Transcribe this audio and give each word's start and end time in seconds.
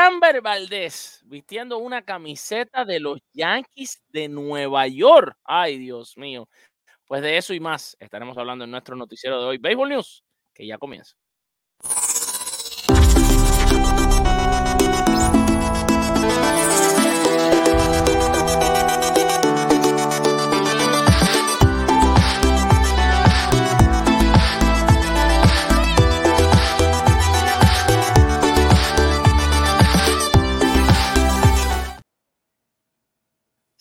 Framber 0.00 0.40
Valdés 0.40 1.20
vistiendo 1.26 1.76
una 1.76 2.00
camiseta 2.00 2.86
de 2.86 3.00
los 3.00 3.18
Yankees 3.34 4.02
de 4.08 4.30
Nueva 4.30 4.86
York. 4.86 5.36
Ay, 5.44 5.76
Dios 5.76 6.16
mío. 6.16 6.48
Pues 7.06 7.20
de 7.20 7.36
eso 7.36 7.52
y 7.52 7.60
más 7.60 7.98
estaremos 8.00 8.38
hablando 8.38 8.64
en 8.64 8.70
nuestro 8.70 8.96
noticiero 8.96 9.38
de 9.38 9.46
hoy, 9.46 9.58
Baseball 9.58 9.90
News, 9.90 10.24
que 10.54 10.66
ya 10.66 10.78
comienza. 10.78 11.16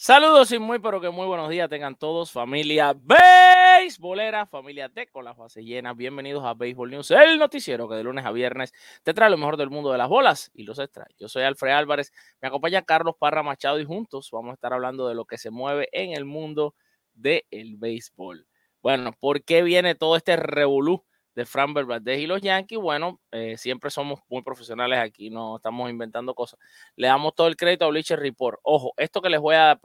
Saludos 0.10 0.52
y 0.52 0.58
muy, 0.58 0.80
pero 0.80 1.00
que 1.00 1.12
muy 1.12 1.28
buenos 1.28 1.52
días 1.52 1.70
tengan 1.70 1.96
todos, 1.96 2.32
familia 2.32 2.96
beisbolera, 2.96 4.48
familia 4.48 4.90
T 4.90 5.06
con 5.12 5.24
las 5.24 5.38
bases 5.38 5.64
llenas. 5.64 5.96
Bienvenidos 5.96 6.44
a 6.44 6.56
Baseball 6.56 6.90
News, 6.90 7.12
el 7.12 7.38
noticiero 7.38 7.88
que 7.88 7.94
de 7.94 8.04
lunes 8.04 8.26
a 8.26 8.32
viernes 8.32 8.74
te 9.04 9.14
trae 9.14 9.30
lo 9.30 9.38
mejor 9.38 9.56
del 9.56 9.70
mundo 9.70 9.92
de 9.92 10.00
las 10.00 10.10
bolas 10.10 10.50
y 10.56 10.64
los 10.64 10.80
extrae. 10.80 11.14
Yo 11.20 11.30
soy 11.30 11.44
Alfred 11.44 11.74
Álvarez, 11.74 12.12
me 12.42 12.48
acompaña 12.48 12.82
Carlos 12.82 13.18
Parra 13.20 13.44
Machado 13.44 13.80
y 13.80 13.86
juntos 13.86 14.30
vamos 14.32 14.50
a 14.50 14.54
estar 14.56 14.74
hablando 14.74 15.08
de 15.08 15.14
lo 15.14 15.26
que 15.26 15.38
se 15.38 15.52
mueve 15.52 15.90
en 15.92 16.14
el 16.14 16.26
mundo 16.26 16.74
del 17.14 17.76
béisbol. 17.78 18.48
Bueno, 18.82 19.12
¿por 19.14 19.44
qué 19.44 19.62
viene 19.62 19.94
todo 19.94 20.16
este 20.16 20.38
revolú 20.38 21.06
de 21.40 21.46
Fran 21.46 21.74
Valdez 21.74 22.20
y 22.20 22.28
los 22.28 22.42
Yankees, 22.42 22.78
bueno, 22.78 23.22
eh, 23.32 23.56
siempre 23.56 23.90
somos 23.90 24.20
muy 24.28 24.42
profesionales 24.42 25.00
aquí, 25.00 25.30
no 25.30 25.56
estamos 25.56 25.90
inventando 25.90 26.36
cosas. 26.36 26.60
Le 26.98 27.08
damos 27.08 27.34
todo 27.34 27.48
el 27.48 27.56
crédito 27.56 27.86
a 27.86 27.88
Bleacher 27.88 28.20
Report. 28.20 28.60
Ojo, 28.62 28.94
esto 28.98 29.22
que 29.22 29.30
les 29.30 29.40
voy 29.40 29.56
a, 29.56 29.80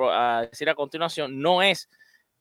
decir 0.50 0.68
a 0.68 0.74
continuación 0.74 1.40
no 1.40 1.62
es 1.62 1.88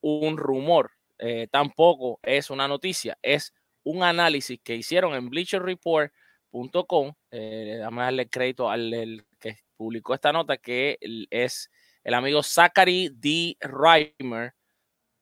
un 0.00 0.36
rumor, 0.36 0.90
eh, 1.18 1.46
tampoco 1.48 2.18
es 2.24 2.50
una 2.50 2.66
noticia, 2.66 3.16
es 3.22 3.54
un 3.84 4.02
análisis 4.02 4.58
que 4.64 4.74
hicieron 4.74 5.14
en 5.14 5.30
bleacherreport.com. 5.30 7.12
Eh, 7.30 7.80
a 7.84 7.90
darle 7.94 8.28
crédito 8.28 8.68
al 8.68 9.24
que 9.38 9.58
publicó 9.76 10.14
esta 10.14 10.32
nota, 10.32 10.56
que 10.56 10.98
es 11.30 11.70
el 12.02 12.14
amigo 12.14 12.42
Zachary 12.42 13.10
D. 13.14 13.56
Reimer. 13.60 14.54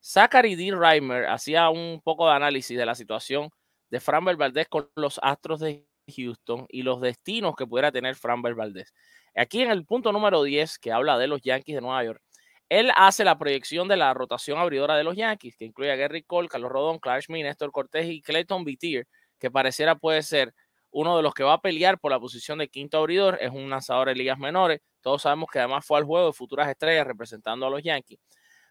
Zachary 0.03 0.55
D. 0.55 0.75
Reimer 0.75 1.27
hacía 1.27 1.69
un 1.69 2.01
poco 2.03 2.27
de 2.27 2.37
análisis 2.37 2.79
de 2.79 2.87
la 2.87 2.95
situación 2.95 3.51
de 3.93 4.01
Framber 4.01 4.37
Valdez 4.37 4.69
con 4.69 4.91
los 4.97 5.21
Astros 5.23 5.61
de 5.61 5.87
Houston 6.17 6.65
y 6.71 6.83
los 6.83 7.03
destinos 7.03 7.55
que 7.55 7.67
pudiera 7.67 7.93
tener 7.93 8.17
Framber 8.17 8.55
Valdez. 8.55 8.95
Aquí 9.37 9.61
en 9.61 9.71
el 9.71 9.84
punto 9.84 10.12
número 10.12 10.43
10, 10.43 10.79
que 10.79 10.93
habla 10.93 11.19
de 11.19 11.27
los 11.27 11.43
Yankees 11.43 11.75
de 11.75 11.83
Nueva 11.83 12.03
York, 12.03 12.23
él 12.71 12.91
hace 12.97 13.23
la 13.23 13.37
proyección 13.37 13.89
de 13.89 13.99
la 13.99 14.15
rotación 14.15 14.59
abridora 14.59 14.97
de 14.97 15.05
los 15.05 15.15
Yankees, 15.15 15.57
que 15.59 15.67
incluye 15.67 15.93
a 15.93 15.97
Gary 15.97 16.23
Cole, 16.23 16.49
Carlos 16.49 16.73
Rodón, 16.73 17.01
Clark 17.01 17.23
Schmidt, 17.25 17.45
Néstor 17.45 17.71
Cortés 17.71 18.07
y 18.07 18.23
Clayton 18.23 18.65
Beatier, 18.65 19.07
que 19.39 19.51
pareciera 19.51 19.95
puede 19.95 20.23
ser 20.23 20.55
uno 20.91 21.15
de 21.19 21.23
los 21.23 21.34
que 21.34 21.43
va 21.43 21.53
a 21.55 21.61
pelear 21.61 21.99
por 21.99 22.12
la 22.12 22.19
posición 22.19 22.59
de 22.61 22.69
quinto 22.69 22.97
abridor. 22.97 23.37
Es 23.43 23.50
un 23.50 23.69
lanzador 23.69 24.09
de 24.09 24.15
ligas 24.15 24.39
menores. 24.39 24.81
Todos 25.03 25.21
sabemos 25.21 25.50
que 25.53 25.59
además 25.59 25.84
fue 25.84 25.99
al 25.99 26.05
juego 26.05 26.28
de 26.28 26.33
futuras 26.33 26.66
estrellas 26.66 27.06
representando 27.06 27.66
a 27.66 27.71
los 27.71 27.83
Yankees. 27.83 28.19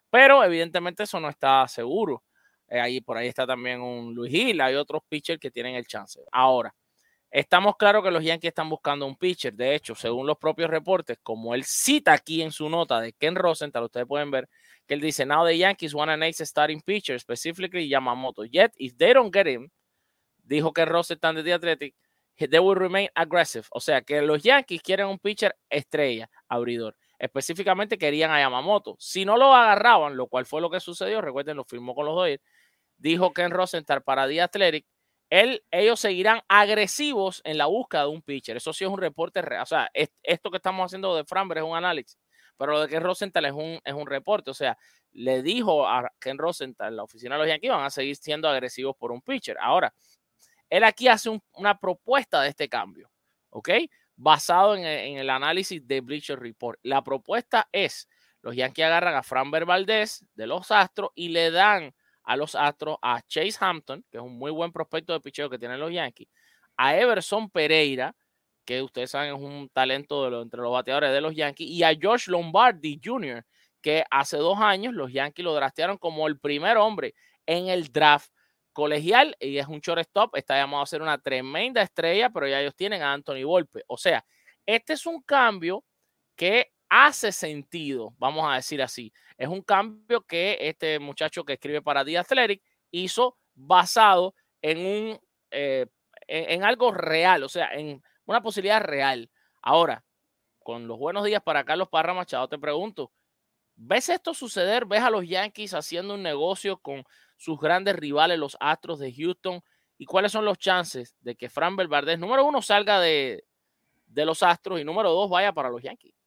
Pero 0.10 0.44
evidentemente 0.44 1.04
eso 1.04 1.20
no 1.20 1.30
está 1.30 1.68
seguro. 1.68 2.24
Eh, 2.72 2.80
ahí, 2.80 3.02
por 3.02 3.18
ahí 3.18 3.28
está 3.28 3.46
también 3.46 3.82
un 3.82 4.16
Luis 4.16 4.32
Gil, 4.32 4.62
hay 4.62 4.76
otros 4.76 5.02
pitchers 5.10 5.40
que 5.42 5.52
tienen 5.52 5.76
el 5.76 5.86
chance. 5.86 6.22
Ahora, 6.32 6.74
estamos 7.30 7.76
claros 7.76 8.02
que 8.02 8.12
los 8.12 8.24
Yankees 8.24 8.48
están 8.48 8.70
buscando 8.70 9.06
un 9.06 9.18
pitcher. 9.18 9.54
De 9.54 9.76
hecho, 9.76 9.94
según 9.94 10.26
los 10.26 10.38
propios 10.38 10.70
reportes, 10.70 11.18
como 11.22 11.54
él 11.54 11.66
cita 11.66 12.14
aquí 12.14 12.42
en 12.42 12.52
su 12.52 12.70
nota 12.70 13.02
de 13.02 13.12
Ken 13.12 13.36
Rosenthal, 13.36 13.84
ustedes 13.84 14.08
pueden 14.08 14.32
ver 14.32 14.48
que 14.88 14.94
él 14.94 15.02
dice, 15.02 15.26
now 15.26 15.46
the 15.46 15.58
Yankees 15.58 15.94
want 15.94 16.12
an 16.12 16.24
ace 16.24 16.46
starting 16.46 16.82
pitcher, 16.82 17.20
specifically 17.20 17.90
Yamamoto. 17.90 18.46
Yet, 18.46 18.72
if 18.78 18.96
they 18.96 19.14
don't 19.14 19.36
get 19.36 19.48
him, 19.48 19.70
dijo 20.38 20.72
que 20.72 20.86
Rosenthal 20.86 21.36
de 21.36 21.44
The 21.44 21.54
Athletic, 21.54 21.96
they 22.38 22.60
will 22.60 22.78
remain 22.78 23.10
aggressive. 23.16 23.66
O 23.72 23.82
sea, 23.82 24.02
que 24.02 24.22
los 24.22 24.44
Yankees 24.44 24.82
quieren 24.82 25.08
un 25.08 25.20
pitcher 25.20 25.58
estrella, 25.70 26.30
abridor. 26.48 26.96
Específicamente 27.20 27.98
querían 27.98 28.32
a 28.32 28.40
Yamamoto. 28.40 28.96
Si 28.98 29.26
no 29.26 29.36
lo 29.38 29.54
agarraban, 29.54 30.16
lo 30.16 30.28
cual 30.28 30.46
fue 30.46 30.62
lo 30.62 30.70
que 30.70 30.80
sucedió, 30.80 31.22
recuerden, 31.22 31.58
lo 31.58 31.66
firmó 31.66 31.94
con 31.94 32.06
los 32.06 32.16
Dodgers, 32.16 32.42
dijo 33.02 33.34
Ken 33.34 33.52
Rosenthal 33.52 34.04
para 34.04 34.28
The 34.28 34.42
Athletic, 34.42 34.86
él, 35.30 35.64
ellos 35.72 36.00
seguirán 36.00 36.42
agresivos 36.48 37.42
en 37.46 37.58
la 37.58 37.66
búsqueda 37.66 38.04
de 38.04 38.10
un 38.10 38.22
pitcher. 38.22 38.58
Eso 38.58 38.74
sí 38.74 38.84
es 38.84 38.90
un 38.90 39.00
reporte 39.00 39.42
real. 39.42 39.64
O 39.64 39.66
sea, 39.66 39.90
esto 39.94 40.52
que 40.52 40.58
estamos 40.58 40.86
haciendo 40.86 41.16
de 41.16 41.24
Framber 41.24 41.60
es 41.60 41.64
un 41.64 41.76
análisis, 41.76 42.20
pero 42.58 42.74
lo 42.74 42.82
de 42.82 42.90
Ken 42.90 43.02
Rosenthal 43.02 43.46
es 43.46 43.54
un, 43.54 43.80
es 43.84 43.94
un 43.94 44.06
reporte. 44.06 44.52
O 44.52 44.54
sea, 44.54 44.78
le 45.14 45.42
dijo 45.42 45.88
a 45.88 46.12
Ken 46.20 46.38
Rosenthal, 46.38 46.96
la 46.96 47.04
oficina 47.04 47.36
de 47.36 47.40
los 47.40 47.48
Yankees, 47.48 47.72
van 47.72 47.86
a 47.86 47.90
seguir 47.90 48.16
siendo 48.18 48.50
agresivos 48.50 48.96
por 48.98 49.12
un 49.12 49.22
pitcher. 49.22 49.58
Ahora, 49.60 49.94
él 50.70 50.84
aquí 50.84 51.08
hace 51.08 51.30
una 51.54 51.80
propuesta 51.80 52.42
de 52.42 52.50
este 52.50 52.68
cambio, 52.68 53.10
¿ok? 53.52 53.70
Basado 54.18 54.76
en, 54.76 54.86
en, 54.86 55.18
el 55.18 55.30
análisis 55.30 55.86
de 55.88 56.02
Bleacher 56.02 56.40
Report. 56.40 56.78
La 56.84 57.04
propuesta 57.04 57.70
es, 57.72 58.10
los 58.42 58.56
Yankees 58.56 58.86
agarran 58.86 59.16
a 59.16 59.24
Framber 59.24 59.66
Valdez 59.66 60.26
de 60.36 60.48
los 60.48 60.72
Astros 60.72 61.12
y 61.16 61.30
le 61.30 61.52
dan 61.52 61.94
a 62.32 62.38
los 62.38 62.56
Astros, 62.56 62.98
a 63.02 63.22
Chase 63.24 63.58
Hampton, 63.60 64.06
que 64.10 64.18
es 64.18 64.24
un 64.24 64.38
muy 64.38 64.52
buen 64.52 64.72
prospecto 64.72 65.12
de 65.12 65.20
picheo 65.20 65.50
que 65.50 65.60
tienen 65.60 65.82
los 65.82 65.92
Yankees, 65.92 66.30
a 66.78 66.96
Everson 66.96 67.50
Pereira, 67.50 68.16
que 68.64 68.82
ustedes 68.82 69.12
saben 69.12 69.36
es 69.36 69.42
un 69.42 69.68
talento 69.68 70.42
entre 70.42 70.62
los 70.62 70.72
bateadores 70.72 71.12
de 71.12 71.20
los 71.20 71.36
Yankees, 71.36 71.70
y 71.70 71.84
a 71.84 71.92
Josh 72.02 72.28
Lombardi 72.30 73.02
Jr., 73.04 73.46
que 73.82 74.06
hace 74.10 74.38
dos 74.38 74.60
años 74.60 74.94
los 74.94 75.12
Yankees 75.12 75.44
lo 75.44 75.54
draftearon 75.54 75.98
como 75.98 76.26
el 76.26 76.40
primer 76.40 76.78
hombre 76.78 77.16
en 77.46 77.68
el 77.68 77.92
draft 77.92 78.32
colegial 78.72 79.36
y 79.42 79.58
es 79.58 79.68
un 79.68 79.82
shortstop, 79.82 80.38
está 80.38 80.56
llamado 80.56 80.84
a 80.84 80.86
ser 80.86 81.02
una 81.02 81.18
tremenda 81.18 81.82
estrella, 81.82 82.30
pero 82.30 82.48
ya 82.48 82.62
ellos 82.62 82.76
tienen 82.78 83.02
a 83.02 83.12
Anthony 83.12 83.44
Volpe. 83.44 83.84
O 83.88 83.98
sea, 83.98 84.24
este 84.66 84.94
es 84.94 85.06
un 85.06 85.22
cambio 85.24 85.84
que 86.38 86.72
hace 86.92 87.32
sentido, 87.32 88.14
vamos 88.18 88.46
a 88.52 88.56
decir 88.56 88.82
así. 88.82 89.14
Es 89.38 89.48
un 89.48 89.62
cambio 89.62 90.26
que 90.26 90.58
este 90.60 91.00
muchacho 91.00 91.46
que 91.46 91.54
escribe 91.54 91.82
para 91.82 92.04
The 92.04 92.18
Athletic 92.18 92.62
hizo 92.92 93.38
basado 93.56 94.36
en 94.62 94.86
un 94.86 95.20
eh, 95.52 95.88
en, 96.28 96.64
algo 96.66 96.92
real, 96.92 97.44
o 97.44 97.50
sea, 97.50 97.74
en 97.74 98.04
una 98.26 98.42
posibilidad 98.42 98.82
real. 98.82 99.32
Ahora, 99.62 100.04
con 100.60 100.86
los 100.88 101.00
buenos 101.00 101.24
días 101.24 101.42
para 101.42 101.64
Carlos 101.64 101.88
Parra 101.88 102.14
Machado, 102.14 102.50
te 102.50 102.60
pregunto, 102.60 103.14
¿ves 103.76 104.10
esto 104.10 104.34
suceder? 104.34 104.86
¿Ves 104.86 105.02
a 105.02 105.10
los 105.10 105.26
Yankees 105.26 105.74
haciendo 105.74 106.16
un 106.16 106.24
negocio 106.24 106.78
con 106.78 107.06
sus 107.38 107.58
grandes 107.58 107.96
rivales, 107.96 108.38
los 108.38 108.58
Astros 108.60 109.00
de 109.00 109.14
Houston? 109.14 109.62
¿Y 109.98 110.06
cuáles 110.06 110.34
son 110.34 110.44
los 110.44 110.58
chances 110.58 111.16
de 111.22 111.38
que 111.38 111.50
Fran 111.50 111.78
Valdez, 111.78 112.20
número 112.20 112.44
uno, 112.46 112.62
salga 112.62 113.00
de, 113.00 113.46
de 114.08 114.26
los 114.26 114.44
Astros 114.44 114.82
y 114.82 114.84
número 114.84 115.12
dos, 115.12 115.30
vaya 115.30 115.54
para 115.54 115.70
los 115.70 115.82
Yankees? 115.82 116.21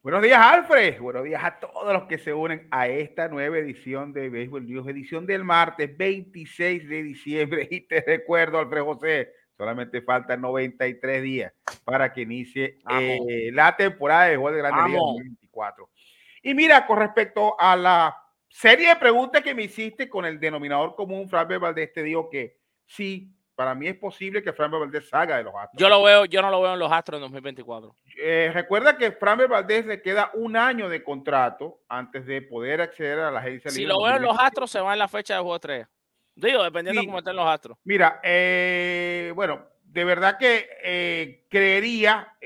Buenos 0.00 0.22
días, 0.22 0.38
Alfred. 0.40 1.00
Buenos 1.00 1.24
días 1.24 1.42
a 1.42 1.58
todos 1.58 1.92
los 1.92 2.04
que 2.04 2.18
se 2.18 2.32
unen 2.32 2.68
a 2.70 2.86
esta 2.86 3.26
nueva 3.26 3.58
edición 3.58 4.12
de 4.12 4.30
Béisbol 4.30 4.64
News, 4.64 4.86
edición 4.86 5.26
del 5.26 5.42
martes 5.42 5.96
26 5.98 6.88
de 6.88 7.02
diciembre. 7.02 7.68
Y 7.70 7.80
te 7.80 8.04
recuerdo, 8.06 8.60
Alfred 8.60 8.82
José, 8.82 9.32
solamente 9.56 10.00
faltan 10.02 10.40
93 10.40 11.20
días 11.20 11.52
para 11.84 12.12
que 12.12 12.20
inicie 12.20 12.78
eh, 12.88 13.50
la 13.52 13.76
temporada 13.76 14.26
de 14.26 14.36
Juego 14.36 14.54
de 14.54 14.62
Grande 14.62 14.88
Liga 14.88 15.00
2024. 15.00 15.90
Y 16.44 16.54
mira, 16.54 16.86
con 16.86 17.00
respecto 17.00 17.60
a 17.60 17.74
la 17.74 18.16
serie 18.48 18.90
de 18.90 18.96
preguntas 18.96 19.42
que 19.42 19.54
me 19.54 19.64
hiciste 19.64 20.08
con 20.08 20.24
el 20.24 20.38
denominador 20.38 20.94
común, 20.94 21.28
Fran 21.28 21.48
Valdés, 21.60 21.92
te 21.92 22.04
digo 22.04 22.30
que 22.30 22.56
sí, 22.86 23.34
para 23.58 23.74
mí 23.74 23.88
es 23.88 23.96
posible 23.96 24.40
que 24.40 24.52
Framber 24.52 24.78
Valdez 24.78 25.08
salga 25.08 25.36
de 25.36 25.42
los 25.42 25.52
Astros. 25.52 25.80
Yo 25.80 25.88
lo 25.88 26.00
veo, 26.04 26.26
yo 26.26 26.40
no 26.40 26.48
lo 26.48 26.62
veo 26.62 26.74
en 26.74 26.78
los 26.78 26.92
Astros 26.92 27.18
en 27.18 27.22
2024. 27.22 27.92
Eh, 28.16 28.52
recuerda 28.54 28.96
que 28.96 29.10
Framber 29.10 29.48
Valdez 29.48 29.84
le 29.84 30.00
queda 30.00 30.30
un 30.34 30.56
año 30.56 30.88
de 30.88 31.02
contrato 31.02 31.80
antes 31.88 32.24
de 32.24 32.40
poder 32.40 32.80
acceder 32.80 33.18
a 33.18 33.32
la 33.32 33.40
agencia 33.40 33.72
Si 33.72 33.84
lo 33.84 34.00
veo 34.04 34.14
en 34.14 34.22
los 34.22 34.38
Astros, 34.38 34.70
se 34.70 34.78
va 34.78 34.92
en 34.92 35.00
la 35.00 35.08
fecha 35.08 35.34
de 35.34 35.40
juego 35.40 35.58
3. 35.58 35.88
Digo, 36.36 36.62
dependiendo 36.62 37.00
de 37.00 37.06
cómo 37.08 37.18
estén 37.18 37.34
los 37.34 37.48
Astros. 37.48 37.76
Mira, 37.82 38.20
eh, 38.22 39.32
bueno, 39.34 39.66
de 39.82 40.04
verdad 40.04 40.38
que 40.38 40.68
eh, 40.84 41.44
creería 41.50 42.36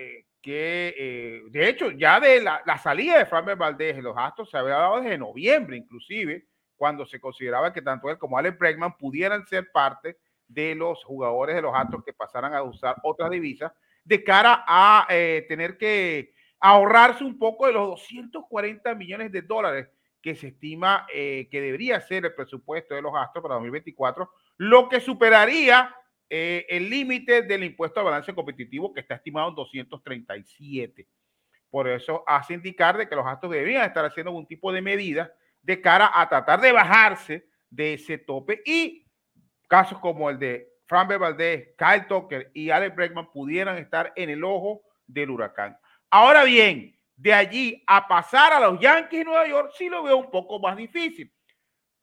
que, 0.41 1.43
de 1.51 1.69
hecho, 1.69 1.91
ya 1.91 2.21
de 2.21 2.41
la, 2.41 2.79
salida 2.83 3.19
de 3.19 3.27
Framber 3.27 3.57
Valdez 3.57 3.99
en 3.99 4.05
los 4.05 4.17
Astros 4.17 4.49
se 4.49 4.57
había 4.57 4.77
dado 4.77 5.03
desde 5.03 5.19
noviembre, 5.19 5.77
inclusive, 5.77 6.47
cuando 6.75 7.05
se 7.05 7.21
consideraba 7.21 7.71
que 7.71 7.83
tanto 7.83 8.09
él 8.09 8.17
como 8.17 8.39
Alex 8.39 8.57
Bregman 8.57 8.97
pudieran 8.97 9.47
ser 9.47 9.71
parte 9.71 10.17
de 10.53 10.75
los 10.75 11.03
jugadores 11.05 11.57
de 11.57 11.63
los 11.63 11.75
Astros 11.75 12.05
que 12.05 12.13
pasaran 12.13 12.55
a 12.55 12.63
usar 12.63 12.97
otras 13.03 13.31
divisas 13.31 13.73
de 14.05 14.25
cara 14.25 14.65
a 14.67 15.07
eh, 15.11 15.47
tener 15.49 15.77
que 15.77 16.35
ahorrarse 16.61 17.25
un 17.25 17.39
poco 17.39 17.67
de 17.67 17.73
los 17.73 17.89
240 17.89 18.95
millones 18.95 19.33
de 19.33 19.43
dólares 19.43 19.89
que 20.21 20.37
se 20.37 20.49
estima 20.49 21.07
eh, 21.13 21.49
que 21.51 21.61
debería 21.61 22.01
ser 22.01 22.25
el 22.25 22.35
presupuesto 22.35 22.95
de 22.95 23.03
los 23.03 23.13
Astros 23.15 23.43
para 23.43 23.55
2024, 23.55 24.31
lo 24.59 24.89
que 24.89 25.01
superaría 25.01 25.95
eh, 26.31 26.65
el 26.69 26.89
límite 26.89 27.43
del 27.43 27.65
impuesto 27.65 28.01
al 28.01 28.07
balance 28.07 28.35
competitivo 28.35 28.93
que 28.93 29.01
está 29.01 29.17
estimado 29.17 29.49
en 29.49 29.55
237. 29.57 31.09
Por 31.69 31.89
eso 31.89 32.23
hace 32.27 32.55
indicar 32.55 32.97
de 32.97 33.09
que 33.09 33.17
los 33.17 33.27
Astros 33.27 33.53
deberían 33.53 33.85
estar 33.85 34.05
haciendo 34.05 34.31
algún 34.31 34.47
tipo 34.47 34.73
de 34.73 34.83
medida 34.83 35.33
de 35.63 35.81
cara 35.81 36.11
a 36.15 36.29
tratar 36.29 36.61
de 36.61 36.73
bajarse 36.73 37.47
de 37.69 37.95
ese 37.95 38.19
tope 38.19 38.63
y 38.65 39.02
casos 39.73 39.99
como 40.01 40.29
el 40.29 40.39
de 40.39 40.69
Framber 40.85 41.19
Valdez, 41.19 41.75
Kyle 41.79 42.07
Tucker 42.07 42.51
y 42.53 42.69
Alex 42.69 42.95
Bregman 42.95 43.33
pudieran 43.33 43.79
estar 43.79 44.13
en 44.17 44.29
el 44.29 44.45
ojo 44.45 44.83
del 45.07 45.31
huracán. 45.31 45.79
Ahora 46.11 46.45
bien, 46.45 46.95
de 47.17 47.33
allí 47.33 47.83
a 47.87 48.07
pasar 48.07 48.53
a 48.53 48.61
los 48.61 48.79
Yankees 48.79 49.21
de 49.21 49.25
Nueva 49.25 49.49
York 49.49 49.73
sí 49.75 49.89
lo 49.89 50.03
veo 50.03 50.19
un 50.19 50.31
poco 50.31 50.61
más 50.61 50.77
difícil 50.77 51.33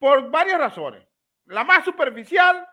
por 0.00 0.32
varias 0.32 0.58
razones. 0.58 1.06
La 1.46 1.62
más 1.62 1.84
superficial, 1.84 2.66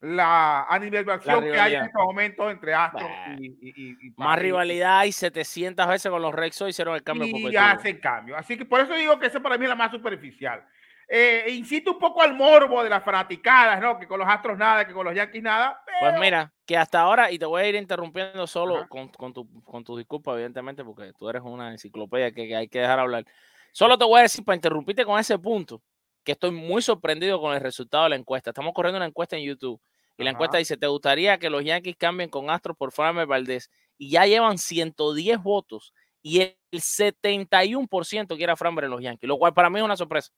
la 0.00 0.64
animación 0.64 1.44
que 1.44 1.58
hay 1.58 1.76
en 1.76 1.84
estos 1.84 2.02
momentos 2.02 2.52
entre 2.52 2.74
Astros 2.74 3.10
y, 3.38 4.12
Más 4.18 4.38
rivalidad 4.38 5.04
y 5.04 5.12
700 5.12 5.88
veces 5.88 6.10
con 6.10 6.20
los 6.20 6.34
Rexos 6.34 6.68
hicieron 6.68 6.94
el 6.94 7.02
cambio. 7.02 7.24
Y 7.26 7.56
hacen 7.56 7.98
cambio. 8.00 8.36
Así 8.36 8.58
que 8.58 8.66
por 8.66 8.82
eso 8.82 8.94
digo 8.96 9.18
que 9.18 9.28
esa 9.28 9.40
para 9.40 9.56
mí 9.56 9.64
es 9.64 9.70
la 9.70 9.76
más 9.76 9.92
superficial. 9.92 10.62
Eh, 11.08 11.46
incita 11.50 11.90
un 11.90 11.98
poco 11.98 12.22
al 12.22 12.34
morbo 12.34 12.82
de 12.82 12.90
las 12.90 13.04
fanaticadas, 13.04 13.80
¿no? 13.80 13.98
Que 13.98 14.06
con 14.06 14.18
los 14.18 14.28
Astros 14.28 14.56
nada, 14.56 14.86
que 14.86 14.92
con 14.92 15.04
los 15.04 15.14
Yankees 15.14 15.42
nada. 15.42 15.82
Pues 16.00 16.18
mira, 16.18 16.52
que 16.66 16.76
hasta 16.76 17.00
ahora, 17.00 17.30
y 17.30 17.38
te 17.38 17.46
voy 17.46 17.62
a 17.62 17.68
ir 17.68 17.74
interrumpiendo 17.74 18.46
solo 18.46 18.88
con, 18.88 19.08
con, 19.08 19.32
tu, 19.32 19.62
con 19.64 19.84
tu 19.84 19.96
disculpa, 19.96 20.32
evidentemente, 20.32 20.84
porque 20.84 21.12
tú 21.18 21.28
eres 21.28 21.42
una 21.44 21.70
enciclopedia 21.70 22.32
que, 22.32 22.48
que 22.48 22.56
hay 22.56 22.68
que 22.68 22.80
dejar 22.80 22.98
hablar. 22.98 23.24
Solo 23.72 23.98
te 23.98 24.04
voy 24.04 24.20
a 24.20 24.22
decir 24.22 24.44
para 24.44 24.56
interrumpirte 24.56 25.04
con 25.04 25.18
ese 25.18 25.38
punto, 25.38 25.82
que 26.24 26.32
estoy 26.32 26.50
muy 26.50 26.82
sorprendido 26.82 27.40
con 27.40 27.54
el 27.54 27.60
resultado 27.60 28.04
de 28.04 28.10
la 28.10 28.16
encuesta. 28.16 28.50
Estamos 28.50 28.72
corriendo 28.74 28.98
una 28.98 29.06
encuesta 29.06 29.36
en 29.36 29.44
YouTube 29.44 29.80
y 30.16 30.24
la 30.24 30.30
encuesta 30.30 30.58
dice, 30.58 30.76
¿te 30.76 30.86
gustaría 30.86 31.38
que 31.38 31.50
los 31.50 31.64
Yankees 31.64 31.96
cambien 31.96 32.30
con 32.30 32.50
Astros 32.50 32.76
por 32.76 32.92
Farmer 32.92 33.26
Valdés? 33.26 33.70
Y 33.98 34.10
ya 34.10 34.26
llevan 34.26 34.58
110 34.58 35.42
votos 35.42 35.92
y 36.22 36.40
el 36.40 36.56
71% 36.72 38.36
quiere 38.36 38.52
a 38.52 38.56
Framber 38.56 38.84
en 38.84 38.90
los 38.90 39.02
Yankees, 39.02 39.28
lo 39.28 39.38
cual 39.38 39.52
para 39.52 39.70
mí 39.70 39.78
es 39.78 39.84
una 39.84 39.96
sorpresa. 39.96 40.32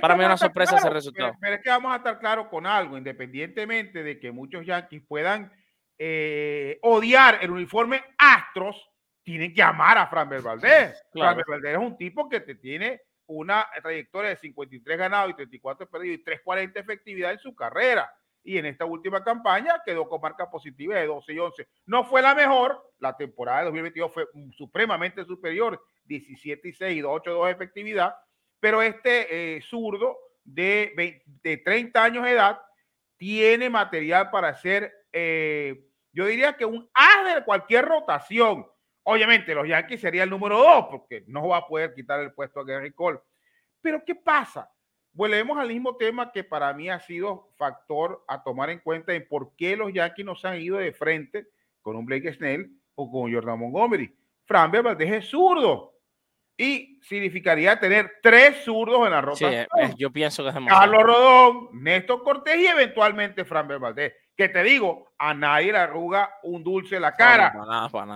Para 0.00 0.16
mí 0.16 0.22
es 0.22 0.26
una 0.26 0.36
sorpresa 0.36 0.76
ese 0.76 0.90
resultado. 0.90 1.32
Pero, 1.40 1.54
es 1.56 1.62
que 1.62 1.70
vamos 1.70 1.92
a 1.92 1.96
estar 1.96 2.18
claros 2.18 2.48
con 2.48 2.66
algo, 2.66 2.96
independientemente 2.96 4.02
de 4.02 4.18
que 4.18 4.32
muchos 4.32 4.64
Yankees 4.64 5.02
puedan 5.06 5.52
eh, 5.98 6.78
odiar 6.82 7.38
el 7.42 7.50
uniforme 7.50 8.02
Astros, 8.18 8.90
tienen 9.22 9.52
que 9.52 9.62
amar 9.62 9.98
a 9.98 10.06
Framber 10.06 10.42
Valdés. 10.42 11.02
Framber 11.12 11.44
Valdés 11.48 11.72
es 11.72 11.78
un 11.78 11.96
tipo 11.96 12.28
que 12.28 12.40
te 12.40 12.54
tiene 12.54 13.00
una 13.26 13.66
trayectoria 13.82 14.30
de 14.30 14.36
53 14.36 14.98
ganados 14.98 15.30
y 15.30 15.34
34 15.34 15.88
perdidos 15.88 16.20
y 16.20 16.24
340 16.24 16.80
efectividad 16.80 17.32
en 17.32 17.38
su 17.38 17.54
carrera 17.54 18.08
y 18.46 18.58
en 18.58 18.66
esta 18.66 18.84
última 18.84 19.22
campaña 19.24 19.82
quedó 19.84 20.08
con 20.08 20.20
marca 20.20 20.48
positiva 20.48 20.94
de 20.94 21.06
12 21.06 21.32
y 21.32 21.38
11. 21.38 21.68
No 21.86 22.04
fue 22.04 22.22
la 22.22 22.34
mejor, 22.34 22.80
la 22.98 23.16
temporada 23.16 23.58
de 23.58 23.64
2022 23.66 24.14
fue 24.14 24.28
supremamente 24.56 25.24
superior, 25.24 25.82
17 26.04 26.68
y 26.68 26.72
6 26.72 26.96
y 26.98 27.02
8 27.02 27.30
2 27.30 27.50
efectividad, 27.50 28.14
pero 28.66 28.82
este 28.82 29.58
eh, 29.58 29.62
zurdo 29.62 30.18
de, 30.42 31.22
de 31.40 31.56
30 31.58 32.02
años 32.02 32.24
de 32.24 32.32
edad 32.32 32.58
tiene 33.16 33.70
material 33.70 34.28
para 34.28 34.56
ser, 34.56 34.92
eh, 35.12 35.86
yo 36.10 36.26
diría 36.26 36.56
que 36.56 36.64
un 36.64 36.90
as 36.92 37.36
de 37.36 37.44
cualquier 37.44 37.84
rotación. 37.84 38.66
Obviamente 39.04 39.54
los 39.54 39.68
Yankees 39.68 40.00
sería 40.00 40.24
el 40.24 40.30
número 40.30 40.58
2 40.58 40.86
porque 40.90 41.22
no 41.28 41.46
va 41.46 41.58
a 41.58 41.66
poder 41.68 41.94
quitar 41.94 42.18
el 42.18 42.32
puesto 42.32 42.58
a 42.58 42.64
Gary 42.64 42.90
Cole. 42.90 43.20
Pero 43.80 44.04
¿qué 44.04 44.16
pasa? 44.16 44.68
Volvemos 45.12 45.56
al 45.58 45.68
mismo 45.68 45.96
tema 45.96 46.32
que 46.32 46.42
para 46.42 46.72
mí 46.72 46.90
ha 46.90 46.98
sido 46.98 47.52
factor 47.54 48.24
a 48.26 48.42
tomar 48.42 48.70
en 48.70 48.80
cuenta 48.80 49.14
en 49.14 49.28
por 49.28 49.54
qué 49.54 49.76
los 49.76 49.92
Yankees 49.92 50.26
no 50.26 50.34
se 50.34 50.48
han 50.48 50.60
ido 50.60 50.78
de 50.78 50.92
frente 50.92 51.46
con 51.82 51.94
un 51.94 52.04
Blake 52.04 52.32
Snell 52.32 52.68
o 52.96 53.12
con 53.12 53.32
Jordan 53.32 53.60
Montgomery. 53.60 54.12
Fran 54.44 54.72
Valdez 54.72 55.12
es 55.12 55.30
zurdo 55.30 55.95
y 56.56 56.98
significaría 57.02 57.78
tener 57.78 58.14
tres 58.22 58.64
zurdos 58.64 59.04
en 59.04 59.12
la 59.12 59.20
ropa. 59.20 59.38
Sí, 59.38 59.94
yo 59.98 60.10
pienso 60.10 60.42
que 60.42 60.50
es 60.50 60.56
Carlos 60.66 61.02
Rodón, 61.02 61.68
Néstor 61.72 62.22
Cortés 62.22 62.58
y 62.58 62.66
eventualmente 62.66 63.44
Fran 63.44 63.68
Valdez. 63.68 64.14
Que 64.36 64.48
te 64.48 64.62
digo, 64.62 65.14
a 65.18 65.34
nadie 65.34 65.72
le 65.72 65.78
arruga 65.78 66.30
un 66.42 66.62
dulce 66.62 67.00
la 67.00 67.14
cara. 67.14 67.52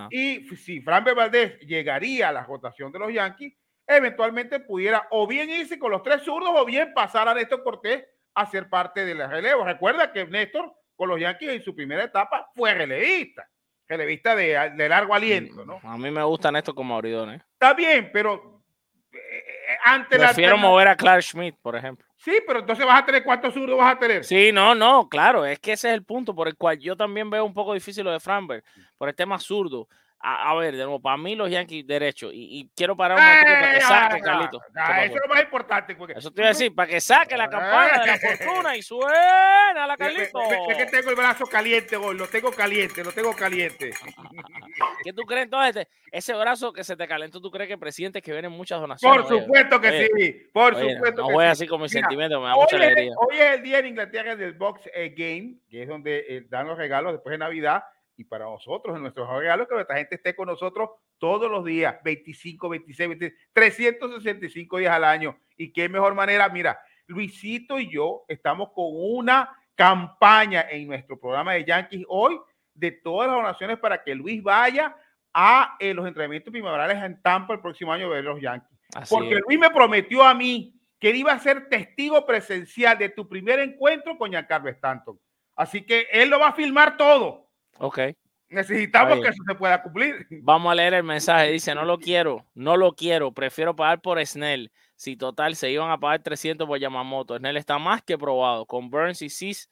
Y 0.09 0.43
si 0.55 0.81
Fran 0.81 1.03
Valdez 1.03 1.59
llegaría 1.59 2.29
a 2.29 2.31
la 2.31 2.43
rotación 2.43 2.91
de 2.91 2.99
los 2.99 3.13
Yankees, 3.13 3.53
eventualmente 3.87 4.59
pudiera 4.59 5.07
o 5.11 5.27
bien 5.27 5.49
irse 5.49 5.77
con 5.77 5.91
los 5.91 6.03
tres 6.03 6.23
zurdos 6.23 6.51
o 6.55 6.65
bien 6.65 6.93
pasar 6.93 7.27
a 7.27 7.33
Néstor 7.33 7.63
Cortés 7.63 8.05
a 8.33 8.45
ser 8.45 8.69
parte 8.69 9.05
de 9.05 9.15
la 9.15 9.27
relevo. 9.27 9.65
Recuerda 9.65 10.11
que 10.11 10.25
Néstor 10.25 10.73
con 10.95 11.09
los 11.09 11.19
Yankees 11.19 11.49
en 11.49 11.63
su 11.63 11.75
primera 11.75 12.03
etapa 12.03 12.49
fue 12.55 12.73
relevista, 12.73 13.47
relevista 13.91 14.35
de, 14.35 14.71
de 14.75 14.89
largo 14.89 15.13
aliento, 15.13 15.65
¿no? 15.65 15.81
A 15.83 15.97
mí 15.97 16.09
me 16.09 16.23
gusta 16.23 16.51
Néstor 16.51 16.73
como 16.73 16.95
abridor, 16.95 17.33
¿eh? 17.33 17.41
Está 17.53 17.73
bien, 17.73 18.09
pero 18.13 18.63
eh, 19.11 19.43
eh, 19.69 20.05
Prefiero 20.09 20.57
mover 20.57 20.87
a 20.87 20.95
Clark 20.95 21.21
Schmidt, 21.21 21.55
por 21.61 21.75
ejemplo. 21.75 22.07
Sí, 22.15 22.39
pero 22.47 22.59
entonces 22.59 22.85
vas 22.85 23.01
a 23.01 23.05
tener 23.05 23.23
cuántos 23.23 23.53
zurdos 23.53 23.77
vas 23.77 23.95
a 23.95 23.99
tener. 23.99 24.23
Sí, 24.23 24.51
no, 24.53 24.73
no, 24.75 25.09
claro, 25.09 25.45
es 25.45 25.59
que 25.59 25.73
ese 25.73 25.89
es 25.89 25.93
el 25.93 26.05
punto 26.05 26.33
por 26.33 26.47
el 26.47 26.55
cual 26.55 26.79
yo 26.79 26.95
también 26.95 27.29
veo 27.29 27.43
un 27.43 27.53
poco 27.53 27.73
difícil 27.73 28.05
lo 28.05 28.11
de 28.11 28.19
Framberg, 28.19 28.63
por 28.97 29.09
el 29.09 29.15
tema 29.15 29.39
zurdo 29.39 29.89
a, 30.23 30.55
ver, 30.55 30.75
de 30.75 30.83
nuevo, 30.83 31.01
para 31.01 31.17
mí 31.17 31.35
los 31.35 31.49
Yankees 31.49 31.85
derecho. 31.85 32.29
Y, 32.31 32.69
quiero 32.75 32.95
parar 32.95 33.17
un 33.17 33.23
momento 33.23 33.45
para 33.45 33.71
que 33.71 33.77
eh, 33.77 33.81
saque, 33.81 34.21
Carlito. 34.21 34.61
eso 34.61 35.15
es 35.15 35.21
lo 35.21 35.33
más 35.33 35.43
importante. 35.43 35.95
Porque... 35.95 36.13
Eso 36.13 36.31
te 36.31 36.41
iba 36.41 36.47
a 36.47 36.53
decir, 36.53 36.75
para 36.75 36.89
que 36.89 37.01
saque 37.01 37.35
la 37.35 37.49
campana 37.49 38.01
de 38.01 38.07
la 38.07 38.17
fortuna 38.17 38.75
y 38.75 38.81
suena 38.81 39.87
la 39.87 39.97
Carlito. 39.97 40.41
Es 40.69 40.77
que 40.77 40.85
tengo 40.85 41.09
el 41.09 41.15
brazo 41.15 41.45
caliente 41.45 41.95
hoy, 41.95 42.15
lo 42.15 42.27
tengo 42.27 42.51
caliente, 42.51 43.03
lo 43.03 43.11
tengo 43.11 43.35
caliente. 43.35 43.91
¿Qué 45.03 45.13
tú 45.13 45.23
crees 45.23 45.45
entonces? 45.45 45.87
Ese 46.11 46.33
brazo 46.33 46.73
que 46.73 46.83
se 46.83 46.95
te 46.95 47.07
calentó, 47.07 47.41
¿tú 47.41 47.49
crees 47.49 47.67
que 47.69 47.77
presidente 47.77 48.21
que 48.21 48.31
vienen 48.31 48.51
muchas 48.51 48.79
donaciones? 48.79 49.25
Por 49.25 49.39
supuesto 49.41 49.81
que 49.81 50.09
sí, 50.15 50.49
por 50.53 50.75
supuesto. 50.75 51.21
No 51.21 51.31
voy 51.31 51.45
así 51.45 51.67
como 51.67 51.83
mi 51.83 51.89
sentimiento, 51.89 52.39
me 52.39 52.47
da 52.47 52.55
mucha 52.55 52.75
alegría. 52.75 53.11
Hoy 53.17 53.37
es 53.37 53.55
el 53.55 53.63
día 53.63 53.79
en 53.79 53.87
Inglaterra 53.87 54.35
del 54.35 54.53
Box 54.53 54.89
eh, 54.93 55.13
Game, 55.17 55.55
que 55.69 55.83
es 55.83 55.87
donde 55.87 56.25
eh, 56.27 56.45
dan 56.49 56.67
los 56.67 56.77
regalos 56.77 57.13
después 57.13 57.31
de 57.31 57.37
Navidad 57.39 57.83
y 58.21 58.23
para 58.23 58.45
nosotros, 58.45 58.95
en 58.95 59.01
nuestros 59.01 59.29
regalos, 59.29 59.67
que 59.67 59.75
nuestra 59.75 59.97
gente 59.97 60.15
esté 60.15 60.35
con 60.35 60.47
nosotros 60.47 60.91
todos 61.17 61.49
los 61.49 61.65
días, 61.65 61.97
25, 62.03 62.69
26, 62.69 63.09
26, 63.09 63.49
365 63.53 64.77
días 64.77 64.93
al 64.93 65.03
año. 65.03 65.37
Y 65.57 65.73
qué 65.73 65.89
mejor 65.89 66.13
manera, 66.13 66.47
mira, 66.49 66.79
Luisito 67.07 67.79
y 67.79 67.91
yo 67.91 68.23
estamos 68.27 68.69
con 68.73 68.87
una 68.89 69.49
campaña 69.75 70.65
en 70.69 70.87
nuestro 70.87 71.19
programa 71.19 71.53
de 71.53 71.65
Yankees 71.65 72.05
hoy 72.07 72.39
de 72.73 72.91
todas 72.91 73.27
las 73.27 73.37
donaciones 73.37 73.79
para 73.79 74.03
que 74.03 74.15
Luis 74.15 74.41
vaya 74.41 74.95
a 75.33 75.75
eh, 75.79 75.93
los 75.93 76.07
entrenamientos 76.07 76.51
primaverales 76.51 77.01
en 77.03 77.21
Tampa 77.21 77.53
el 77.53 77.61
próximo 77.61 77.91
año 77.91 78.09
de 78.09 78.15
ver 78.15 78.23
los 78.23 78.39
Yankees. 78.41 78.79
Porque 79.09 79.39
Luis 79.47 79.59
me 79.59 79.69
prometió 79.69 80.23
a 80.23 80.33
mí 80.33 80.73
que 80.99 81.09
iba 81.09 81.31
a 81.31 81.39
ser 81.39 81.67
testigo 81.69 82.25
presencial 82.25 82.97
de 82.97 83.09
tu 83.09 83.27
primer 83.27 83.59
encuentro 83.59 84.17
con 84.17 84.29
Giancarlo 84.29 84.69
Stanton. 84.69 85.19
Así 85.55 85.83
que 85.85 86.07
él 86.11 86.29
lo 86.29 86.39
va 86.39 86.49
a 86.49 86.53
filmar 86.53 86.97
todo. 86.97 87.50
Ok. 87.81 87.99
Necesitamos 88.47 89.21
que 89.21 89.29
eso 89.29 89.43
se 89.47 89.55
pueda 89.55 89.81
cumplir. 89.81 90.27
Vamos 90.43 90.71
a 90.71 90.75
leer 90.75 90.93
el 90.93 91.03
mensaje. 91.03 91.51
Dice, 91.51 91.73
no 91.73 91.83
lo 91.83 91.97
quiero, 91.97 92.45
no 92.53 92.77
lo 92.77 92.93
quiero. 92.93 93.31
Prefiero 93.31 93.75
pagar 93.75 94.01
por 94.01 94.23
Snell. 94.23 94.71
Si 94.95 95.17
total 95.17 95.55
se 95.55 95.71
iban 95.71 95.89
a 95.89 95.97
pagar 95.97 96.21
300 96.21 96.67
por 96.67 96.77
Yamamoto. 96.77 97.35
Snell 97.37 97.57
está 97.57 97.79
más 97.79 98.03
que 98.03 98.19
probado. 98.19 98.67
Con 98.67 98.91
Burns 98.91 99.23
y 99.23 99.29
Cis, 99.29 99.67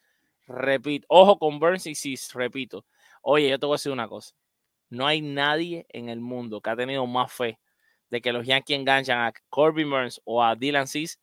repito. 0.48 1.06
Ojo 1.08 1.38
con 1.38 1.60
Burns 1.60 1.86
y 1.86 1.94
Cis, 1.94 2.34
repito. 2.34 2.84
Oye, 3.22 3.50
yo 3.50 3.60
te 3.60 3.66
voy 3.68 3.76
a 3.76 3.78
decir 3.78 3.92
una 3.92 4.08
cosa. 4.08 4.34
No 4.90 5.06
hay 5.06 5.22
nadie 5.22 5.86
en 5.90 6.10
el 6.10 6.20
mundo 6.20 6.62
que 6.62 6.72
ha 6.72 6.76
tenido 6.76 7.06
más 7.06 7.32
fe 7.32 7.60
de 8.10 8.22
que 8.22 8.34
los 8.34 8.48
Yankees 8.48 8.80
enganchan 8.80 9.20
a 9.20 9.34
Corbin 9.50 9.92
Burns 9.92 10.20
o 10.26 10.44
a 10.44 10.56
Dylan 10.56 10.88
Cis 10.88 11.20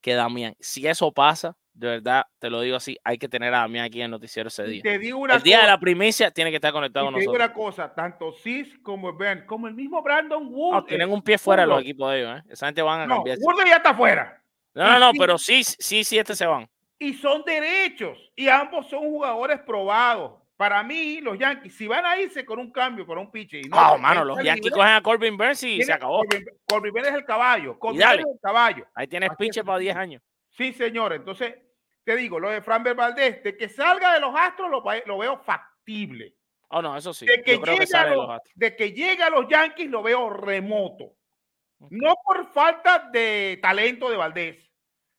que 0.00 0.14
Damián. 0.14 0.56
Si 0.58 0.86
eso 0.86 1.12
pasa, 1.12 1.58
de 1.80 1.88
verdad, 1.88 2.26
te 2.38 2.50
lo 2.50 2.60
digo 2.60 2.76
así, 2.76 2.98
hay 3.02 3.16
que 3.16 3.26
tener 3.26 3.54
a 3.54 3.60
Damián 3.60 3.86
aquí 3.86 4.00
en 4.00 4.04
el 4.04 4.10
noticiero 4.10 4.48
ese 4.48 4.64
día. 4.64 4.82
Te 4.82 4.98
digo 4.98 5.18
una 5.18 5.36
el 5.36 5.42
día 5.42 5.62
de 5.62 5.66
la 5.66 5.80
primicia 5.80 6.30
tiene 6.30 6.50
que 6.50 6.56
estar 6.56 6.72
conectado 6.72 7.06
con 7.06 7.14
nosotros. 7.14 7.32
Te 7.32 7.38
digo 7.38 7.44
una 7.44 7.54
cosa, 7.54 7.94
tanto 7.94 8.32
Cis 8.32 8.78
como 8.82 9.16
Ben, 9.16 9.46
como 9.46 9.66
el 9.66 9.74
mismo 9.74 10.02
Brandon 10.02 10.46
Wood. 10.46 10.84
tienen 10.84 11.10
un 11.10 11.22
pie 11.22 11.38
fuera 11.38 11.64
los 11.64 11.80
equipos 11.80 12.12
de 12.12 12.20
ellos, 12.20 12.38
¿eh? 12.38 12.42
Esa 12.50 12.66
gente 12.66 12.82
van 12.82 13.00
a 13.00 13.06
no, 13.06 13.14
cambiar. 13.16 13.38
Wood 13.40 13.66
ya 13.66 13.76
está 13.76 13.94
fuera. 13.94 14.42
No, 14.74 14.84
no, 14.84 14.98
no, 14.98 15.12
pero 15.18 15.38
sí, 15.38 15.64
sí, 15.64 16.04
sí, 16.04 16.18
este 16.18 16.36
se 16.36 16.44
van. 16.44 16.68
Y 16.98 17.14
son 17.14 17.42
derechos, 17.44 18.18
y 18.36 18.46
ambos 18.48 18.86
son 18.90 19.00
jugadores 19.00 19.60
probados. 19.60 20.32
Para 20.58 20.82
mí, 20.82 21.22
los 21.22 21.38
Yankees, 21.38 21.74
si 21.74 21.86
van 21.86 22.04
a 22.04 22.20
irse 22.20 22.44
con 22.44 22.58
un 22.58 22.70
cambio, 22.70 23.06
con 23.06 23.16
un 23.16 23.30
pitch. 23.30 23.66
No, 23.70 23.96
mano, 23.96 24.22
los 24.22 24.44
Yankees 24.44 24.70
cogen 24.70 24.92
a 24.92 25.00
Corbin 25.00 25.34
Burns 25.34 25.62
y 25.62 25.82
se 25.82 25.94
acabó. 25.94 26.22
Corbin, 26.68 26.92
Burns 26.92 27.08
es 27.08 27.14
el 27.14 27.24
caballo. 27.24 27.78
Corbin 27.78 28.02
es 28.02 28.18
el 28.18 28.38
caballo. 28.42 28.86
Ahí 28.94 29.06
tienes 29.06 29.30
pinche 29.38 29.64
para 29.64 29.78
10 29.78 29.96
años. 29.96 30.22
Sí, 30.50 30.74
señor. 30.74 31.14
Entonces, 31.14 31.54
te 32.04 32.16
digo, 32.16 32.38
lo 32.40 32.50
de 32.50 32.62
Fran 32.62 32.82
Valdés, 32.82 33.42
de 33.42 33.56
que 33.56 33.68
salga 33.68 34.14
de 34.14 34.20
los 34.20 34.34
Astros 34.34 34.70
lo, 34.70 35.18
veo 35.18 35.38
factible. 35.38 36.36
Oh, 36.68 36.80
no, 36.80 36.96
eso 36.96 37.12
sí. 37.12 37.26
De 37.26 37.42
que, 37.42 37.58
llegue 37.58 37.96
a 37.96 38.06
los, 38.06 38.40
de 38.54 38.76
que 38.76 38.92
llegue 38.92 39.22
a 39.22 39.30
los 39.30 39.48
Yankees 39.48 39.90
lo 39.90 40.02
veo 40.02 40.30
remoto. 40.30 41.16
No 41.90 42.14
por 42.24 42.46
falta 42.52 43.08
de 43.10 43.58
talento 43.62 44.10
de 44.10 44.16
Valdés, 44.16 44.70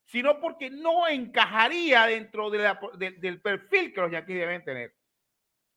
sino 0.05 0.39
porque 0.39 0.69
no 0.69 1.07
encajaría 1.07 2.05
dentro 2.05 2.49
de 2.49 2.57
la, 2.59 2.79
de, 2.97 3.11
del 3.11 3.41
perfil 3.41 3.93
que 3.93 4.01
los 4.01 4.11
Yankees 4.11 4.37
deben 4.37 4.63
tener. 4.63 4.95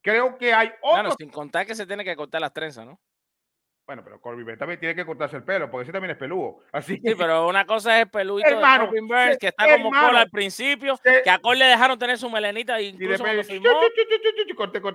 Creo 0.01 0.37
que 0.37 0.53
hay 0.53 0.67
otros. 0.81 0.91
Bueno, 0.91 1.15
sin 1.17 1.29
contar 1.29 1.65
que 1.65 1.73
se 1.73 1.87
tiene 1.87 2.03
que 2.03 2.15
cortar 2.15 2.39
las 2.39 2.53
trenzas, 2.53 2.85
¿no? 2.85 2.99
Bueno, 3.85 4.03
pero 4.03 4.19
Corbin 4.19 4.57
también 4.57 4.79
tiene 4.79 4.95
que 4.95 5.05
cortarse 5.05 5.35
el 5.35 5.43
pelo, 5.43 5.69
porque 5.69 5.83
ese 5.83 5.91
también 5.91 6.11
es 6.11 6.17
peludo. 6.17 6.63
Así 6.71 6.97
sí, 6.97 7.13
pero 7.15 7.47
una 7.47 7.65
cosa 7.65 7.95
es 7.95 8.05
el 8.05 8.09
peludito 8.09 8.49
de 8.49 8.61
Corbin 8.79 9.07
Burns, 9.07 9.37
que 9.37 9.47
está 9.47 9.71
como 9.77 9.91
cola 9.91 10.21
al 10.21 10.29
principio, 10.31 10.99
que 11.23 11.29
a 11.29 11.37
Cole 11.37 11.59
le 11.59 11.65
dejaron 11.65 11.99
tener 11.99 12.17
su 12.17 12.27
melenita 12.29 12.81
incluso 12.81 13.23
cuando 13.23 13.43
firmó. 13.43 13.69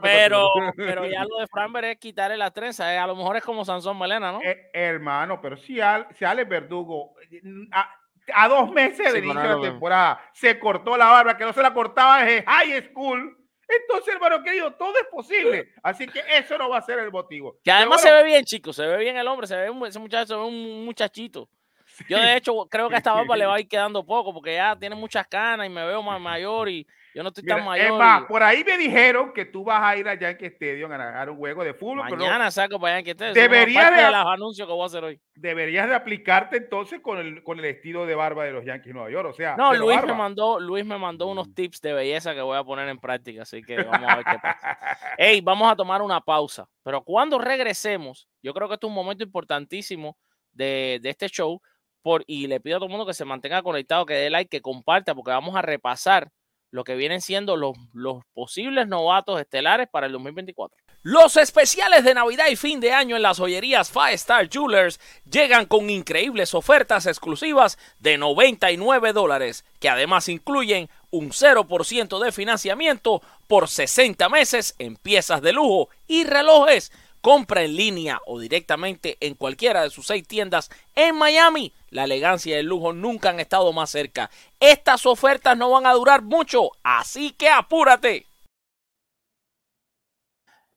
pero, 0.02 0.48
pero 0.76 1.06
ya 1.06 1.24
lo 1.24 1.38
de 1.38 1.46
Framber 1.46 1.84
es 1.84 1.98
quitarle 1.98 2.36
la 2.36 2.50
trenza. 2.50 2.92
Eh, 2.92 2.98
a 2.98 3.06
lo 3.06 3.14
mejor 3.14 3.36
es 3.36 3.44
como 3.44 3.64
Sansón 3.64 3.96
Melena, 3.96 4.32
¿no? 4.32 4.40
Eh, 4.42 4.70
hermano, 4.72 5.40
pero 5.40 5.56
si, 5.56 5.80
al, 5.80 6.08
si 6.18 6.24
Ale 6.24 6.44
Verdugo 6.44 7.14
a, 7.70 7.96
a, 8.34 8.48
dos 8.48 8.72
meses 8.72 9.12
de 9.12 9.20
inicio 9.20 9.40
de 9.40 9.48
la 9.48 9.60
temporada 9.60 10.20
se 10.32 10.58
cortó 10.58 10.96
la 10.96 11.06
barba, 11.06 11.36
que 11.36 11.44
no 11.44 11.52
se 11.52 11.62
la 11.62 11.72
cortaba 11.72 12.24
desde 12.24 12.44
high 12.44 12.82
school 12.90 13.39
entonces, 13.80 14.14
hermano 14.14 14.42
querido, 14.42 14.72
todo 14.72 14.94
es 14.96 15.06
posible. 15.10 15.72
Así 15.82 16.06
que 16.06 16.22
eso 16.28 16.58
no 16.58 16.68
va 16.68 16.78
a 16.78 16.82
ser 16.82 16.98
el 16.98 17.10
motivo. 17.10 17.58
Que 17.62 17.70
además 17.70 18.02
se 18.02 18.12
ve 18.12 18.24
bien, 18.24 18.44
chicos. 18.44 18.76
Se 18.76 18.86
ve 18.86 18.96
bien 18.98 19.16
el 19.16 19.26
hombre. 19.26 19.46
Se 19.46 19.56
ve 19.56 19.70
ese 19.86 19.98
muchacho, 19.98 20.26
se 20.26 20.34
ve 20.34 20.42
un 20.42 20.84
muchachito. 20.84 21.48
Yo, 22.08 22.18
de 22.18 22.36
hecho, 22.36 22.66
creo 22.70 22.88
que 22.88 22.94
a 22.96 22.98
esta 22.98 23.12
barba 23.12 23.36
le 23.36 23.46
va 23.46 23.54
a 23.56 23.60
ir 23.60 23.68
quedando 23.68 24.04
poco 24.04 24.32
porque 24.32 24.54
ya 24.54 24.76
tiene 24.78 24.96
muchas 24.96 25.26
canas 25.26 25.66
y 25.66 25.70
me 25.70 25.84
veo 25.84 26.02
más 26.02 26.20
mayor 26.20 26.68
y 26.68 26.86
yo 27.14 27.22
no 27.22 27.30
estoy 27.30 27.44
tan 27.44 27.64
mayor. 27.64 27.86
Es 27.86 27.92
más, 27.92 28.22
por 28.24 28.42
ahí 28.42 28.62
me 28.64 28.78
dijeron 28.78 29.32
que 29.32 29.44
tú 29.44 29.64
vas 29.64 29.82
a 29.82 29.96
ir 29.96 30.08
a 30.08 30.14
Yankee 30.14 30.46
Stadium 30.46 30.92
a 30.92 30.96
ganar 30.96 31.30
un 31.30 31.36
juego 31.36 31.64
de 31.64 31.74
fútbol. 31.74 32.08
Mañana 32.08 32.50
saco 32.50 32.78
para 32.78 32.96
Yankee 32.96 33.10
Stadium. 33.10 33.34
Deberías 33.34 33.90
de, 33.90 34.02
de 34.02 34.10
los 34.10 34.26
anuncios 34.26 34.68
que 34.68 34.72
voy 34.72 34.82
a 34.84 34.86
hacer 34.86 35.04
hoy. 35.04 35.20
Deberías 35.34 35.88
de 35.88 35.94
aplicarte 35.94 36.58
entonces 36.58 37.00
con 37.00 37.18
el, 37.18 37.42
con 37.42 37.58
el 37.58 37.64
estilo 37.64 38.06
de 38.06 38.14
barba 38.14 38.44
de 38.44 38.52
los 38.52 38.64
Yankees 38.64 38.94
Nueva 38.94 39.10
York. 39.10 39.28
O 39.28 39.32
sea, 39.32 39.56
no, 39.56 39.74
Luis 39.74 40.02
me, 40.04 40.14
mandó, 40.14 40.60
Luis 40.60 40.84
me 40.84 40.98
mandó 40.98 41.26
unos 41.26 41.52
tips 41.52 41.80
de 41.80 41.92
belleza 41.92 42.34
que 42.34 42.42
voy 42.42 42.56
a 42.56 42.64
poner 42.64 42.88
en 42.88 42.98
práctica. 42.98 43.42
Así 43.42 43.62
que 43.62 43.82
vamos 43.82 44.08
a 44.08 44.16
ver 44.16 44.24
qué 44.24 44.38
pasa. 44.40 44.78
Ey, 45.18 45.40
vamos 45.40 45.70
a 45.70 45.74
tomar 45.74 46.02
una 46.02 46.20
pausa. 46.20 46.68
Pero 46.84 47.02
cuando 47.02 47.38
regresemos, 47.38 48.28
yo 48.42 48.54
creo 48.54 48.68
que 48.68 48.74
este 48.74 48.86
es 48.86 48.88
un 48.88 48.94
momento 48.94 49.24
importantísimo 49.24 50.16
de, 50.52 51.00
de 51.02 51.10
este 51.10 51.28
show. 51.28 51.60
Y 52.26 52.46
le 52.46 52.60
pido 52.60 52.76
a 52.76 52.78
todo 52.78 52.86
el 52.86 52.90
mundo 52.90 53.06
que 53.06 53.14
se 53.14 53.24
mantenga 53.24 53.62
conectado, 53.62 54.06
que 54.06 54.14
dé 54.14 54.30
like, 54.30 54.48
que 54.48 54.62
comparta, 54.62 55.14
porque 55.14 55.30
vamos 55.30 55.54
a 55.56 55.62
repasar 55.62 56.30
lo 56.70 56.84
que 56.84 56.94
vienen 56.94 57.20
siendo 57.20 57.56
los, 57.56 57.76
los 57.92 58.22
posibles 58.32 58.86
novatos 58.86 59.40
estelares 59.40 59.88
para 59.88 60.06
el 60.06 60.12
2024. 60.12 60.76
Los 61.02 61.36
especiales 61.36 62.04
de 62.04 62.12
Navidad 62.12 62.48
y 62.48 62.56
fin 62.56 62.78
de 62.78 62.92
año 62.92 63.16
en 63.16 63.22
las 63.22 63.38
joyerías 63.38 63.90
Five 63.90 64.12
Star 64.12 64.48
Jewelers 64.50 65.00
llegan 65.24 65.64
con 65.64 65.88
increíbles 65.88 66.54
ofertas 66.54 67.06
exclusivas 67.06 67.78
de 67.98 68.18
99 68.18 69.14
dólares, 69.14 69.64
que 69.78 69.88
además 69.88 70.28
incluyen 70.28 70.90
un 71.10 71.30
0% 71.30 72.22
de 72.22 72.32
financiamiento 72.32 73.22
por 73.48 73.68
60 73.68 74.28
meses 74.28 74.74
en 74.78 74.96
piezas 74.96 75.40
de 75.40 75.54
lujo 75.54 75.88
y 76.06 76.24
relojes 76.24 76.92
Compra 77.20 77.62
en 77.62 77.76
línea 77.76 78.18
o 78.26 78.40
directamente 78.40 79.18
en 79.20 79.34
cualquiera 79.34 79.82
de 79.82 79.90
sus 79.90 80.06
seis 80.06 80.26
tiendas 80.26 80.70
en 80.94 81.16
Miami. 81.16 81.74
La 81.90 82.04
elegancia 82.04 82.56
y 82.56 82.60
el 82.60 82.66
lujo 82.66 82.94
nunca 82.94 83.28
han 83.30 83.40
estado 83.40 83.72
más 83.72 83.90
cerca. 83.90 84.30
Estas 84.58 85.04
ofertas 85.04 85.56
no 85.56 85.70
van 85.70 85.86
a 85.86 85.92
durar 85.92 86.22
mucho, 86.22 86.70
así 86.82 87.32
que 87.32 87.50
apúrate. 87.50 88.26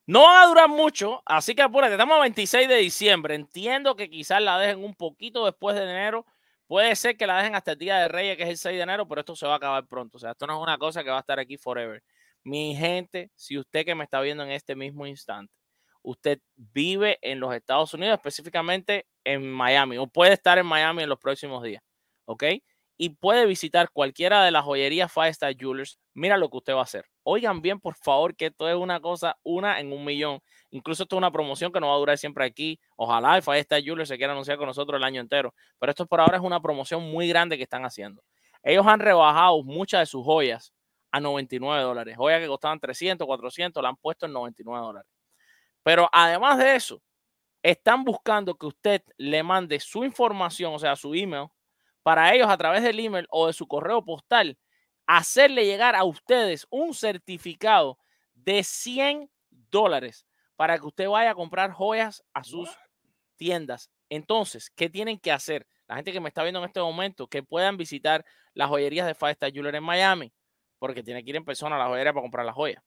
No 0.06 0.24
van 0.24 0.44
a 0.44 0.48
durar 0.48 0.70
mucho, 0.70 1.24
así 1.26 1.56
que 1.56 1.62
apúrate. 1.62 1.94
Estamos 1.94 2.18
a 2.18 2.22
26 2.22 2.68
de 2.68 2.76
diciembre. 2.76 3.36
Entiendo 3.36 3.96
que 3.96 4.10
quizás 4.10 4.42
la 4.42 4.60
dejen 4.60 4.84
un 4.84 4.96
poquito 4.96 5.46
después 5.46 5.78
de 5.78 5.84
enero. 5.84 6.26
Puede 6.68 6.94
ser 6.98 7.16
que 7.16 7.26
la 7.26 7.38
dejen 7.38 7.56
hasta 7.56 7.72
el 7.72 7.78
día 7.78 8.00
de 8.00 8.10
Reyes, 8.10 8.36
que 8.36 8.44
es 8.44 8.50
el 8.50 8.58
6 8.58 8.76
de 8.78 8.84
enero, 8.84 9.08
pero 9.08 9.22
esto 9.22 9.36
se 9.36 9.46
va 9.48 9.54
a 9.54 9.58
acabar 9.58 9.88
pronto. 9.88 10.18
O 10.18 10.20
sea, 10.20 10.32
esto 10.32 10.46
no 10.46 10.58
es 10.58 10.64
una 10.64 10.78
cosa 10.78 11.04
que 11.04 11.10
va 11.10 11.18
a 11.18 11.20
estar 11.22 11.40
aquí 11.40 11.58
forever. 11.58 12.04
Mi 12.44 12.76
gente, 12.76 13.32
si 13.36 13.58
usted 13.58 13.86
que 13.86 13.96
me 13.96 14.04
está 14.04 14.20
viendo 14.20 14.44
en 14.44 14.52
este 14.52 14.76
mismo 14.76 15.08
instante 15.08 15.63
usted 16.04 16.40
vive 16.56 17.18
en 17.22 17.40
los 17.40 17.54
Estados 17.54 17.94
Unidos, 17.94 18.16
específicamente 18.16 19.08
en 19.24 19.52
Miami, 19.52 19.98
o 19.98 20.08
puede 20.08 20.34
estar 20.34 20.58
en 20.58 20.66
Miami 20.66 21.04
en 21.04 21.10
los 21.10 21.20
próximos 21.20 21.64
días, 21.64 21.82
¿ok? 22.26 22.44
Y 22.98 23.10
puede 23.10 23.48
visitar 23.48 23.90
cualquiera 23.92 24.44
de 24.44 24.52
las 24.52 24.64
joyerías 24.64 25.12
Five 25.12 25.30
Star 25.30 25.56
Jewelers. 25.58 25.98
Mira 26.14 26.38
lo 26.38 26.50
que 26.50 26.58
usted 26.58 26.74
va 26.74 26.82
a 26.82 26.84
hacer. 26.84 27.06
Oigan 27.24 27.62
bien, 27.62 27.80
por 27.80 27.96
favor, 27.96 28.36
que 28.36 28.48
esto 28.48 28.70
es 28.70 28.76
una 28.76 29.00
cosa, 29.00 29.38
una 29.44 29.80
en 29.80 29.92
un 29.92 30.06
millón. 30.06 30.40
Incluso 30.70 31.04
esto 31.04 31.16
es 31.16 31.18
una 31.18 31.32
promoción 31.32 31.72
que 31.72 31.80
no 31.80 31.88
va 31.88 31.96
a 31.96 31.98
durar 31.98 32.18
siempre 32.18 32.46
aquí. 32.46 32.80
Ojalá 32.96 33.42
Five 33.42 33.60
Star 33.60 33.82
Jewelers 33.82 34.10
se 34.10 34.18
quiera 34.18 34.34
anunciar 34.34 34.58
con 34.58 34.68
nosotros 34.68 34.98
el 34.98 35.04
año 35.04 35.22
entero. 35.22 35.56
Pero 35.80 35.90
esto 35.90 36.06
por 36.06 36.20
ahora 36.20 36.38
es 36.38 36.44
una 36.44 36.62
promoción 36.62 37.10
muy 37.10 37.28
grande 37.28 37.58
que 37.58 37.64
están 37.64 37.84
haciendo. 37.84 38.24
Ellos 38.62 38.86
han 38.88 39.00
rebajado 39.00 39.64
muchas 39.64 40.02
de 40.02 40.06
sus 40.06 40.24
joyas 40.24 40.74
a 41.12 41.20
99 41.20 41.82
dólares. 41.84 42.16
Joyas 42.18 42.42
que 42.42 42.48
costaban 42.48 42.80
300, 42.80 43.26
400, 43.26 43.84
la 43.84 43.90
han 43.90 43.98
puesto 43.98 44.26
en 44.26 44.34
99 44.34 44.86
dólares. 44.86 45.10
Pero 45.84 46.10
además 46.12 46.58
de 46.58 46.76
eso, 46.76 47.02
están 47.64 48.04
buscando 48.04 48.56
que 48.56 48.68
usted 48.68 49.04
le 49.18 49.44
mande 49.44 49.80
su 49.80 50.04
información, 50.04 50.74
o 50.74 50.80
sea, 50.80 50.96
su 50.96 51.14
email, 51.14 51.48
para 52.04 52.34
ellos 52.34 52.50
a 52.50 52.58
través 52.58 52.84
del 52.84 53.00
email 53.00 53.26
o 53.30 53.48
de 53.48 53.54
su 53.54 53.68
correo 53.68 54.04
postal, 54.04 54.58
hacerle 55.08 55.66
llegar 55.66 55.96
a 55.96 56.04
ustedes 56.04 56.68
un 56.70 56.94
certificado 56.94 57.98
de 58.34 58.64
100 58.64 59.30
dólares 59.50 60.26
para 60.56 60.78
que 60.78 60.86
usted 60.86 61.08
vaya 61.08 61.32
a 61.32 61.36
comprar 61.36 61.72
joyas 61.72 62.24
a 62.34 62.44
sus 62.44 62.70
tiendas. 63.38 63.90
Entonces, 64.10 64.70
¿qué 64.70 64.90
tienen 64.90 65.20
que 65.20 65.32
hacer? 65.32 65.68
La 65.88 65.96
gente 65.96 66.12
que 66.12 66.20
me 66.20 66.30
está 66.30 66.44
viendo 66.44 66.60
en 66.60 66.66
este 66.66 66.80
momento, 66.82 67.28
que 67.28 67.44
puedan 67.44 67.78
visitar 67.78 68.26
las 68.54 68.70
joyerías 68.70 69.08
de 69.08 69.16
Five 69.16 69.32
Star 69.32 69.52
Jeweler 69.52 69.76
en 69.76 69.84
Miami, 69.84 70.34
porque 70.80 71.04
tiene 71.04 71.24
que 71.24 71.32
ir 71.32 71.36
en 71.38 71.46
persona 71.46 71.76
a 71.76 71.80
la 71.80 71.88
joyería 71.88 72.14
para 72.14 72.24
comprar 72.24 72.46
la 72.46 72.54
joya. 72.54 72.84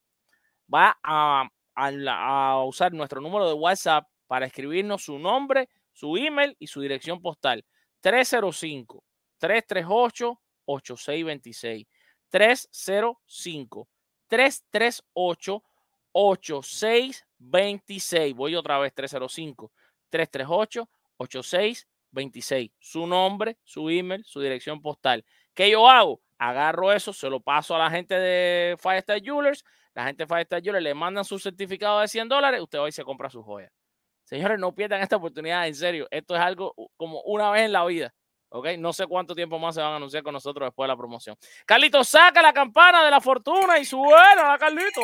Va 0.73 0.97
a 1.03 1.47
a, 1.77 2.63
usar 2.65 2.91
nuestro 2.93 3.21
número 3.21 3.47
de 3.47 3.53
WhatsApp 3.53 4.07
para 4.25 4.47
escribirnos 4.47 5.03
su 5.03 5.19
nombre, 5.19 5.69
su 5.93 6.17
email 6.17 6.55
y 6.59 6.67
su 6.67 6.81
dirección 6.81 7.21
postal. 7.21 7.63
305 8.01 9.03
338 9.37 10.41
8626 10.65 11.87
305 12.29 13.87
338 14.27 15.63
8626 16.11 18.35
Voy 18.35 18.55
otra 18.55 18.79
vez 18.79 18.93
305 18.93 19.71
338 20.09 20.89
8626 21.17 22.71
Su 22.79 23.05
nombre, 23.07 23.57
su 23.63 23.89
email, 23.89 24.25
su 24.25 24.41
dirección 24.41 24.81
postal. 24.81 25.23
¿Qué 25.53 25.69
yo 25.69 25.89
hago? 25.89 26.21
Agarro 26.39 26.93
eso, 26.93 27.13
se 27.13 27.29
lo 27.29 27.39
paso 27.39 27.75
a 27.75 27.79
la 27.79 27.89
gente 27.89 28.13
de 28.15 28.77
Firestar 28.77 29.21
Jewelers 29.21 29.63
la 29.97 30.05
gente 30.05 30.23
de 30.23 30.27
Five 30.27 30.41
Star 30.41 30.61
le 30.61 30.93
mandan 30.93 31.25
su 31.25 31.39
certificado 31.39 31.99
de 32.01 32.07
100 32.07 32.29
dólares, 32.29 32.61
usted 32.61 32.77
va 32.77 32.87
y 32.87 32.91
se 32.91 33.03
compra 33.03 33.31
su 33.31 33.41
joya. 33.41 33.71
Señores, 34.25 34.59
no 34.59 34.71
pierdan 34.75 35.01
esta 35.01 35.15
oportunidad, 35.15 35.67
en 35.67 35.73
serio. 35.73 36.07
Esto 36.11 36.35
es 36.35 36.41
algo 36.41 36.75
como 36.95 37.19
una 37.21 37.49
vez 37.49 37.63
en 37.63 37.71
la 37.71 37.83
vida. 37.83 38.13
¿ok? 38.49 38.77
No 38.77 38.93
sé 38.93 39.07
cuánto 39.07 39.33
tiempo 39.33 39.57
más 39.57 39.73
se 39.73 39.81
van 39.81 39.93
a 39.93 39.95
anunciar 39.95 40.21
con 40.21 40.33
nosotros 40.33 40.67
después 40.67 40.85
de 40.85 40.89
la 40.89 40.97
promoción. 40.97 41.35
Carlito, 41.65 42.03
saca 42.03 42.43
la 42.43 42.53
campana 42.53 43.03
de 43.03 43.09
la 43.09 43.19
fortuna 43.19 43.79
y 43.79 43.85
suena, 43.85 44.55
Carlito. 44.59 45.01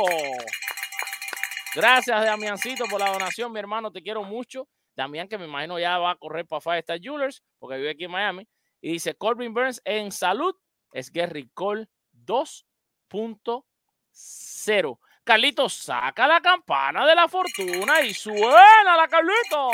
Gracias, 1.74 2.24
Damiancito, 2.24 2.86
por 2.86 3.00
la 3.00 3.12
donación, 3.12 3.52
mi 3.52 3.58
hermano, 3.58 3.92
te 3.92 4.04
quiero 4.04 4.24
mucho. 4.24 4.68
Damián, 4.96 5.28
que 5.28 5.40
me 5.40 5.46
imagino 5.46 5.80
ya 5.80 5.98
va 5.98 6.12
a 6.12 6.16
correr 6.18 6.46
para 6.46 6.62
Five 6.62 6.80
Star 6.80 7.00
Jewelers, 7.00 7.42
porque 7.58 7.78
vive 7.78 7.90
aquí 7.90 8.04
en 8.04 8.12
Miami. 8.12 8.48
Y 8.80 8.92
dice, 8.92 9.16
Corbin 9.16 9.56
Burns 9.56 9.82
en 9.86 10.12
salud 10.12 10.56
es 10.92 11.12
Gary 11.12 11.50
Cole 11.56 11.88
2.0 12.14 13.66
cero. 14.14 15.00
Carlitos, 15.24 15.74
saca 15.74 16.28
la 16.28 16.42
campana 16.42 17.06
de 17.08 17.16
la 17.16 17.28
fortuna 17.28 18.02
y 18.02 18.14
suena 18.14 18.98
la 18.98 19.08
Carlito. 19.08 19.72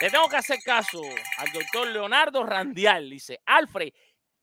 Le 0.00 0.10
tengo 0.10 0.28
que 0.28 0.36
hacer 0.36 0.58
caso 0.64 1.00
al 1.38 1.52
doctor 1.52 1.86
Leonardo 1.88 2.42
Randial. 2.44 3.10
Dice, 3.10 3.40
Alfred, 3.44 3.92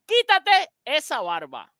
quítate 0.06 0.70
esa 0.86 1.22
barba. 1.22 1.74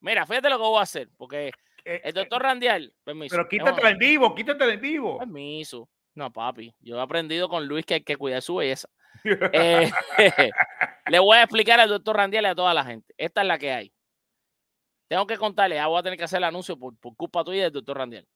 Mira, 0.00 0.24
fíjate 0.26 0.48
lo 0.48 0.56
que 0.56 0.62
voy 0.62 0.78
a 0.78 0.82
hacer, 0.82 1.08
porque 1.16 1.50
eh, 1.84 2.00
el 2.04 2.14
doctor 2.14 2.40
eh, 2.42 2.44
Randial, 2.44 2.94
permiso. 3.02 3.34
Pero 3.36 3.48
quítate 3.48 3.88
en 3.88 3.98
vivo, 3.98 4.34
quítate 4.34 4.72
en 4.72 4.80
vivo. 4.80 5.18
Permiso. 5.18 5.88
No, 6.14 6.32
papi, 6.32 6.72
yo 6.80 6.96
he 6.96 7.02
aprendido 7.02 7.48
con 7.48 7.66
Luis 7.66 7.84
que 7.84 7.94
hay 7.94 8.02
que 8.02 8.16
cuidar 8.16 8.42
su 8.42 8.56
belleza. 8.56 8.88
Eh, 9.24 9.90
le 11.06 11.18
voy 11.18 11.38
a 11.38 11.44
explicar 11.44 11.80
al 11.80 11.88
doctor 11.88 12.16
Randial 12.16 12.44
y 12.44 12.48
a 12.48 12.54
toda 12.54 12.74
la 12.74 12.84
gente. 12.84 13.14
Esta 13.16 13.40
es 13.40 13.46
la 13.46 13.58
que 13.58 13.72
hay. 13.72 13.92
Tengo 15.08 15.26
que 15.26 15.36
contarles, 15.36 15.76
ya 15.76 15.86
voy 15.86 15.98
a 15.98 16.02
tener 16.02 16.18
que 16.18 16.24
hacer 16.24 16.38
el 16.38 16.44
anuncio 16.44 16.78
por, 16.78 16.94
culpa 17.16 17.44
tuya 17.44 17.64
del 17.64 17.72
doctor 17.72 17.98
Randiel. 17.98 18.26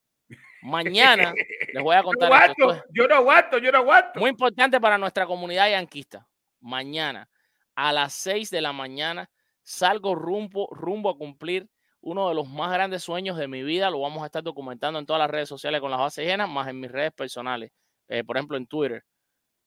Mañana 0.62 1.32
les 1.72 1.82
voy 1.82 1.96
a 1.96 2.02
contar. 2.02 2.54
Yo 2.92 3.08
no 3.08 3.14
aguanto, 3.14 3.58
yo 3.58 3.72
no 3.72 3.78
aguanto. 3.78 4.20
Muy 4.20 4.30
importante 4.30 4.80
para 4.80 4.98
nuestra 4.98 5.26
comunidad 5.26 5.70
yanquista. 5.70 6.26
Mañana 6.60 7.28
a 7.74 7.92
las 7.92 8.12
6 8.14 8.50
de 8.50 8.60
la 8.60 8.72
mañana 8.72 9.30
salgo 9.62 10.14
rumbo, 10.14 10.68
rumbo 10.72 11.10
a 11.10 11.16
cumplir 11.16 11.68
uno 12.00 12.28
de 12.28 12.34
los 12.34 12.48
más 12.48 12.72
grandes 12.72 13.02
sueños 13.02 13.36
de 13.36 13.48
mi 13.48 13.62
vida. 13.62 13.90
Lo 13.90 14.00
vamos 14.00 14.22
a 14.22 14.26
estar 14.26 14.42
documentando 14.42 14.98
en 14.98 15.06
todas 15.06 15.20
las 15.20 15.30
redes 15.30 15.48
sociales 15.48 15.80
con 15.80 15.90
las 15.90 16.00
bases 16.00 16.26
llenas, 16.26 16.48
más 16.48 16.68
en 16.68 16.80
mis 16.80 16.90
redes 16.90 17.12
personales. 17.12 17.70
Eh, 18.08 18.24
por 18.24 18.36
ejemplo, 18.36 18.56
en 18.56 18.66
Twitter. 18.66 19.04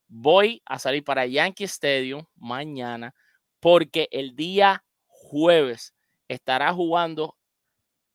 Voy 0.08 0.62
a 0.66 0.78
salir 0.78 1.04
para 1.04 1.26
Yankee 1.26 1.64
Stadium 1.64 2.26
mañana 2.36 3.14
porque 3.62 4.10
el 4.12 4.36
día 4.36 4.84
jueves 5.08 5.94
estará 6.34 6.74
jugando 6.74 7.38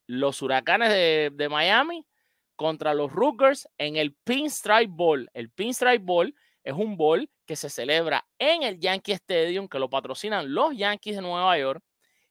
los 0.07 0.41
huracanes 0.41 0.89
de, 0.89 1.49
Miami 1.49 2.05
contra 2.55 2.93
los 2.93 3.11
Rookers 3.11 3.67
en 3.77 3.97
el 3.97 4.15
Pinstripe 4.23 4.87
Bowl. 4.89 5.29
El 5.33 5.51
Pinstripe 5.51 5.99
Bowl 5.99 6.33
es 6.63 6.73
un 6.73 6.97
bowl 6.97 7.29
que 7.45 7.55
se 7.55 7.69
celebra 7.69 8.27
en 8.39 8.63
el 8.63 8.79
Yankee 8.79 9.11
Stadium, 9.13 9.67
que 9.67 9.79
lo 9.79 9.89
patrocinan 9.89 10.53
los 10.53 10.75
Yankees 10.75 11.17
de 11.17 11.21
Nueva 11.21 11.57
York. 11.57 11.83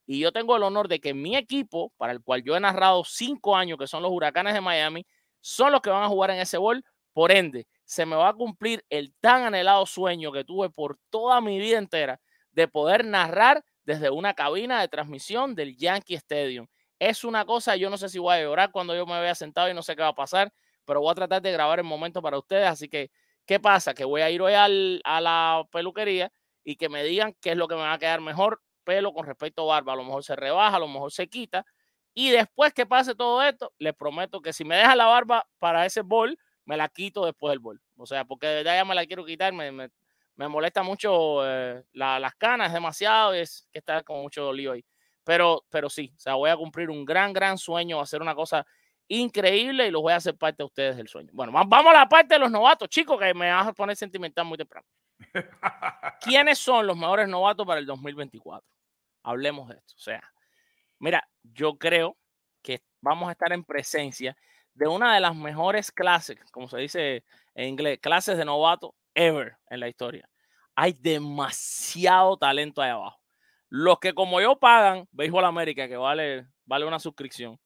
Y 0.06 0.18
yo 0.18 0.32
tengo 0.32 0.56
el 0.56 0.62
honor 0.62 0.88
de 0.88 1.00
que 1.00 1.14
mi 1.14 1.36
equipo, 1.36 1.92
para 1.96 2.12
el 2.12 2.22
cual 2.22 2.42
yo 2.42 2.56
he 2.56 2.60
narrado 2.60 3.04
cinco 3.04 3.56
años, 3.56 3.78
que 3.78 3.86
son 3.86 4.02
los 4.02 4.10
Huracanes 4.12 4.54
de 4.54 4.60
Miami, 4.60 5.06
son 5.40 5.72
los 5.72 5.80
que 5.80 5.90
van 5.90 6.02
a 6.02 6.08
jugar 6.08 6.30
en 6.30 6.38
ese 6.38 6.58
bowl. 6.58 6.84
Por 7.12 7.30
ende, 7.30 7.66
se 7.84 8.04
me 8.04 8.16
va 8.16 8.30
a 8.30 8.34
cumplir 8.34 8.84
el 8.90 9.14
tan 9.20 9.44
anhelado 9.44 9.86
sueño 9.86 10.32
que 10.32 10.44
tuve 10.44 10.70
por 10.70 10.98
toda 11.10 11.40
mi 11.40 11.58
vida 11.58 11.78
entera 11.78 12.20
de 12.52 12.68
poder 12.68 13.04
narrar 13.04 13.64
desde 13.86 14.10
una 14.10 14.34
cabina 14.34 14.80
de 14.80 14.88
transmisión 14.88 15.54
del 15.54 15.76
Yankee 15.76 16.14
Stadium. 16.16 16.66
Es 16.98 17.24
una 17.24 17.44
cosa, 17.44 17.76
yo 17.76 17.88
no 17.88 17.96
sé 17.96 18.08
si 18.08 18.18
voy 18.18 18.34
a 18.34 18.42
llorar 18.42 18.72
cuando 18.72 18.94
yo 18.94 19.06
me 19.06 19.20
vea 19.20 19.34
sentado 19.34 19.70
y 19.70 19.74
no 19.74 19.82
sé 19.82 19.94
qué 19.94 20.02
va 20.02 20.08
a 20.08 20.14
pasar, 20.14 20.52
pero 20.84 21.00
voy 21.00 21.12
a 21.12 21.14
tratar 21.14 21.40
de 21.40 21.52
grabar 21.52 21.78
el 21.78 21.84
momento 21.84 22.20
para 22.20 22.36
ustedes. 22.36 22.66
Así 22.66 22.88
que, 22.88 23.10
¿qué 23.46 23.60
pasa? 23.60 23.94
Que 23.94 24.04
voy 24.04 24.22
a 24.22 24.30
ir 24.30 24.42
hoy 24.42 24.54
a 24.54 25.20
la 25.20 25.64
peluquería 25.70 26.32
y 26.64 26.76
que 26.76 26.88
me 26.88 27.04
digan 27.04 27.34
qué 27.40 27.52
es 27.52 27.56
lo 27.56 27.68
que 27.68 27.76
me 27.76 27.82
va 27.82 27.92
a 27.92 27.98
quedar 27.98 28.20
mejor 28.20 28.60
pelo 28.84 29.12
con 29.12 29.24
respecto 29.24 29.62
a 29.62 29.76
barba. 29.76 29.92
A 29.92 29.96
lo 29.96 30.04
mejor 30.04 30.24
se 30.24 30.34
rebaja, 30.34 30.76
a 30.76 30.80
lo 30.80 30.88
mejor 30.88 31.12
se 31.12 31.28
quita. 31.28 31.64
Y 32.12 32.30
después 32.30 32.72
que 32.72 32.86
pase 32.86 33.14
todo 33.14 33.42
esto, 33.42 33.72
les 33.78 33.94
prometo 33.94 34.40
que 34.40 34.52
si 34.52 34.64
me 34.64 34.76
deja 34.76 34.96
la 34.96 35.06
barba 35.06 35.46
para 35.58 35.86
ese 35.86 36.00
bol, 36.00 36.36
me 36.64 36.76
la 36.76 36.88
quito 36.88 37.24
después 37.24 37.52
del 37.52 37.60
bol. 37.60 37.80
O 37.96 38.06
sea, 38.06 38.24
porque 38.24 38.62
ya, 38.64 38.74
ya 38.74 38.84
me 38.84 38.94
la 38.94 39.06
quiero 39.06 39.24
quitar, 39.24 39.52
me, 39.52 39.70
me, 39.70 39.90
molesta 40.36 40.82
mucho 40.82 41.46
eh, 41.46 41.82
las 41.92 42.34
canas, 42.34 42.68
es 42.68 42.74
demasiado, 42.74 43.32
es 43.32 43.68
que 43.72 43.78
está 43.78 44.02
con 44.02 44.20
mucho 44.22 44.52
lío 44.52 44.72
ahí. 44.72 44.84
Pero, 45.24 45.64
pero 45.70 45.90
sí, 45.90 46.12
o 46.14 46.20
sea, 46.20 46.34
voy 46.34 46.50
a 46.50 46.56
cumplir 46.56 46.90
un 46.90 47.04
gran, 47.04 47.32
gran 47.32 47.58
sueño, 47.58 48.00
hacer 48.00 48.22
una 48.22 48.34
cosa 48.34 48.64
increíble 49.08 49.86
y 49.86 49.90
los 49.90 50.02
voy 50.02 50.12
a 50.12 50.16
hacer 50.16 50.36
parte 50.36 50.58
de 50.58 50.66
ustedes 50.66 50.96
del 50.96 51.08
sueño. 51.08 51.30
Bueno, 51.32 51.52
vamos 51.52 51.86
a 51.94 51.98
la 51.98 52.08
parte 52.08 52.34
de 52.34 52.40
los 52.40 52.50
novatos, 52.50 52.88
chicos, 52.88 53.18
que 53.18 53.34
me 53.34 53.50
vas 53.50 53.66
a 53.66 53.72
poner 53.72 53.96
sentimental 53.96 54.44
muy 54.44 54.58
temprano. 54.58 54.86
¿Quiénes 56.20 56.58
son 56.58 56.86
los 56.86 56.96
mejores 56.96 57.28
novatos 57.28 57.66
para 57.66 57.80
el 57.80 57.86
2024? 57.86 58.68
Hablemos 59.22 59.68
de 59.68 59.76
esto. 59.76 59.94
O 59.96 60.00
sea, 60.00 60.22
mira, 60.98 61.26
yo 61.42 61.76
creo 61.78 62.16
que 62.62 62.82
vamos 63.00 63.28
a 63.28 63.32
estar 63.32 63.52
en 63.52 63.64
presencia 63.64 64.36
de 64.74 64.86
una 64.86 65.14
de 65.14 65.20
las 65.20 65.34
mejores 65.34 65.90
clases, 65.90 66.38
como 66.52 66.68
se 66.68 66.78
dice 66.78 67.24
en 67.54 67.70
inglés, 67.70 67.98
clases 68.00 68.36
de 68.36 68.44
novato 68.44 68.94
ever 69.16 69.56
en 69.68 69.80
la 69.80 69.88
historia. 69.88 70.28
Hay 70.76 70.92
demasiado 70.92 72.36
talento 72.36 72.80
ahí 72.80 72.90
abajo. 72.90 73.20
Los 73.68 73.98
que 73.98 74.14
como 74.14 74.40
yo 74.40 74.58
pagan 74.60 75.08
Béisbol 75.10 75.44
América, 75.44 75.88
que 75.88 75.96
vale, 75.96 76.46
vale 76.64 76.86
una 76.86 77.00
suscripción, 77.00 77.58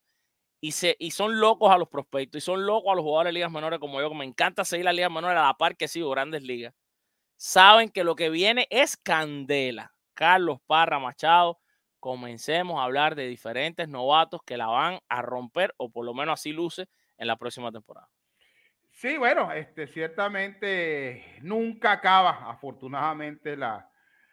y, 0.62 0.72
se, 0.72 0.96
y 0.98 1.10
son 1.10 1.40
locos 1.40 1.70
a 1.70 1.78
los 1.78 1.88
prospectos, 1.88 2.42
y 2.42 2.44
son 2.44 2.64
locos 2.64 2.92
a 2.92 2.94
los 2.94 3.02
jugadores 3.02 3.30
de 3.30 3.34
ligas 3.34 3.50
menores 3.50 3.78
como 3.78 4.00
yo, 4.00 4.08
que 4.08 4.16
me 4.16 4.24
encanta 4.24 4.64
seguir 4.64 4.84
las 4.84 4.94
ligas 4.94 5.10
menores 5.10 5.38
a 5.38 5.46
la 5.46 5.54
par 5.54 5.76
que 5.76 5.88
sigo 5.88 6.10
grandes 6.10 6.42
ligas, 6.42 6.74
saben 7.36 7.90
que 7.90 8.04
lo 8.04 8.14
que 8.16 8.30
viene 8.30 8.66
es 8.70 8.96
candela. 8.96 9.94
Carlos 10.14 10.58
Parra 10.66 10.98
Machado, 10.98 11.58
comencemos 11.98 12.78
a 12.78 12.84
hablar 12.84 13.14
de 13.14 13.26
diferentes 13.26 13.88
novatos 13.88 14.40
que 14.44 14.56
la 14.56 14.66
van 14.66 15.00
a 15.08 15.22
romper, 15.22 15.74
o 15.78 15.90
por 15.90 16.04
lo 16.04 16.14
menos 16.14 16.34
así 16.34 16.52
luce, 16.52 16.88
en 17.16 17.26
la 17.26 17.36
próxima 17.36 17.72
temporada. 17.72 18.08
Sí, 19.00 19.16
bueno, 19.16 19.50
este, 19.50 19.86
ciertamente 19.86 21.24
nunca 21.40 21.92
acaba, 21.92 22.50
afortunadamente, 22.50 23.56
la, 23.56 23.88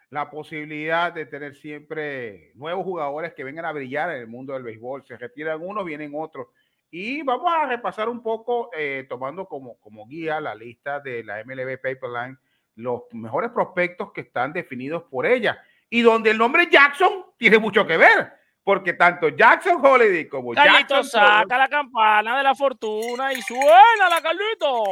la 0.09 0.29
posibilidad 0.29 1.13
de 1.13 1.25
tener 1.25 1.55
siempre 1.55 2.51
nuevos 2.53 2.83
jugadores 2.83 3.33
que 3.33 3.45
vengan 3.45 3.63
a 3.63 3.71
brillar 3.71 4.09
en 4.09 4.17
el 4.17 4.27
mundo 4.27 4.51
del 4.51 4.63
béisbol. 4.63 5.05
Se 5.05 5.15
retiran 5.15 5.61
unos, 5.61 5.85
vienen 5.85 6.11
otros. 6.13 6.47
Y 6.91 7.21
vamos 7.21 7.49
a 7.49 7.65
repasar 7.65 8.09
un 8.09 8.21
poco, 8.21 8.69
eh, 8.77 9.05
tomando 9.07 9.45
como, 9.45 9.79
como 9.79 10.05
guía 10.05 10.41
la 10.41 10.53
lista 10.53 10.99
de 10.99 11.23
la 11.23 11.41
MLB 11.45 11.79
Paperline, 11.81 12.37
los 12.75 13.03
mejores 13.13 13.51
prospectos 13.51 14.11
que 14.11 14.19
están 14.19 14.51
definidos 14.51 15.03
por 15.03 15.25
ella. 15.25 15.63
Y 15.89 16.01
donde 16.01 16.31
el 16.31 16.37
nombre 16.37 16.67
Jackson 16.69 17.27
tiene 17.37 17.57
mucho 17.57 17.87
que 17.87 17.95
ver, 17.95 18.33
porque 18.67 18.91
tanto 18.91 19.29
Jackson 19.29 19.79
Holiday 19.81 20.27
como 20.27 20.51
Carlito 20.51 20.95
Jackson. 20.95 21.05
saca 21.05 21.57
la 21.57 21.69
campana 21.69 22.37
de 22.37 22.43
la 22.43 22.53
fortuna 22.53 23.31
y 23.31 23.41
suena 23.41 24.09
la 24.09 24.21
Carlito. 24.21 24.83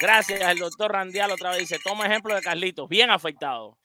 Gracias, 0.00 0.40
el 0.40 0.58
doctor 0.60 0.92
Randial 0.92 1.32
otra 1.32 1.50
vez 1.50 1.58
dice, 1.58 1.80
toma 1.82 2.06
ejemplo 2.06 2.32
de 2.32 2.42
Carlitos, 2.42 2.88
bien 2.88 3.10
afectado. 3.10 3.76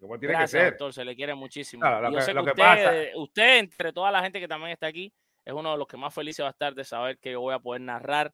Gracias, 0.00 0.70
doctor, 0.70 0.94
se 0.94 1.04
le 1.04 1.14
quiere 1.14 1.34
muchísimo. 1.34 1.84
yo 2.10 2.22
sé 2.22 2.32
que, 2.32 3.12
usted, 3.16 3.58
entre 3.58 3.92
toda 3.92 4.10
la 4.10 4.22
gente 4.22 4.40
que 4.40 4.48
también 4.48 4.70
está 4.72 4.86
aquí, 4.86 5.12
es 5.44 5.52
uno 5.52 5.72
de 5.72 5.76
los 5.76 5.86
que 5.86 5.98
más 5.98 6.14
felices 6.14 6.42
va 6.42 6.48
a 6.48 6.52
estar 6.52 6.74
de 6.74 6.84
saber 6.84 7.18
que 7.18 7.32
yo 7.32 7.42
voy 7.42 7.52
a 7.52 7.58
poder 7.58 7.82
narrar 7.82 8.32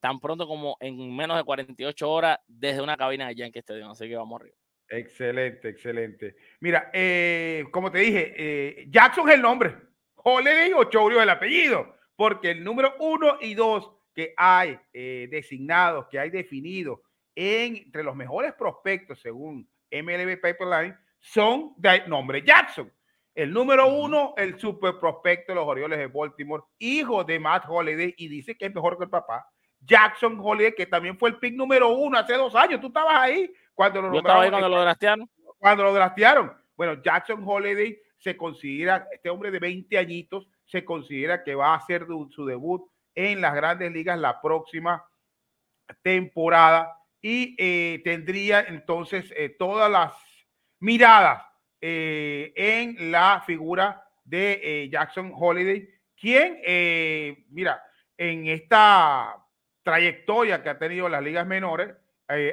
tan 0.00 0.18
pronto 0.18 0.48
como 0.48 0.76
en 0.80 1.14
menos 1.14 1.36
de 1.36 1.44
48 1.44 2.10
horas 2.10 2.40
desde 2.48 2.82
una 2.82 2.96
cabina 2.96 3.28
de 3.28 3.36
Yankee 3.36 3.60
Stadium. 3.60 3.90
Así 3.92 4.08
que 4.08 4.16
vamos 4.16 4.40
arriba. 4.40 4.56
Excelente, 4.90 5.68
excelente. 5.68 6.36
Mira, 6.58 6.90
eh, 6.92 7.64
como 7.70 7.92
te 7.92 8.00
dije, 8.00 8.34
eh, 8.36 8.86
Jackson 8.90 9.28
es 9.28 9.36
el 9.36 9.42
nombre, 9.42 9.76
Holiday 10.16 10.72
o 10.72 10.84
Chourio 10.84 11.18
es 11.18 11.22
el 11.22 11.30
apellido, 11.30 11.96
porque 12.16 12.50
el 12.50 12.64
número 12.64 12.96
uno 12.98 13.38
y 13.40 13.54
dos 13.54 13.88
que 14.12 14.34
hay 14.36 14.76
eh, 14.92 15.28
designados, 15.30 16.06
que 16.10 16.18
hay 16.18 16.30
definidos 16.30 16.98
entre 17.36 18.02
los 18.02 18.16
mejores 18.16 18.52
prospectos 18.54 19.20
según 19.20 19.68
MLB 19.92 20.40
Pipeline 20.40 20.96
son 21.20 21.72
de 21.76 22.06
nombre 22.08 22.42
Jackson. 22.42 22.92
El 23.32 23.52
número 23.52 23.86
uno, 23.86 24.34
el 24.36 24.58
super 24.58 24.98
prospecto 24.98 25.52
de 25.52 25.56
los 25.56 25.68
Orioles 25.68 26.00
de 26.00 26.08
Baltimore, 26.08 26.64
hijo 26.80 27.22
de 27.22 27.38
Matt 27.38 27.64
Holiday, 27.68 28.12
y 28.16 28.26
dice 28.26 28.56
que 28.56 28.66
es 28.66 28.74
mejor 28.74 28.98
que 28.98 29.04
el 29.04 29.10
papá. 29.10 29.46
Jackson 29.80 30.38
Holiday, 30.38 30.74
que 30.74 30.86
también 30.86 31.16
fue 31.16 31.30
el 31.30 31.38
pick 31.38 31.54
número 31.54 31.88
uno 31.90 32.18
hace 32.18 32.34
dos 32.34 32.54
años. 32.54 32.80
Tú 32.80 32.88
estabas 32.88 33.14
ahí 33.14 33.50
cuando 33.80 34.02
lo, 34.02 34.12
Yo 34.12 34.18
estaba 34.18 34.42
ahí 34.42 34.50
cuando 34.50 34.68
lo 34.68 34.82
draftearon. 34.82 35.30
Cuando 35.56 35.84
lo 35.84 35.94
draftearon. 35.94 36.52
Bueno, 36.76 37.02
Jackson 37.02 37.42
Holiday 37.42 37.98
se 38.18 38.36
considera, 38.36 39.08
este 39.10 39.30
hombre 39.30 39.50
de 39.50 39.58
20 39.58 39.96
añitos, 39.96 40.46
se 40.66 40.84
considera 40.84 41.42
que 41.42 41.54
va 41.54 41.68
a 41.68 41.76
hacer 41.76 42.06
su 42.28 42.44
debut 42.44 42.86
en 43.14 43.40
las 43.40 43.54
grandes 43.54 43.90
ligas 43.90 44.18
la 44.18 44.38
próxima 44.42 45.02
temporada 46.02 46.94
y 47.22 47.56
eh, 47.58 48.02
tendría 48.04 48.60
entonces 48.60 49.32
eh, 49.34 49.56
todas 49.58 49.90
las 49.90 50.12
miradas 50.80 51.42
eh, 51.80 52.52
en 52.56 53.10
la 53.10 53.42
figura 53.46 54.04
de 54.24 54.90
Jackson 54.92 55.32
Holiday, 55.34 55.88
quien, 56.14 56.60
mira, 57.48 57.82
en 58.18 58.46
esta 58.46 59.42
trayectoria 59.82 60.62
que 60.62 60.68
ha 60.68 60.78
tenido 60.78 61.08
las 61.08 61.22
ligas 61.22 61.46
menores, 61.46 61.94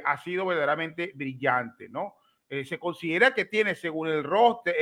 ha 0.03 0.17
sido 0.17 0.45
verdaderamente 0.45 1.11
brillante, 1.13 1.89
¿no? 1.89 2.15
se 2.49 2.79
considera 2.79 3.33
que 3.33 3.45
tiene, 3.45 3.75
según 3.75 4.07
el 4.07 4.23
roster, 4.23 4.73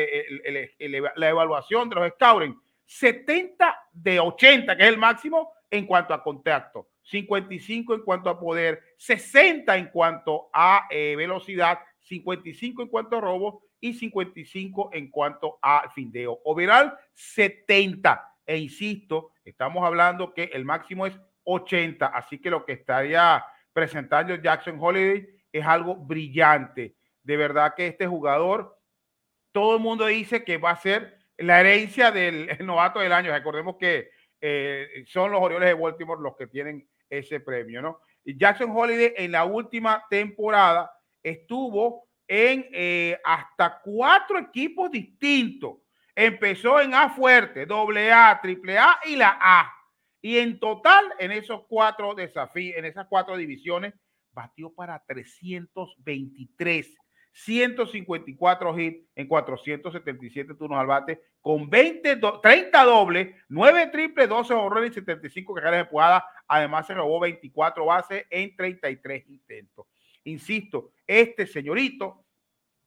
la 1.16 1.30
evaluación 1.30 1.90
de 1.90 1.96
los 1.96 2.12
scouting, 2.12 2.56
70 2.86 3.76
de 3.92 4.20
80, 4.20 4.78
que 4.78 4.84
es 4.84 4.90
el 4.90 4.98
máximo, 4.98 5.52
en 5.72 5.86
cuanto 5.86 6.14
a 6.14 6.24
contacto, 6.24 6.90
55 7.04 7.96
en 7.96 8.02
cuanto 8.02 8.30
a 8.30 8.40
poder, 8.40 8.82
60 8.98 9.76
en 9.78 9.88
cuanto 9.88 10.50
a 10.54 10.88
eh, 10.90 11.16
velocidad, 11.16 11.80
55 12.02 12.84
en 12.84 12.88
cuanto 12.88 13.18
a 13.18 13.22
robo 13.22 13.64
y 13.80 13.94
55 13.94 14.92
en 14.94 15.10
cuanto 15.10 15.60
a 15.62 15.90
findeo. 15.94 16.40
Overall, 16.44 16.94
70. 17.14 18.32
E 18.46 18.58
insisto, 18.58 19.32
estamos 19.44 19.84
hablando 19.84 20.34
que 20.34 20.46
el 20.54 20.66
máximo 20.66 21.06
es 21.08 21.20
80, 21.44 22.06
así 22.08 22.40
que 22.40 22.50
lo 22.50 22.66
que 22.66 22.74
estaría 22.74 23.44
presentando 23.76 24.34
Jackson 24.36 24.78
Holiday 24.80 25.28
es 25.52 25.66
algo 25.66 25.98
brillante. 25.98 26.96
De 27.22 27.36
verdad 27.36 27.74
que 27.76 27.88
este 27.88 28.08
jugador, 28.08 28.80
todo 29.52 29.76
el 29.76 29.82
mundo 29.82 30.06
dice 30.06 30.46
que 30.46 30.58
va 30.58 30.72
a 30.72 30.78
ser 30.78 31.18
la 31.38 31.60
herencia 31.60 32.10
del 32.10 32.48
novato 32.66 33.02
del 33.02 33.12
año. 33.12 33.34
Recordemos 33.34 33.76
que 33.78 34.12
eh, 34.40 35.04
son 35.08 35.34
los 35.34 35.42
Orioles 35.42 35.68
de 35.68 35.74
Baltimore 35.74 36.22
los 36.22 36.38
que 36.38 36.48
tienen 36.48 36.88
ese 37.10 37.42
premio, 37.42 37.82
¿no? 37.82 38.00
Jackson 38.24 38.72
Holiday 38.74 39.14
en 39.18 39.34
la 39.34 39.44
última 39.44 40.06
temporada 40.10 40.90
estuvo 41.22 42.08
en 42.28 42.66
eh, 42.72 43.20
hasta 43.26 43.82
cuatro 43.84 44.40
equipos 44.40 44.90
distintos. 44.90 45.80
Empezó 46.16 46.80
en 46.80 46.94
A 46.94 47.10
fuerte, 47.10 47.66
doble 47.66 48.10
A, 48.10 48.40
triple 48.42 48.78
A 48.78 49.00
y 49.04 49.18
la 49.18 49.38
A. 49.40 49.75
Y 50.26 50.40
en 50.40 50.60
total, 50.60 51.06
en 51.20 51.32
esos 51.32 51.68
cuatro 51.68 52.16
desafíos, 52.16 52.80
en 52.80 52.86
esas 52.86 53.06
cuatro 53.08 53.38
divisiones, 53.38 53.94
batió 54.32 54.74
para 54.74 55.04
323 55.06 56.98
154 57.32 58.80
hits 58.80 59.08
en 59.14 59.28
477 59.28 60.56
turnos 60.56 60.80
al 60.80 60.88
bate, 60.88 61.22
con 61.42 61.70
20, 61.70 62.20
30 62.42 62.84
dobles, 62.86 63.36
9 63.50 63.90
triples, 63.92 64.28
12 64.28 64.52
horrores 64.56 64.90
y 64.90 64.96
75 64.96 65.54
carreras 65.54 65.82
empujadas. 65.82 66.24
Además, 66.48 66.88
se 66.88 66.96
robó 66.96 67.20
24 67.20 67.86
bases 67.86 68.26
en 68.32 68.56
33 68.56 69.30
intentos. 69.30 69.86
Insisto, 70.24 70.92
este 71.06 71.46
señorito 71.46 72.26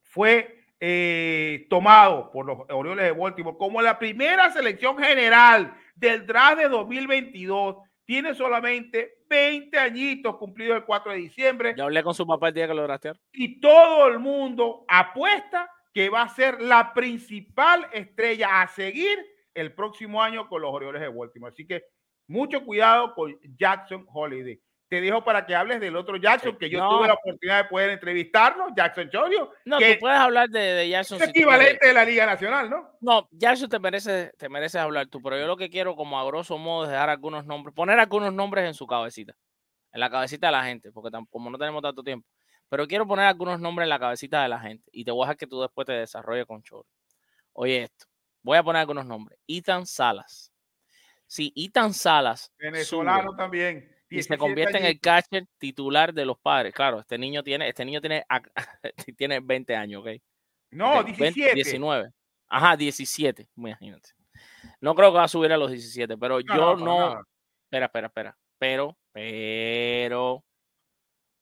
fue 0.02 0.57
eh, 0.80 1.66
tomado 1.68 2.30
por 2.30 2.46
los 2.46 2.58
Orioles 2.70 3.04
de 3.04 3.12
Baltimore 3.12 3.56
como 3.58 3.82
la 3.82 3.98
primera 3.98 4.50
selección 4.52 4.96
general 4.98 5.74
del 5.94 6.26
draft 6.26 6.58
de 6.58 6.68
2022. 6.68 7.76
Tiene 8.04 8.34
solamente 8.34 9.18
20 9.28 9.78
añitos 9.78 10.36
cumplidos 10.36 10.78
el 10.78 10.84
4 10.84 11.12
de 11.12 11.18
diciembre. 11.18 11.74
Ya 11.76 11.84
hablé 11.84 12.02
con 12.02 12.14
su 12.14 12.26
papá 12.26 12.48
el 12.48 12.54
día 12.54 12.66
que 12.66 12.74
lo 12.74 12.82
draftearon. 12.82 13.20
Y 13.32 13.60
todo 13.60 14.08
el 14.08 14.18
mundo 14.18 14.84
apuesta 14.88 15.70
que 15.92 16.08
va 16.08 16.22
a 16.22 16.28
ser 16.28 16.60
la 16.62 16.94
principal 16.94 17.86
estrella 17.92 18.62
a 18.62 18.68
seguir 18.68 19.18
el 19.52 19.74
próximo 19.74 20.22
año 20.22 20.48
con 20.48 20.62
los 20.62 20.72
Orioles 20.72 21.02
de 21.02 21.08
Baltimore. 21.08 21.52
Así 21.52 21.66
que 21.66 21.82
mucho 22.28 22.64
cuidado 22.64 23.14
con 23.14 23.36
Jackson 23.56 24.06
Holiday 24.08 24.60
te 24.88 25.00
dejo 25.00 25.22
para 25.22 25.44
que 25.44 25.54
hables 25.54 25.80
del 25.80 25.96
otro 25.96 26.16
Jackson, 26.16 26.56
que 26.56 26.70
yo 26.70 26.88
tuve 26.88 27.06
la 27.06 27.14
oportunidad 27.14 27.64
de 27.64 27.68
poder 27.68 27.90
entrevistarlo, 27.90 28.68
Jackson 28.74 29.10
Chorio. 29.10 29.52
No, 29.64 29.78
que 29.78 29.94
tú 29.94 30.00
puedes 30.00 30.18
hablar 30.18 30.48
de, 30.48 30.60
de 30.60 30.88
Jackson. 30.88 31.20
Es 31.22 31.28
equivalente 31.28 31.86
de 31.86 31.92
la 31.92 32.04
Liga 32.04 32.24
Nacional, 32.24 32.70
¿no? 32.70 32.90
No, 33.00 33.28
Jackson 33.30 33.68
te 33.68 33.78
merece, 33.78 34.32
te 34.38 34.48
mereces 34.48 34.80
hablar 34.80 35.06
tú, 35.08 35.20
pero 35.20 35.38
yo 35.38 35.46
lo 35.46 35.56
que 35.56 35.68
quiero, 35.68 35.94
como 35.94 36.18
a 36.18 36.24
grosso 36.24 36.56
modo, 36.56 36.84
es 36.84 36.90
dejar 36.90 37.10
algunos 37.10 37.44
nombres, 37.44 37.74
poner 37.74 37.98
algunos 37.98 38.32
nombres 38.32 38.66
en 38.66 38.74
su 38.74 38.86
cabecita, 38.86 39.34
en 39.92 40.00
la 40.00 40.08
cabecita 40.08 40.46
de 40.46 40.52
la 40.52 40.64
gente, 40.64 40.90
porque 40.90 41.16
como 41.28 41.50
no 41.50 41.58
tenemos 41.58 41.82
tanto 41.82 42.02
tiempo, 42.02 42.26
pero 42.70 42.86
quiero 42.86 43.06
poner 43.06 43.26
algunos 43.26 43.60
nombres 43.60 43.84
en 43.84 43.90
la 43.90 43.98
cabecita 43.98 44.42
de 44.42 44.48
la 44.48 44.58
gente 44.58 44.88
y 44.90 45.04
te 45.04 45.10
voy 45.10 45.22
a 45.22 45.26
dejar 45.26 45.36
que 45.36 45.46
tú 45.46 45.60
después 45.60 45.86
te 45.86 45.92
desarrolles 45.92 46.46
con 46.46 46.62
Chorio. 46.62 46.90
Oye, 47.52 47.82
esto, 47.82 48.06
voy 48.42 48.56
a 48.56 48.62
poner 48.62 48.80
algunos 48.80 49.04
nombres. 49.04 49.38
Ethan 49.46 49.84
Salas. 49.84 50.50
Sí, 51.26 51.52
Ethan 51.54 51.92
Salas. 51.92 52.50
Venezolano 52.58 53.36
también 53.36 53.97
y 54.10 54.22
se 54.22 54.38
convierte 54.38 54.78
en 54.78 54.86
el 54.86 55.00
catcher 55.00 55.46
titular 55.58 56.12
de 56.14 56.24
los 56.24 56.38
padres. 56.38 56.74
Claro, 56.74 57.00
este 57.00 57.18
niño 57.18 57.42
tiene, 57.42 57.68
este 57.68 57.84
niño 57.84 58.00
tiene, 58.00 58.24
tiene 59.16 59.40
20 59.40 59.76
años, 59.76 60.02
¿ok? 60.02 60.20
No, 60.70 61.02
17. 61.02 61.54
19. 61.54 62.10
Ajá, 62.48 62.76
17, 62.76 63.48
imagínate. 63.56 64.10
No 64.80 64.94
creo 64.94 65.10
que 65.10 65.18
va 65.18 65.24
a 65.24 65.28
subir 65.28 65.52
a 65.52 65.56
los 65.56 65.70
17, 65.70 66.16
pero 66.16 66.40
yo 66.40 66.76
no. 66.76 67.20
Espera, 67.64 67.86
espera, 67.86 68.06
espera. 68.06 68.38
Pero, 68.58 68.96
pero, 69.12 70.44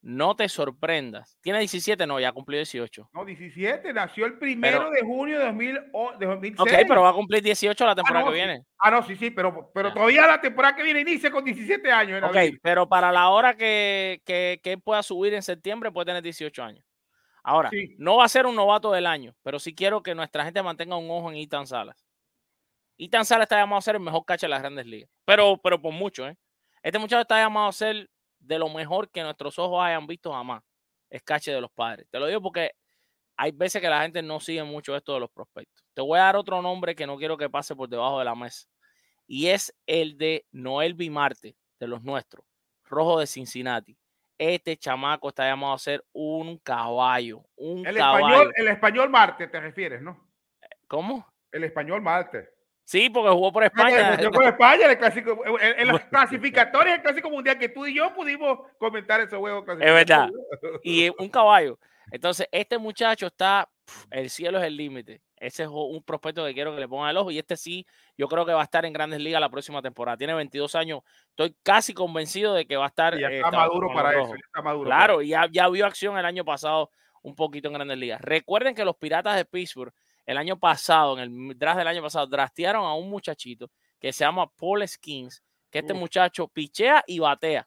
no 0.07 0.37
te 0.37 0.49
sorprendas. 0.49 1.37
¿Tiene 1.41 1.59
17? 1.59 2.07
No, 2.07 2.21
ya 2.21 2.31
cumplió 2.31 2.59
18. 2.59 3.11
No, 3.13 3.25
17. 3.25 3.93
Nació 3.93 4.27
el 4.27 4.39
primero 4.39 4.89
de 4.89 5.01
junio 5.01 5.41
de, 5.41 5.47
2006. 5.47 6.61
Ok, 6.61 6.87
pero 6.87 7.03
va 7.03 7.11
a 7.11 7.13
cumplir 7.13 7.43
18 7.43 7.85
la 7.85 7.91
ah, 7.91 7.95
temporada 7.97 8.25
que 8.27 8.33
viene. 8.33 8.63
Ah, 8.79 8.93
no, 8.93 9.03
sí, 9.03 9.17
sí, 9.17 9.33
pero, 9.33 9.69
pero 9.75 9.93
todavía 9.93 10.25
la 10.29 10.41
temporada 10.41 10.77
que 10.77 10.85
viene 10.85 11.01
inicia 11.01 11.29
con 11.29 11.45
17 11.45 11.91
años. 11.91 12.23
Ok, 12.23 12.37
pero 12.63 12.89
para 12.89 13.11
la 13.11 13.31
hora 13.31 13.57
que, 13.57 14.23
que, 14.25 14.61
que, 14.63 14.79
pueda 14.79 15.03
subir 15.03 15.35
en 15.35 15.43
septiembre 15.43 15.91
puede 15.91 16.07
tener 16.07 16.23
18 16.23 16.63
años. 16.63 16.85
Ahora, 17.43 17.71
no 17.99 18.19
va 18.19 18.27
a 18.27 18.29
ser 18.29 18.47
un 18.47 18.55
novato 18.55 18.93
del 18.93 19.09
año, 19.09 19.35
pero 19.43 19.59
sí 19.59 19.75
quiero 19.75 20.05
que 20.05 20.15
nuestra 20.15 20.45
gente 20.45 20.63
mantenga 20.63 20.97
un 20.97 21.11
ojo 21.11 21.33
en 21.33 21.39
Ethan 21.39 21.67
Salas. 21.67 22.07
Ethan 22.97 23.25
Salas 23.25 23.47
está 23.47 23.59
llamado 23.59 23.79
a 23.79 23.83
ser 23.83 23.97
el 23.97 24.03
mejor 24.03 24.25
catcher 24.25 24.49
de 24.49 24.51
las 24.51 24.61
grandes 24.61 24.87
ligas, 24.87 25.11
pero, 25.25 25.61
pero 25.61 25.83
por 25.83 25.93
mucho, 25.93 26.29
¿eh? 26.29 26.37
Este 26.81 27.01
muchacho 27.01 27.23
está 27.23 27.41
llamado 27.41 27.67
a 27.67 27.73
ser 27.73 28.09
de 28.47 28.59
lo 28.59 28.69
mejor 28.69 29.11
que 29.11 29.23
nuestros 29.23 29.59
ojos 29.59 29.83
hayan 29.83 30.07
visto 30.07 30.33
jamás. 30.33 30.63
Es 31.11 31.23
cache 31.23 31.53
de 31.53 31.61
los 31.61 31.71
padres. 31.71 32.07
Te 32.11 32.19
lo 32.19 32.27
digo 32.27 32.41
porque 32.41 32.73
hay 33.37 33.53
veces 33.53 33.83
que 33.83 33.89
la 33.89 34.03
gente 34.03 34.23
no 34.23 34.41
sigue 34.41 34.63
mucho 34.65 34.97
esto 34.97 35.15
de 35.15 35.21
los 35.21 35.31
prospectos. 35.31 35.85
Te 35.95 36.03
voy 36.03 36.19
a 36.19 36.23
dar 36.23 36.37
otro 36.37 36.63
nombre 36.63 36.95
que 36.95 37.07
no 37.07 37.17
quiero 37.17 37.37
que 37.37 37.51
pase 37.51 37.75
por 37.75 37.89
debajo 37.89 38.19
de 38.19 38.25
la 38.25 38.35
mesa. 38.35 38.67
Y 39.27 39.49
es 39.49 39.75
el 39.87 40.17
de 40.17 40.47
Noel 40.53 40.95
Bimarte, 40.95 41.57
de 41.79 41.89
los 41.89 42.03
nuestros, 42.03 42.45
rojo 42.85 43.21
de 43.21 43.27
Cincinnati. 43.27 43.99
Este 44.39 44.77
chamaco 44.77 45.29
está 45.29 45.49
llamado 45.49 45.75
a 45.75 45.79
ser 45.79 46.05
un 46.13 46.59
caballo. 46.59 47.43
Un 47.57 47.87
el, 47.87 47.97
caballo. 47.97 48.27
Español, 48.27 48.53
el 48.57 48.69
español 48.69 49.11
Marte, 49.11 49.47
te 49.49 49.61
refieres, 49.61 50.03
¿no? 50.03 50.29
¿Cómo? 50.87 51.27
El 51.51 51.65
español 51.65 52.03
Marte. 52.03 52.56
Sí, 52.87 53.11
porque 53.11 53.31
jugó 53.31 53.53
por 53.53 53.65
España. 53.65 54.17
Yo 54.21 54.31
por 54.31 54.45
España, 54.45 54.87
el 54.87 54.97
clásico, 54.97 55.43
en, 55.61 55.89
las 55.89 56.05
clasificatorias 56.05 56.95
del 56.95 57.03
clásico 57.03 57.29
mundial 57.29 57.59
que 57.59 57.69
tú 57.69 57.85
y 57.85 57.97
yo 57.97 58.15
pudimos 58.15 58.61
comentar 58.79 59.21
ese 59.21 59.37
juego. 59.37 59.65
Es 59.73 59.79
verdad. 59.79 60.31
Y 60.85 61.11
un 61.19 61.29
caballo. 61.29 61.81
Entonces, 62.13 62.47
este 62.53 62.79
muchacho 62.79 63.27
está, 63.27 63.69
el 64.09 64.31
cielo 64.31 64.59
es 64.59 64.65
el 64.65 64.77
límite. 64.77 65.21
Ese 65.37 65.65
es 65.65 65.69
un 65.69 66.01
prospecto 66.05 66.45
que 66.47 66.55
quiero 66.55 66.77
que 66.77 66.81
le 66.81 66.87
pongan 66.87 67.11
el 67.11 67.17
ojo. 67.17 67.33
Y 67.33 67.41
este 67.41 67.57
sí, 67.57 67.85
yo 68.17 68.29
creo 68.29 68.47
que 68.47 68.53
va 68.53 68.61
a 68.61 68.65
estar 68.65 68.85
en 68.85 68.93
Grandes 68.93 69.19
Ligas 69.21 69.41
la 69.41 69.51
próxima 69.51 69.83
temporada. 69.83 70.17
Tiene 70.17 70.35
22 70.35 70.77
años. 70.77 71.01
Estoy 71.31 71.57
casi 71.65 71.93
convencido 71.93 72.55
de 72.55 72.67
que 72.67 72.77
va 72.77 72.85
a 72.85 72.89
estar. 72.89 73.19
ya 73.19 73.29
eh, 73.29 73.39
está 73.39 73.51
maduro 73.51 73.93
para 73.93 74.13
eso. 74.13 74.33
está 74.33 74.63
maduro 74.63 74.87
claro, 74.87 75.23
y 75.23 75.31
ya, 75.31 75.49
ya 75.51 75.69
vio 75.69 75.85
acción 75.87 76.17
el 76.17 76.25
año 76.25 76.45
pasado 76.45 76.91
un 77.23 77.35
poquito 77.35 77.67
en 77.67 77.75
Grandes 77.75 77.99
Ligas. 77.99 78.21
Recuerden 78.21 78.77
que 78.77 78.85
los 78.85 78.95
Piratas 78.95 79.35
de 79.35 79.45
Pittsburgh 79.45 79.93
el 80.27 80.37
año 80.37 80.59
pasado, 80.59 81.19
en 81.19 81.51
el 81.51 81.59
draft 81.59 81.79
del 81.79 81.87
año 81.87 82.03
pasado, 82.03 82.27
draftearon 82.27 82.85
a 82.85 82.95
un 82.95 83.09
muchachito 83.09 83.71
que 83.99 84.13
se 84.13 84.25
llama 84.25 84.51
Paul 84.51 84.87
Skins, 84.87 85.43
que 85.71 85.79
este 85.79 85.95
muchacho 85.95 86.49
pichea 86.49 87.03
y 87.07 87.21
batea. 87.21 87.67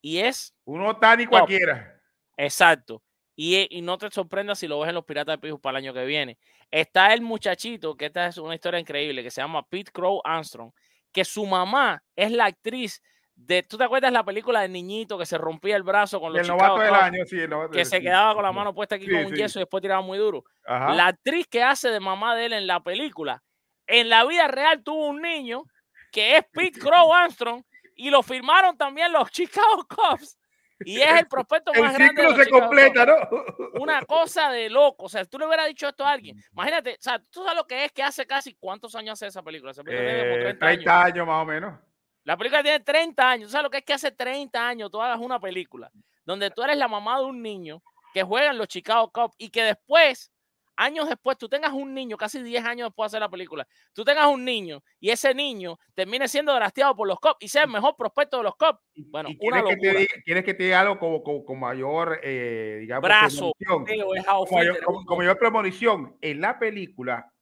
Y 0.00 0.18
es. 0.18 0.54
Uno 0.64 0.96
tan 0.96 1.20
y 1.20 1.26
cualquiera. 1.26 2.00
Exacto. 2.36 3.02
Y, 3.36 3.66
y, 3.76 3.80
no 3.82 3.96
te 3.96 4.10
sorprendas 4.10 4.58
si 4.58 4.68
lo 4.68 4.80
ves 4.80 4.88
en 4.88 4.94
los 4.94 5.04
Piratas 5.04 5.34
de 5.34 5.38
Pittsburgh 5.38 5.60
para 5.60 5.78
el 5.78 5.84
año 5.84 5.94
que 5.94 6.04
viene. 6.04 6.38
Está 6.70 7.14
el 7.14 7.22
muchachito, 7.22 7.96
que 7.96 8.06
esta 8.06 8.26
es 8.26 8.38
una 8.38 8.54
historia 8.54 8.80
increíble, 8.80 9.22
que 9.22 9.30
se 9.30 9.40
llama 9.40 9.66
Pete 9.66 9.92
Crow 9.92 10.20
Armstrong, 10.24 10.72
que 11.12 11.24
su 11.24 11.46
mamá 11.46 12.02
es 12.16 12.30
la 12.30 12.46
actriz 12.46 13.02
¿Tú 13.68 13.76
te 13.76 13.84
acuerdas 13.84 14.12
la 14.12 14.24
película 14.24 14.60
del 14.60 14.72
niñito 14.72 15.18
que 15.18 15.26
se 15.26 15.36
rompía 15.36 15.76
el 15.76 15.82
brazo 15.82 16.20
con 16.20 16.32
los 16.32 16.42
el 16.42 16.48
novato 16.48 16.78
del 16.78 16.94
año, 16.94 17.24
sí, 17.26 17.38
que 17.72 17.84
se 17.84 18.00
quedaba 18.00 18.34
con 18.34 18.42
la 18.44 18.52
mano 18.52 18.74
puesta 18.74 18.94
aquí 18.94 19.08
con 19.08 19.26
un 19.26 19.34
yeso 19.34 19.58
y 19.58 19.62
después 19.62 19.82
tiraba 19.82 20.00
muy 20.00 20.18
duro? 20.18 20.44
La 20.64 21.08
actriz 21.08 21.46
que 21.48 21.62
hace 21.62 21.90
de 21.90 22.00
mamá 22.00 22.36
de 22.36 22.46
él 22.46 22.52
en 22.52 22.66
la 22.66 22.82
película, 22.82 23.42
en 23.86 24.08
la 24.08 24.24
vida 24.24 24.48
real 24.48 24.82
tuvo 24.82 25.08
un 25.08 25.20
niño 25.20 25.64
que 26.12 26.36
es 26.36 26.44
Pete 26.52 26.78
Crow 26.78 27.12
Armstrong 27.12 27.62
y 27.96 28.10
lo 28.10 28.22
firmaron 28.22 28.76
también 28.76 29.12
los 29.12 29.30
Chicago 29.32 29.86
Cubs. 29.88 30.38
Y 30.84 31.00
es 31.00 31.20
el 31.20 31.28
prospecto 31.28 31.72
más 31.74 31.94
grande. 31.94 32.22
El 32.26 32.34
se 32.34 32.50
completa, 32.50 33.06
¿no? 33.06 33.14
Una 33.80 34.02
cosa 34.04 34.50
de 34.50 34.68
loco. 34.68 35.04
O 35.04 35.08
sea, 35.08 35.24
tú 35.24 35.38
le 35.38 35.46
hubieras 35.46 35.68
dicho 35.68 35.86
esto 35.86 36.04
a 36.04 36.10
alguien. 36.10 36.36
Imagínate, 36.50 36.94
o 36.94 37.02
sea, 37.02 37.22
tú 37.30 37.44
sabes 37.44 37.56
lo 37.56 37.64
que 37.68 37.84
es 37.84 37.92
que 37.92 38.02
hace 38.02 38.26
casi 38.26 38.54
cuántos 38.54 38.96
años 38.96 39.12
hace 39.12 39.28
esa 39.28 39.44
película. 39.44 39.70
Esa 39.70 39.84
película 39.84 40.10
tiene 40.10 40.30
como 40.30 40.58
30, 40.58 40.92
eh, 40.92 41.04
años 41.04 41.24
más 41.24 41.42
o 41.42 41.46
menos. 41.46 41.78
La 42.24 42.36
película 42.36 42.62
tiene 42.62 42.80
30 42.80 43.30
años. 43.30 43.50
¿Sabes 43.50 43.64
lo 43.64 43.70
que 43.70 43.78
es 43.78 43.84
que 43.84 43.94
hace 43.94 44.12
30 44.12 44.66
años 44.66 44.90
tú 44.90 45.00
hagas 45.00 45.18
una 45.18 45.40
película 45.40 45.90
donde 46.24 46.50
tú 46.50 46.62
eres 46.62 46.76
la 46.76 46.88
mamá 46.88 47.18
de 47.18 47.26
un 47.26 47.42
niño 47.42 47.82
que 48.12 48.22
juega 48.22 48.50
en 48.50 48.58
los 48.58 48.68
Chicago 48.68 49.10
Cubs 49.10 49.34
y 49.38 49.50
que 49.50 49.62
después, 49.62 50.30
años 50.76 51.08
después, 51.08 51.38
tú 51.38 51.48
tengas 51.48 51.72
un 51.72 51.94
niño, 51.94 52.16
casi 52.16 52.42
10 52.42 52.64
años 52.64 52.88
después 52.88 53.10
de 53.10 53.16
hacer 53.16 53.20
la 53.20 53.30
película, 53.30 53.66
tú 53.92 54.04
tengas 54.04 54.26
un 54.26 54.44
niño 54.44 54.82
y 55.00 55.10
ese 55.10 55.34
niño 55.34 55.78
termine 55.94 56.28
siendo 56.28 56.54
drafteado 56.54 56.94
por 56.94 57.08
los 57.08 57.18
Cubs 57.18 57.36
y 57.40 57.48
sea 57.48 57.64
el 57.64 57.70
mejor 57.70 57.96
prospecto 57.96 58.38
de 58.38 58.42
los 58.44 58.56
Cubs? 58.56 58.78
Bueno, 58.94 59.30
una 59.40 59.64
Que 59.64 59.76
te 59.76 60.06
¿Quieres 60.24 60.44
que 60.44 60.54
te 60.54 60.64
diga 60.64 60.80
algo 60.80 60.98
como, 60.98 61.44
con 61.44 61.58
mayor, 61.58 62.20
eh, 62.22 62.78
digamos, 62.80 63.02
Brazo, 63.02 63.52
como, 63.66 65.16
mayor 65.16 65.38
premonición? 65.38 66.16
En 66.20 66.40
la 66.40 66.58
película, 66.58 67.32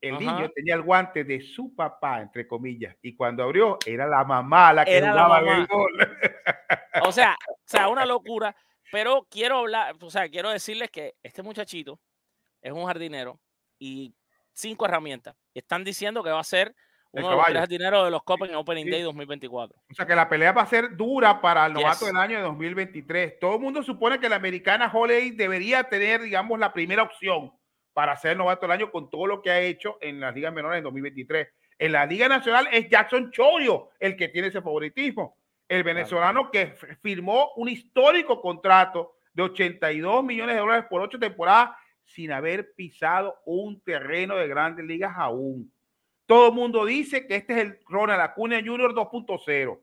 el 0.00 0.18
niño 0.18 0.50
tenía 0.54 0.74
el 0.74 0.82
guante 0.82 1.24
de 1.24 1.40
su 1.40 1.74
papá, 1.74 2.20
entre 2.20 2.46
comillas, 2.46 2.96
y 3.02 3.14
cuando 3.14 3.42
abrió 3.42 3.78
era 3.86 4.06
la 4.06 4.24
mamá 4.24 4.72
la 4.72 4.84
que 4.84 4.96
era 4.96 5.12
jugaba 5.12 5.38
el 5.40 5.66
gol. 5.66 5.92
O 7.04 7.12
sea, 7.12 7.36
o 7.48 7.56
sea, 7.64 7.88
una 7.88 8.04
locura. 8.04 8.54
Pero 8.92 9.26
quiero 9.30 9.58
hablar, 9.58 9.94
o 10.00 10.10
sea, 10.10 10.28
quiero 10.28 10.50
decirles 10.50 10.90
que 10.90 11.14
este 11.22 11.42
muchachito 11.42 12.00
es 12.60 12.72
un 12.72 12.84
jardinero 12.84 13.40
y 13.78 14.12
cinco 14.52 14.84
herramientas. 14.84 15.36
Están 15.54 15.84
diciendo 15.84 16.22
que 16.22 16.30
va 16.30 16.40
a 16.40 16.44
ser 16.44 16.74
uno 17.12 17.30
de 17.30 17.36
los 17.36 17.44
tres 17.46 17.58
jardineros 17.58 18.04
de 18.04 18.10
los 18.10 18.22
Copa 18.22 18.46
en 18.46 18.54
Opening 18.56 18.90
Day 18.90 19.02
2024. 19.02 19.76
O 19.90 19.94
sea 19.94 20.06
que 20.06 20.14
la 20.14 20.28
pelea 20.28 20.52
va 20.52 20.62
a 20.62 20.66
ser 20.66 20.96
dura 20.96 21.40
para 21.40 21.66
el 21.66 21.72
novato 21.72 22.06
del 22.06 22.16
año 22.16 22.38
de 22.38 22.44
2023. 22.44 23.38
Todo 23.38 23.54
el 23.54 23.60
mundo 23.60 23.82
supone 23.82 24.18
que 24.18 24.28
la 24.28 24.36
americana 24.36 24.90
Holiday 24.92 25.30
debería 25.30 25.84
tener, 25.84 26.22
digamos, 26.22 26.58
la 26.58 26.72
primera 26.72 27.02
opción 27.02 27.52
para 27.92 28.16
ser 28.16 28.36
novato 28.36 28.62
del 28.62 28.72
año 28.72 28.90
con 28.90 29.10
todo 29.10 29.26
lo 29.26 29.42
que 29.42 29.50
ha 29.50 29.60
hecho 29.60 29.98
en 30.00 30.20
las 30.20 30.34
ligas 30.34 30.52
menores 30.52 30.78
en 30.78 30.84
2023. 30.84 31.48
En 31.78 31.92
la 31.92 32.06
Liga 32.06 32.28
Nacional 32.28 32.68
es 32.70 32.88
Jackson 32.88 33.30
Chorio 33.30 33.90
el 33.98 34.16
que 34.16 34.28
tiene 34.28 34.48
ese 34.48 34.62
favoritismo. 34.62 35.36
El 35.68 35.82
venezolano 35.82 36.50
que 36.50 36.74
firmó 37.00 37.52
un 37.56 37.68
histórico 37.68 38.40
contrato 38.40 39.14
de 39.32 39.44
82 39.44 40.24
millones 40.24 40.56
de 40.56 40.60
dólares 40.60 40.86
por 40.90 41.00
ocho 41.00 41.18
temporadas 41.18 41.70
sin 42.04 42.32
haber 42.32 42.72
pisado 42.74 43.36
un 43.44 43.80
terreno 43.82 44.36
de 44.36 44.48
grandes 44.48 44.84
ligas 44.84 45.12
aún. 45.16 45.72
Todo 46.26 46.48
el 46.48 46.54
mundo 46.54 46.84
dice 46.84 47.26
que 47.26 47.36
este 47.36 47.54
es 47.54 47.58
el 47.60 47.78
Ronald 47.88 48.20
Acuña 48.20 48.60
Jr. 48.64 48.92
2.0. 48.92 49.80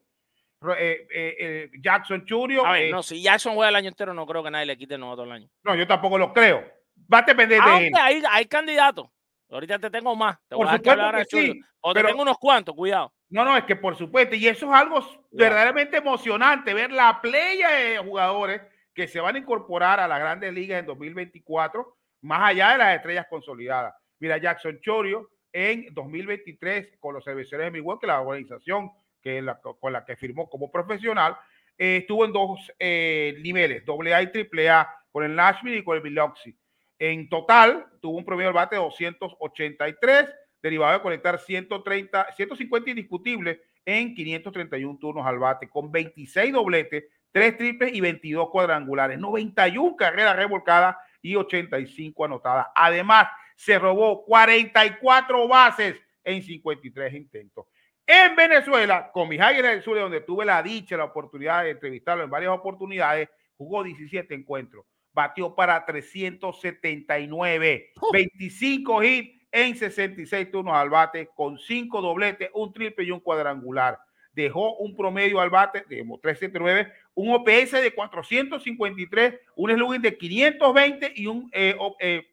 Eh, 0.77 1.07
eh, 1.13 1.35
eh, 1.39 1.71
Jackson 1.81 2.25
Churio. 2.25 2.65
A 2.65 2.73
ver, 2.73 2.91
no, 2.91 3.01
si 3.01 3.21
Jackson 3.21 3.55
juega 3.55 3.69
el 3.69 3.75
año 3.75 3.89
entero, 3.89 4.13
no 4.13 4.25
creo 4.25 4.43
que 4.43 4.51
nadie 4.51 4.65
le 4.65 4.77
quite 4.77 4.95
el 4.95 4.99
novato 4.99 5.21
del 5.21 5.31
año. 5.31 5.49
No, 5.63 5.75
yo 5.75 5.87
tampoco 5.87 6.17
lo 6.17 6.33
creo 6.33 6.76
va 7.11 7.19
a 7.19 7.21
depender 7.21 7.61
de 7.61 7.87
él. 7.87 7.93
Hay, 7.97 8.23
hay 8.29 8.45
candidatos. 8.45 9.09
Ahorita 9.49 9.79
te 9.79 9.89
tengo 9.89 10.15
más. 10.15 10.37
Te 10.47 10.55
voy 10.55 10.67
a 10.67 10.77
que 10.79 11.25
sí, 11.25 11.61
o 11.79 11.93
te 11.93 12.03
tengo 12.03 12.21
unos 12.21 12.37
cuantos, 12.37 12.75
cuidado. 12.75 13.13
No, 13.29 13.43
no, 13.43 13.57
es 13.57 13.63
que 13.65 13.75
por 13.75 13.97
supuesto, 13.97 14.35
y 14.35 14.47
eso 14.47 14.67
es 14.67 14.73
algo 14.73 15.05
verdaderamente 15.31 15.97
emocionante, 15.97 16.73
ver 16.73 16.91
la 16.91 17.21
playa 17.21 17.69
de 17.71 17.97
jugadores 17.99 18.61
que 18.93 19.07
se 19.07 19.19
van 19.19 19.35
a 19.35 19.39
incorporar 19.39 19.99
a 19.99 20.07
la 20.07 20.17
Grandes 20.17 20.53
Ligas 20.53 20.79
en 20.79 20.85
2024 20.85 21.97
más 22.21 22.49
allá 22.49 22.71
de 22.71 22.77
las 22.79 22.95
estrellas 22.95 23.27
consolidadas. 23.29 23.93
Mira, 24.19 24.37
Jackson 24.37 24.79
Chorio 24.81 25.29
en 25.53 25.93
2023 25.93 26.97
con 26.99 27.13
los 27.13 27.23
cerveceros 27.23 27.65
de 27.65 27.71
Milwaukee, 27.71 28.07
la 28.07 28.21
organización 28.21 28.91
que 29.21 29.41
la, 29.41 29.59
con 29.59 29.93
la 29.93 30.05
que 30.05 30.15
firmó 30.15 30.49
como 30.49 30.71
profesional, 30.71 31.37
eh, 31.77 31.97
estuvo 31.97 32.25
en 32.25 32.33
dos 32.33 32.71
eh, 32.79 33.35
niveles, 33.41 33.83
AA 33.87 34.21
y 34.23 34.67
AAA, 34.67 34.93
con 35.11 35.23
el 35.23 35.35
Nashville 35.35 35.77
y 35.77 35.83
con 35.83 35.95
el 35.95 36.03
Biloxi. 36.03 36.57
En 36.99 37.29
total, 37.29 37.86
tuvo 38.01 38.17
un 38.17 38.25
promedio 38.25 38.49
de 38.49 38.55
bate 38.55 38.75
de 38.75 38.81
283, 38.81 40.33
derivado 40.62 40.93
de 40.93 41.01
conectar 41.01 41.39
130, 41.39 42.33
150 42.33 42.89
indiscutibles 42.89 43.60
en 43.86 44.13
531 44.15 44.97
turnos 44.99 45.25
al 45.25 45.39
bate, 45.39 45.69
con 45.69 45.91
26 45.91 46.53
dobletes, 46.53 47.05
3 47.31 47.57
triples 47.57 47.93
y 47.93 48.01
22 48.01 48.49
cuadrangulares, 48.49 49.19
91 49.19 49.95
carreras 49.95 50.36
revolcadas 50.36 50.97
y 51.21 51.36
85 51.36 52.25
anotadas. 52.25 52.67
Además, 52.75 53.27
se 53.55 53.77
robó 53.77 54.25
44 54.25 55.47
bases 55.47 55.95
en 56.23 56.41
53 56.41 57.13
intentos. 57.13 57.65
En 58.05 58.36
Venezuela, 58.36 59.12
con 59.12 59.27
mi 59.27 59.38
Águilas 59.38 59.71
del 59.71 59.83
Sur, 59.83 59.99
donde 59.99 60.21
tuve 60.21 60.45
la 60.45 60.63
dicha, 60.63 60.95
la 60.95 61.05
oportunidad 61.05 61.63
de 61.63 61.71
entrevistarlo 61.71 62.23
en 62.23 62.29
varias 62.29 62.51
oportunidades, 62.51 63.29
jugó 63.57 63.83
17 63.83 64.33
encuentros, 64.33 64.86
batió 65.17 65.53
para 65.56 65.84
379, 65.84 67.91
25 68.13 69.03
hits 69.03 69.47
en 69.51 69.75
66 69.75 70.51
turnos 70.51 70.75
al 70.75 70.91
bate, 70.91 71.27
con 71.34 71.58
5 71.58 72.01
dobletes, 72.01 72.51
un 72.53 72.71
triple 72.71 73.03
y 73.03 73.10
un 73.10 73.19
cuadrangular. 73.19 73.97
Dejó 74.32 74.75
un 74.75 74.95
promedio 74.95 75.39
al 75.39 75.49
bate 75.49 75.86
de 75.89 76.06
379, 76.21 76.93
un 77.15 77.34
OPS 77.34 77.82
de 77.82 77.95
453, 77.95 79.39
un 79.56 79.71
slugging 79.71 80.03
de 80.03 80.15
520 80.15 81.13
y 81.15 81.25
un, 81.25 81.49
eh, 81.51 81.75
eh, 81.99 82.27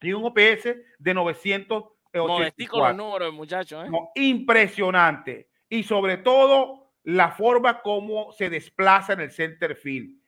y 0.00 0.12
un 0.12 0.24
OPS 0.24 0.74
de 0.98 1.14
900 1.14 1.84
Modestico 2.12 2.78
los 2.78 2.96
números, 2.96 3.32
muchachos. 3.32 3.86
¿eh? 3.86 3.90
impresionante. 4.16 5.48
Y 5.68 5.84
sobre 5.84 6.16
todo, 6.16 6.90
la 7.04 7.30
forma 7.30 7.82
como 7.82 8.32
se 8.32 8.50
desplaza 8.50 9.12
en 9.12 9.20
el 9.20 9.30
center 9.30 9.76
field. 9.76 10.25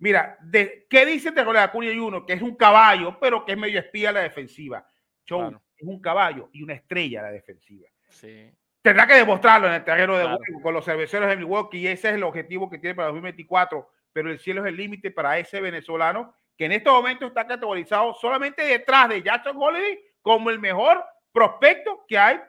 Mira, 0.00 0.38
de, 0.40 0.86
¿qué 0.88 1.04
dice 1.04 1.30
de 1.30 1.58
Acuña 1.58 1.92
y 1.92 1.98
uno? 1.98 2.24
Que 2.24 2.32
es 2.32 2.42
un 2.42 2.56
caballo, 2.56 3.18
pero 3.20 3.44
que 3.44 3.52
es 3.52 3.58
medio 3.58 3.78
espía 3.78 4.10
la 4.10 4.20
defensiva. 4.20 4.86
Show 5.26 5.60
es 5.76 5.86
un 5.86 6.00
caballo 6.00 6.48
y 6.52 6.62
una 6.62 6.72
estrella 6.72 7.22
la 7.22 7.30
defensiva. 7.30 7.86
Sí. 8.08 8.50
Tendrá 8.82 9.06
que 9.06 9.14
demostrarlo 9.14 9.68
en 9.68 9.74
el 9.74 9.84
terreno 9.84 10.16
de 10.16 10.26
con 10.62 10.72
los 10.72 10.86
cerveceros 10.86 11.28
de 11.28 11.36
Milwaukee 11.36 11.80
y 11.80 11.86
ese 11.86 12.08
es 12.08 12.14
el 12.14 12.22
objetivo 12.22 12.70
que 12.70 12.78
tiene 12.78 12.94
para 12.94 13.08
2024. 13.08 13.90
Pero 14.12 14.30
el 14.30 14.38
cielo 14.40 14.62
es 14.62 14.68
el 14.68 14.76
límite 14.76 15.10
para 15.10 15.38
ese 15.38 15.60
venezolano 15.60 16.34
que 16.56 16.64
en 16.64 16.72
este 16.72 16.90
momento 16.90 17.26
está 17.26 17.46
categorizado 17.46 18.14
solamente 18.14 18.62
detrás 18.64 19.08
de 19.10 19.22
Jackson 19.22 19.56
Holiday 19.56 20.00
como 20.22 20.50
el 20.50 20.58
mejor 20.58 21.04
prospecto 21.30 22.04
que 22.08 22.18
hay 22.18 22.40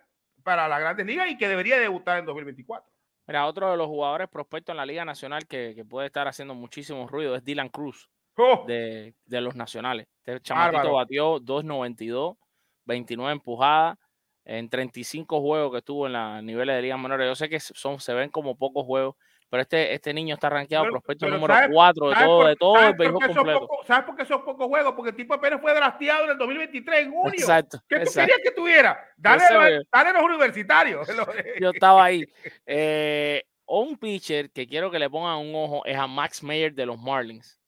para 0.44 0.68
la 0.68 0.80
Grandes 0.80 1.06
Ligas 1.06 1.30
y 1.30 1.38
que 1.38 1.50
debería 1.50 1.78
debutar 1.78 2.20
en 2.20 2.26
2024. 2.26 2.91
Mira, 3.32 3.48
otro 3.48 3.72
de 3.72 3.78
los 3.78 3.88
jugadores 3.88 4.28
prospectos 4.28 4.74
en 4.74 4.78
la 4.78 4.86
Liga 4.86 5.06
Nacional 5.06 5.48
que, 5.48 5.86
puede 5.90 6.08
estar 6.08 6.28
haciendo 6.28 6.54
muchísimo 6.54 7.08
ruido 7.08 7.34
es 7.34 7.46
Dylan 7.46 7.70
Cruz 7.70 8.10
oh. 8.36 8.66
de, 8.68 9.14
los 9.26 9.56
Nacionales. 9.56 10.06
Este 10.26 10.42
chamatito 10.42 10.92
batió 10.92 11.40
2.92, 11.40 12.36
29 12.84 13.32
empujadas 13.32 13.98
en 14.44 14.70
35 14.70 15.40
juegos 15.40 15.72
que 15.72 15.78
estuvo 15.78 16.08
en 16.08 16.12
la 16.12 16.42
niveles 16.42 16.76
de 16.76 16.82
ligas 16.82 17.00
menores. 17.00 17.26
Yo 17.26 17.36
sé 17.36 17.48
que 17.48 17.62
son, 17.62 18.02
se 18.02 18.14
ven 18.14 18.30
como 18.30 18.58
pocos 18.58 18.86
juegos, 18.86 19.16
pero 19.52 19.64
este, 19.64 19.94
este 19.94 20.14
niño 20.14 20.36
está 20.36 20.50
rankeado 20.50 20.86
prospecto 20.86 21.28
número 21.28 21.54
4 21.70 22.10
de 22.10 22.16
todo, 22.16 22.48
de 22.48 22.56
todo 22.56 22.80
el 22.88 22.94
béisbol 22.96 23.36
completo. 23.36 23.68
¿Sabes 23.86 24.06
por 24.06 24.16
qué 24.16 24.24
son 24.24 24.46
pocos 24.46 24.66
juegos? 24.66 24.94
Porque 24.96 25.10
el 25.10 25.16
tipo 25.18 25.34
apenas 25.34 25.60
fue 25.60 25.74
drafteado 25.76 26.24
en 26.24 26.30
el 26.30 26.38
2023, 26.38 27.00
en 27.02 27.12
junio. 27.12 27.34
Exacto. 27.34 27.84
¿Qué 27.90 28.00
tú 28.00 28.12
querías 28.14 28.38
que 28.42 28.52
tuviera? 28.52 28.98
Dale, 29.18 29.84
dale 29.92 30.14
los 30.14 30.24
universitarios. 30.24 31.06
Yo 31.62 31.72
estaba 31.72 32.06
ahí. 32.06 32.24
Eh, 32.66 33.44
un 33.66 33.98
pitcher 33.98 34.52
que 34.52 34.66
quiero 34.66 34.90
que 34.90 35.00
le 35.00 35.10
pongan 35.10 35.40
un 35.40 35.54
ojo 35.54 35.86
es 35.86 35.98
a 35.98 36.08
Max 36.08 36.42
Meyer 36.42 36.74
de 36.74 36.86
los 36.86 36.98
Marlins. 36.98 37.60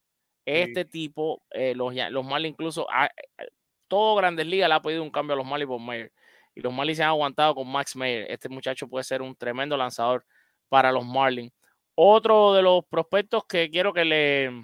Este 0.45 0.85
tipo, 0.85 1.43
eh, 1.51 1.75
los, 1.75 1.93
los 2.11 2.23
Marlins 2.23 2.53
incluso, 2.53 2.87
ah, 2.89 3.09
eh, 3.37 3.47
todo 3.89 4.15
Grandes 4.15 4.47
Ligas 4.47 4.69
le 4.69 4.75
ha 4.75 4.81
pedido 4.81 5.03
un 5.03 5.11
cambio 5.11 5.33
a 5.33 5.37
los 5.37 5.45
Marlins 5.45 5.67
por 5.67 5.81
Meyer. 5.81 6.13
Y 6.55 6.61
los 6.61 6.71
Marlins 6.71 6.95
se 6.95 7.03
han 7.03 7.09
aguantado 7.09 7.55
con 7.55 7.69
Max 7.69 7.93
Meyer. 7.97 8.31
Este 8.31 8.47
muchacho 8.47 8.87
puede 8.87 9.03
ser 9.03 9.21
un 9.21 9.35
tremendo 9.35 9.75
lanzador 9.75 10.25
para 10.69 10.89
los 10.89 11.05
Marlins. 11.05 11.51
Otro 11.95 12.53
de 12.53 12.63
los 12.63 12.85
prospectos 12.85 13.43
que 13.45 13.69
quiero 13.69 13.93
que 13.93 14.05
le, 14.05 14.63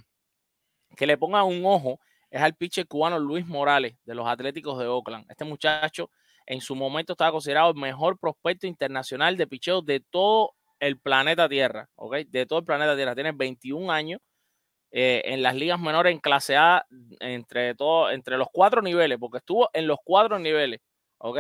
que 0.95 1.05
le 1.05 1.17
un 1.21 1.65
ojo 1.65 1.99
es 2.31 2.41
al 2.41 2.55
pitcher 2.55 2.87
cubano 2.87 3.19
Luis 3.19 3.45
Morales 3.45 3.95
de 4.03 4.15
los 4.15 4.27
Atléticos 4.27 4.79
de 4.79 4.87
Oakland. 4.87 5.25
Este 5.29 5.45
muchacho 5.45 6.09
en 6.45 6.61
su 6.61 6.75
momento 6.75 7.13
estaba 7.13 7.31
considerado 7.31 7.69
el 7.69 7.75
mejor 7.75 8.17
prospecto 8.17 8.65
internacional 8.65 9.37
de 9.37 9.47
picheo 9.47 9.81
de 9.81 9.99
todo 9.99 10.53
el 10.79 10.99
planeta 10.99 11.47
Tierra, 11.47 11.89
¿ok? 11.95 12.15
De 12.27 12.45
todo 12.45 12.59
el 12.59 12.65
planeta 12.65 12.95
Tierra. 12.95 13.13
Tiene 13.13 13.31
21 13.31 13.91
años 13.91 14.19
eh, 14.91 15.21
en 15.25 15.43
las 15.43 15.55
ligas 15.55 15.79
menores 15.79 16.11
en 16.11 16.19
clase 16.19 16.57
A 16.57 16.85
entre, 17.19 17.75
todo, 17.75 18.09
entre 18.09 18.37
los 18.37 18.47
cuatro 18.51 18.81
niveles, 18.81 19.19
porque 19.19 19.37
estuvo 19.37 19.69
en 19.73 19.87
los 19.87 19.97
cuatro 20.03 20.39
niveles, 20.39 20.79
¿ok? 21.19 21.39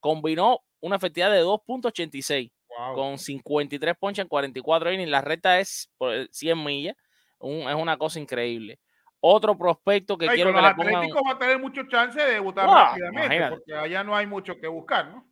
Combinó 0.00 0.60
una 0.80 0.96
efectividad 0.96 1.30
de 1.32 1.42
2.86 1.42 2.50
con 2.94 3.18
53 3.18 3.96
ponches 3.98 4.22
en 4.22 4.28
44 4.28 4.92
innings. 4.92 5.10
La 5.10 5.20
recta 5.20 5.60
es 5.60 5.90
100 6.30 6.64
millas. 6.64 6.96
es 7.40 7.74
una 7.74 7.96
cosa 7.96 8.20
increíble. 8.20 8.78
Otro 9.20 9.56
prospecto 9.56 10.16
que 10.16 10.28
quiero 10.28 10.54
que 10.54 10.60
le 10.60 10.74
pongan... 10.74 11.08
va 11.26 11.32
a 11.32 11.38
tener 11.38 11.58
mucho 11.58 11.82
chance 11.88 12.20
de 12.20 12.34
debutar 12.34 12.68
rápidamente, 12.68 13.48
porque 13.48 13.74
allá 13.74 14.04
no 14.04 14.14
hay 14.14 14.26
mucho 14.26 14.56
que 14.60 14.68
buscar, 14.68 15.08
¿no? 15.08 15.26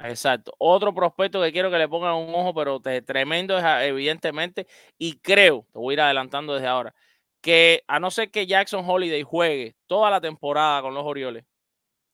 Exacto. 0.00 0.52
Otro 0.58 0.92
prospecto 0.94 1.40
que 1.40 1.52
quiero 1.52 1.70
que 1.70 1.78
le 1.78 1.88
pongan 1.88 2.14
un 2.14 2.34
ojo, 2.34 2.52
pero 2.54 2.80
tremendo, 2.80 3.58
evidentemente, 3.58 4.66
y 4.98 5.18
creo, 5.20 5.66
te 5.72 5.78
voy 5.78 5.92
a 5.92 5.94
ir 5.94 6.00
adelantando 6.00 6.54
desde 6.54 6.66
ahora, 6.66 6.94
que 7.40 7.82
a 7.86 8.00
no 8.00 8.10
ser 8.10 8.30
que 8.30 8.46
Jackson 8.46 8.84
Holiday 8.86 9.22
juegue 9.22 9.76
toda 9.86 10.10
la 10.10 10.20
temporada 10.20 10.82
con 10.82 10.94
los 10.94 11.04
Orioles, 11.04 11.44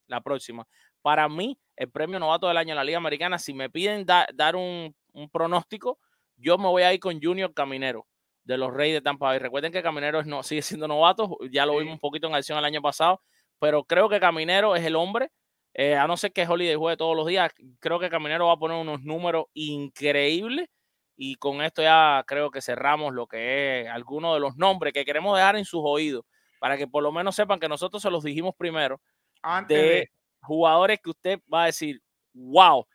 la 0.06 0.20
próxima, 0.20 0.66
para 1.00 1.28
mí, 1.28 1.58
el 1.76 1.90
premio 1.90 2.18
novato 2.18 2.48
del 2.48 2.56
año 2.56 2.70
en 2.70 2.76
la 2.76 2.84
Liga 2.84 2.98
Americana, 2.98 3.38
si 3.38 3.54
me 3.54 3.70
piden 3.70 4.06
dar 4.06 4.56
un, 4.56 4.94
pronóstico, 5.30 5.98
yo 6.36 6.58
me 6.58 6.68
voy 6.68 6.82
a 6.82 6.92
ir 6.92 7.00
con 7.00 7.20
Junior 7.20 7.52
Caminero 7.52 8.06
de 8.44 8.58
los 8.58 8.72
Reyes 8.72 8.96
de 8.96 9.02
Tampa 9.02 9.26
Bay. 9.26 9.38
Recuerden 9.38 9.72
que 9.72 9.82
Caminero 9.82 10.22
no, 10.24 10.42
sigue 10.42 10.62
siendo 10.62 10.88
novato, 10.88 11.38
ya 11.50 11.66
lo 11.66 11.78
vimos 11.78 11.94
un 11.94 12.00
poquito 12.00 12.26
en 12.26 12.34
acción 12.34 12.58
el 12.58 12.64
año 12.64 12.82
pasado, 12.82 13.20
pero 13.58 13.84
creo 13.84 14.08
que 14.08 14.20
Caminero 14.20 14.74
es 14.76 14.84
el 14.84 14.96
hombre. 14.96 15.30
Eh, 15.74 15.96
a 15.96 16.06
no 16.06 16.18
ser 16.18 16.32
que 16.32 16.46
Holiday 16.46 16.74
juegue 16.74 16.98
todos 16.98 17.16
los 17.16 17.26
días, 17.26 17.50
creo 17.80 17.98
que 17.98 18.10
Caminero 18.10 18.46
va 18.48 18.52
a 18.52 18.58
poner 18.58 18.76
unos 18.76 19.02
números 19.02 19.46
increíbles 19.54 20.68
y 21.16 21.36
con 21.36 21.62
esto 21.62 21.82
ya 21.82 22.24
creo 22.26 22.50
que 22.50 22.60
cerramos 22.60 23.14
lo 23.14 23.26
que 23.26 23.82
es 23.82 23.88
algunos 23.88 24.34
de 24.34 24.40
los 24.40 24.56
nombres 24.56 24.92
que 24.92 25.04
queremos 25.04 25.36
dejar 25.36 25.56
en 25.56 25.64
sus 25.64 25.80
oídos 25.82 26.24
para 26.58 26.76
que 26.76 26.86
por 26.86 27.02
lo 27.02 27.10
menos 27.10 27.34
sepan 27.34 27.58
que 27.58 27.68
nosotros 27.68 28.02
se 28.02 28.10
los 28.10 28.22
dijimos 28.22 28.54
primero 28.56 29.00
antes 29.42 29.80
de, 29.80 30.10
jugadores 30.42 31.00
que 31.02 31.10
usted 31.10 31.40
va 31.52 31.64
a 31.64 31.66
decir, 31.66 32.02
wow, 32.34 32.86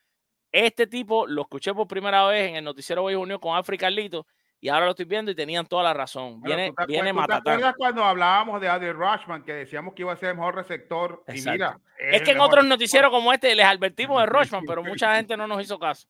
este 0.51 0.87
tipo 0.87 1.27
lo 1.27 1.41
escuché 1.41 1.73
por 1.73 1.87
primera 1.87 2.25
vez 2.27 2.49
en 2.49 2.55
el 2.55 2.63
noticiero 2.63 3.03
Hoy 3.03 3.15
Unión 3.15 3.39
con 3.39 3.57
África 3.57 3.89
Lito 3.89 4.25
y 4.59 4.69
ahora 4.69 4.85
lo 4.85 4.91
estoy 4.91 5.05
viendo 5.05 5.29
y 5.29 5.35
tenían 5.35 5.67
toda 5.67 5.83
la 5.83 5.93
razón. 5.93 6.41
Viene, 6.41 6.73
viene 6.87 7.13
¿tú 7.13 7.19
te 7.43 7.73
cuando 7.77 8.03
hablábamos 8.03 8.59
de 8.59 8.67
Adriel 8.67 8.95
Rushman 8.95 9.43
que 9.43 9.53
decíamos 9.53 9.93
que 9.93 10.01
iba 10.01 10.13
a 10.13 10.17
ser 10.17 10.29
el 10.29 10.35
mejor 10.35 10.55
receptor? 10.55 11.23
Y 11.27 11.41
mira, 11.41 11.79
es, 11.99 12.23
que 12.23 12.31
en 12.31 12.39
otros 12.39 12.65
noticieros 12.65 13.11
como 13.11 13.31
este 13.31 13.53
les 13.53 13.65
advertimos 13.65 14.19
de 14.19 14.25
Rushman, 14.25 14.63
pero 14.65 14.83
mucha 14.83 15.15
gente 15.15 15.37
no 15.37 15.45
nos 15.45 15.61
hizo 15.61 15.77
caso. 15.77 16.07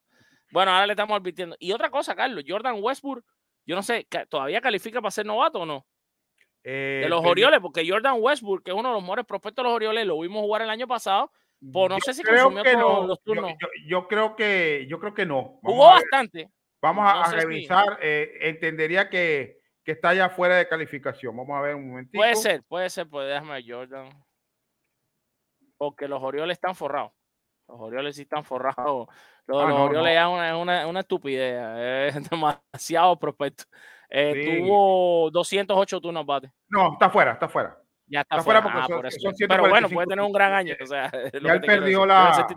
Bueno, 0.52 0.72
ahora 0.72 0.88
le 0.88 0.94
estamos 0.94 1.18
advirtiendo. 1.20 1.58
Y 1.60 1.74
otra 1.74 1.90
cosa, 1.90 2.16
Carlos, 2.16 2.46
Jordan 2.48 2.78
Westbrook, 2.80 3.24
yo 3.66 3.76
no 3.76 3.84
sé, 3.84 4.08
¿todavía 4.30 4.62
califica 4.62 5.02
para 5.02 5.12
ser 5.12 5.26
novato 5.26 5.60
o 5.60 5.66
no? 5.66 5.86
De 6.68 7.04
eh, 7.06 7.10
los 7.10 7.26
Orioles, 7.26 7.60
porque 7.62 7.88
Jordan 7.88 8.18
Westbrook, 8.20 8.64
que 8.64 8.72
es 8.72 8.78
uno 8.78 8.90
de 8.90 8.96
los 8.96 9.02
mejores 9.02 9.26
prospectos 9.26 9.64
de 9.64 9.70
los 9.70 9.76
Orioles, 9.76 10.06
lo 10.06 10.20
vimos 10.20 10.42
jugar 10.42 10.62
el 10.62 10.70
año 10.70 10.86
pasado, 10.86 11.32
pues 11.72 11.90
no 11.90 12.00
sé 12.00 12.14
si 12.14 12.24
consumió 12.24 12.64
todos 12.64 13.08
los 13.08 13.24
turnos. 13.24 13.54
Yo, 13.88 14.08
creo 14.08 14.36
que, 14.36 14.86
yo 14.90 15.00
creo 15.00 15.14
que 15.14 15.26
no. 15.26 15.60
Jugó 15.64 15.88
bastante. 15.88 16.52
Vamos 16.82 17.06
a, 17.08 17.32
revisar. 17.32 17.98
Eh, 18.02 18.32
entendería 18.42 19.10
que, 19.10 19.62
que, 19.84 19.94
está 19.94 20.14
ya 20.14 20.30
fuera 20.30 20.58
de 20.58 20.68
calificación. 20.68 21.36
Vamos 21.36 21.58
a 21.58 21.62
ver 21.62 21.76
un 21.76 21.88
momentito. 21.90 22.20
Puede 22.20 22.36
ser, 22.36 22.64
puede 22.64 22.90
ser, 22.90 23.08
pues 23.08 23.28
déjame 23.28 23.64
Jordan. 23.66 24.10
Porque 25.78 26.08
los 26.08 26.22
Orioles 26.22 26.56
están 26.56 26.76
forrados. 26.76 27.14
Los 27.68 27.80
Orioles 27.80 28.16
sí 28.16 28.24
están 28.24 28.44
forrados. 28.44 29.08
Los, 29.46 29.64
ah, 29.64 29.84
Orioles 29.84 30.18
es 30.18 30.26
una, 30.26 30.58
una, 30.58 30.88
una, 30.88 31.00
estupidez. 31.00 32.14
Es 32.18 32.30
demasiado 32.30 33.18
prospecto. 33.18 33.64
Eh, 34.10 34.60
tuvo 34.62 35.30
208 35.32 36.02
turnos 36.02 36.26
bate. 36.26 36.52
No, 36.70 36.94
está 36.94 37.10
fuera, 37.10 37.34
está 37.34 37.50
fuera. 37.50 37.78
Ya 38.10 38.22
está, 38.22 38.42
fuera, 38.42 38.64
porque 38.64 38.80
ah, 38.80 39.12
son, 39.12 39.34
Pero 39.38 39.68
bueno, 39.68 39.90
puede 39.90 40.08
tener 40.08 40.24
un 40.24 40.32
gran 40.32 40.54
año. 40.54 40.76
O 40.82 40.86
sea, 40.86 41.12
ya 41.42 41.54
él 41.54 41.62
perdió, 41.62 42.06
la, 42.06 42.48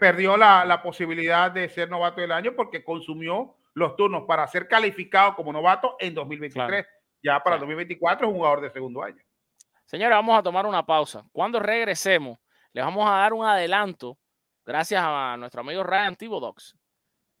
perdió 0.00 0.36
la, 0.36 0.64
la, 0.64 0.82
posibilidad 0.82 1.50
de 1.50 1.68
ser 1.68 1.88
novato 1.88 2.20
del 2.20 2.32
año 2.32 2.54
porque 2.56 2.82
consumió 2.82 3.56
los 3.74 3.94
turnos 3.94 4.24
para 4.26 4.46
ser 4.48 4.66
calificado 4.66 5.36
como 5.36 5.52
novato 5.52 5.96
en 6.00 6.14
2023. 6.14 6.86
Ya 7.22 7.40
para 7.40 7.56
2024 7.58 8.26
es 8.26 8.32
un 8.32 8.36
jugador 8.36 8.60
de 8.60 8.70
segundo 8.70 9.02
año. 9.02 9.22
Señores, 9.86 10.16
vamos 10.16 10.38
a 10.38 10.42
tomar 10.42 10.66
una 10.66 10.84
pausa. 10.84 11.24
Cuando 11.32 11.60
regresemos, 11.60 12.38
les 12.72 12.84
vamos 12.84 13.08
a 13.08 13.12
dar 13.12 13.32
un 13.32 13.44
adelanto, 13.44 14.18
gracias 14.64 15.02
a 15.04 15.36
nuestro 15.38 15.60
amigo 15.60 15.84
Ryan 15.84 16.16
Tibodox, 16.16 16.76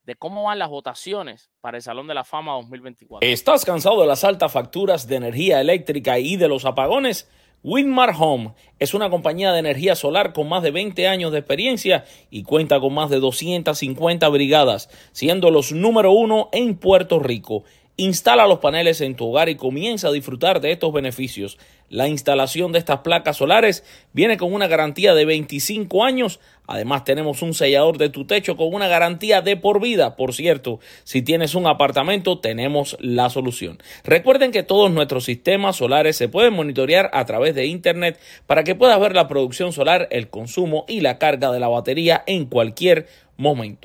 de 0.04 0.14
cómo 0.16 0.44
van 0.44 0.58
las 0.58 0.68
votaciones 0.68 1.50
para 1.60 1.78
el 1.78 1.82
Salón 1.82 2.06
de 2.06 2.14
la 2.14 2.24
Fama 2.24 2.52
2024. 2.54 3.26
¿Estás 3.26 3.64
cansado 3.64 4.00
de 4.00 4.06
las 4.06 4.24
altas 4.24 4.52
facturas 4.52 5.06
de 5.06 5.16
energía 5.16 5.60
eléctrica 5.60 6.18
y 6.18 6.36
de 6.36 6.48
los 6.48 6.64
apagones? 6.64 7.28
Winmar 7.62 8.12
Home 8.18 8.52
es 8.78 8.92
una 8.92 9.08
compañía 9.08 9.50
de 9.50 9.58
energía 9.58 9.94
solar 9.94 10.34
con 10.34 10.50
más 10.50 10.62
de 10.62 10.70
20 10.70 11.08
años 11.08 11.32
de 11.32 11.38
experiencia 11.38 12.04
y 12.28 12.42
cuenta 12.42 12.78
con 12.78 12.92
más 12.92 13.08
de 13.08 13.20
250 13.20 14.28
brigadas, 14.28 14.90
siendo 15.12 15.50
los 15.50 15.72
número 15.72 16.12
uno 16.12 16.50
en 16.52 16.76
Puerto 16.76 17.20
Rico. 17.20 17.64
Instala 17.96 18.48
los 18.48 18.58
paneles 18.58 19.00
en 19.00 19.14
tu 19.14 19.28
hogar 19.28 19.48
y 19.48 19.54
comienza 19.54 20.08
a 20.08 20.12
disfrutar 20.12 20.60
de 20.60 20.72
estos 20.72 20.92
beneficios. 20.92 21.58
La 21.88 22.08
instalación 22.08 22.72
de 22.72 22.80
estas 22.80 23.00
placas 23.00 23.36
solares 23.36 23.84
viene 24.12 24.36
con 24.36 24.52
una 24.52 24.66
garantía 24.66 25.14
de 25.14 25.24
25 25.24 26.02
años. 26.02 26.40
Además 26.66 27.04
tenemos 27.04 27.40
un 27.42 27.54
sellador 27.54 27.98
de 27.98 28.08
tu 28.08 28.26
techo 28.26 28.56
con 28.56 28.74
una 28.74 28.88
garantía 28.88 29.42
de 29.42 29.56
por 29.56 29.80
vida. 29.80 30.16
Por 30.16 30.34
cierto, 30.34 30.80
si 31.04 31.22
tienes 31.22 31.54
un 31.54 31.68
apartamento 31.68 32.40
tenemos 32.40 32.96
la 32.98 33.30
solución. 33.30 33.78
Recuerden 34.02 34.50
que 34.50 34.64
todos 34.64 34.90
nuestros 34.90 35.24
sistemas 35.24 35.76
solares 35.76 36.16
se 36.16 36.28
pueden 36.28 36.54
monitorear 36.54 37.10
a 37.12 37.24
través 37.26 37.54
de 37.54 37.66
internet 37.66 38.18
para 38.48 38.64
que 38.64 38.74
puedas 38.74 38.98
ver 38.98 39.14
la 39.14 39.28
producción 39.28 39.72
solar, 39.72 40.08
el 40.10 40.30
consumo 40.30 40.84
y 40.88 41.00
la 41.00 41.18
carga 41.18 41.52
de 41.52 41.60
la 41.60 41.68
batería 41.68 42.24
en 42.26 42.46
cualquier 42.46 43.02
momento. 43.02 43.14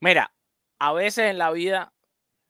Mira, 0.02 0.34
a 0.80 0.92
veces 0.92 1.30
en 1.30 1.38
la 1.38 1.52
vida, 1.52 1.94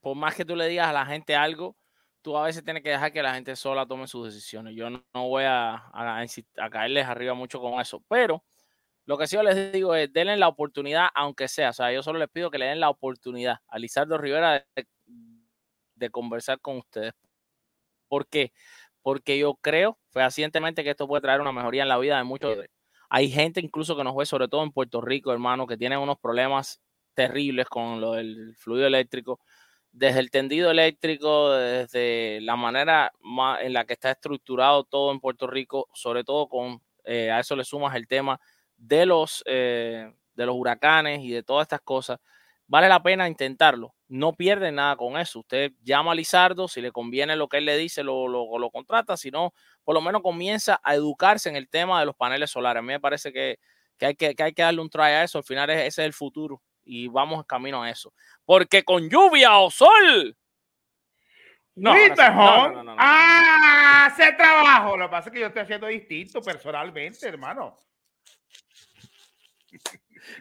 por 0.01 0.15
más 0.15 0.33
que 0.33 0.45
tú 0.45 0.55
le 0.55 0.67
digas 0.67 0.87
a 0.87 0.93
la 0.93 1.05
gente 1.05 1.35
algo, 1.35 1.75
tú 2.23 2.37
a 2.37 2.43
veces 2.43 2.63
tienes 2.63 2.81
que 2.81 2.89
dejar 2.89 3.11
que 3.11 3.21
la 3.21 3.35
gente 3.35 3.55
sola 3.55 3.85
tome 3.85 4.07
sus 4.07 4.25
decisiones. 4.25 4.75
Yo 4.75 4.89
no, 4.89 5.03
voy 5.13 5.43
a, 5.45 5.91
caerles 6.71 7.05
arriba 7.05 7.35
mucho 7.35 7.59
con 7.59 7.79
eso, 7.79 8.03
pero 8.07 8.43
lo 9.05 9.17
que 9.17 9.27
sí 9.27 9.35
yo 9.35 9.43
les 9.43 9.73
digo 9.73 9.93
es, 9.93 10.11
denle 10.11 10.37
la 10.37 10.47
oportunidad, 10.47 11.09
aunque 11.13 11.47
sea, 11.47 11.69
o 11.69 11.73
sea, 11.73 11.91
yo 11.91 12.01
solo 12.01 12.19
les 12.19 12.29
pido 12.29 12.49
que 12.49 12.57
le 12.57 12.65
den 12.65 12.79
la 12.79 12.89
oportunidad 12.89 13.57
a 13.67 13.77
Lizardo 13.77 14.17
Rivera 14.17 14.65
de, 14.75 16.09
conversar 16.09 16.59
con 16.59 16.77
ustedes. 16.77 17.13
¿Por 18.07 18.27
qué? 18.27 18.53
Porque 19.01 19.37
yo 19.37 19.55
creo 19.55 19.99
fehacientemente 20.09 20.83
que 20.83 20.91
esto 20.91 21.07
puede 21.07 21.21
traer 21.21 21.41
una 21.41 21.51
mejoría 21.51 21.83
en 21.83 21.89
la 21.89 21.97
vida 21.97 22.17
de 22.17 22.23
muchos. 22.23 22.57
Hay 23.09 23.29
gente 23.29 23.59
incluso 23.59 23.95
que 23.95 24.03
nos 24.03 24.15
ve, 24.15 24.25
sobre 24.25 24.47
todo 24.47 24.63
en 24.63 24.71
Puerto 24.71 25.01
Rico, 25.01 25.31
hermano, 25.31 25.67
que 25.67 25.77
tienen 25.77 25.99
unos 25.99 26.17
problemas 26.19 26.81
terribles 27.13 27.67
con 27.67 28.01
lo 28.01 28.13
del 28.13 28.55
fluido 28.55 28.87
eléctrico 28.87 29.39
desde 29.93 30.19
el 30.19 30.31
tendido 30.31 30.71
eléctrico, 30.71 31.51
desde 31.51 32.41
la 32.41 32.55
manera 32.55 33.13
en 33.61 33.73
la 33.73 33.85
que 33.85 33.93
está 33.93 34.11
estructurado 34.11 34.83
todo 34.83 35.11
en 35.11 35.19
Puerto 35.19 35.47
Rico, 35.47 35.87
sobre 35.93 36.23
todo 36.23 36.49
con, 36.49 36.81
eh, 37.05 37.29
a 37.31 37.39
eso 37.39 37.55
le 37.55 37.63
sumas 37.63 37.95
el 37.95 38.07
tema 38.07 38.39
de 38.75 39.05
los, 39.05 39.43
eh, 39.45 40.11
de 40.33 40.45
los 40.47 40.55
huracanes 40.55 41.21
y 41.21 41.29
de 41.31 41.43
todas 41.43 41.65
estas 41.65 41.81
cosas, 41.81 42.19
vale 42.65 42.89
la 42.89 43.03
pena 43.03 43.27
intentarlo. 43.27 43.93
No 44.07 44.33
pierde 44.33 44.71
nada 44.71 44.95
con 44.95 45.15
eso. 45.17 45.39
Usted 45.39 45.71
llama 45.83 46.11
a 46.13 46.15
Lizardo, 46.15 46.67
si 46.67 46.81
le 46.81 46.91
conviene 46.91 47.35
lo 47.35 47.47
que 47.47 47.57
él 47.57 47.65
le 47.65 47.77
dice, 47.77 48.03
lo, 48.03 48.27
lo, 48.27 48.69
contrata, 48.71 49.15
si 49.15 49.29
no, 49.29 49.53
por 49.83 49.93
lo 49.93 50.01
menos 50.01 50.23
comienza 50.23 50.79
a 50.83 50.95
educarse 50.95 51.49
en 51.49 51.55
el 51.55 51.69
tema 51.69 51.99
de 51.99 52.07
los 52.07 52.15
paneles 52.15 52.49
solares. 52.49 52.79
A 52.79 52.81
mí 52.81 52.87
me 52.87 52.99
parece 52.99 53.31
que, 53.31 53.59
hay, 54.01 54.15
que, 54.15 54.35
hay 54.37 54.53
que 54.53 54.61
darle 54.63 54.81
un 54.81 54.89
try 54.89 55.03
a 55.03 55.23
eso. 55.23 55.37
Al 55.37 55.43
final 55.43 55.69
ese 55.69 55.87
es 55.87 55.97
el 55.99 56.13
futuro 56.13 56.61
y 56.85 57.07
vamos 57.07 57.45
camino 57.45 57.83
a 57.83 57.89
eso. 57.89 58.13
Porque 58.45 58.83
con 58.83 59.09
lluvia 59.09 59.57
o 59.57 59.71
sol. 59.71 60.35
No, 61.75 61.93
no, 61.95 62.83
no, 62.83 62.95
ah, 62.99 64.05
hace 64.05 64.31
trabajo. 64.33 64.95
Lo 64.95 65.05
que 65.05 65.11
pasa 65.11 65.29
es 65.29 65.33
que 65.33 65.39
yo 65.39 65.47
estoy 65.47 65.63
haciendo 65.63 65.87
distinto 65.87 66.41
personalmente, 66.41 67.27
hermano. 67.27 67.75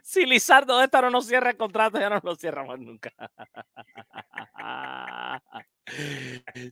Si 0.03 0.27
Lizardo 0.27 0.79
de 0.79 0.85
esta 0.85 1.01
no 1.01 1.11
nos 1.11 1.27
cierra 1.27 1.51
el 1.51 1.57
contrato, 1.57 1.99
ya 1.99 2.11
no 2.11 2.21
lo 2.23 2.37
cierra 2.37 2.65
más 2.65 2.79
nunca. 2.79 3.13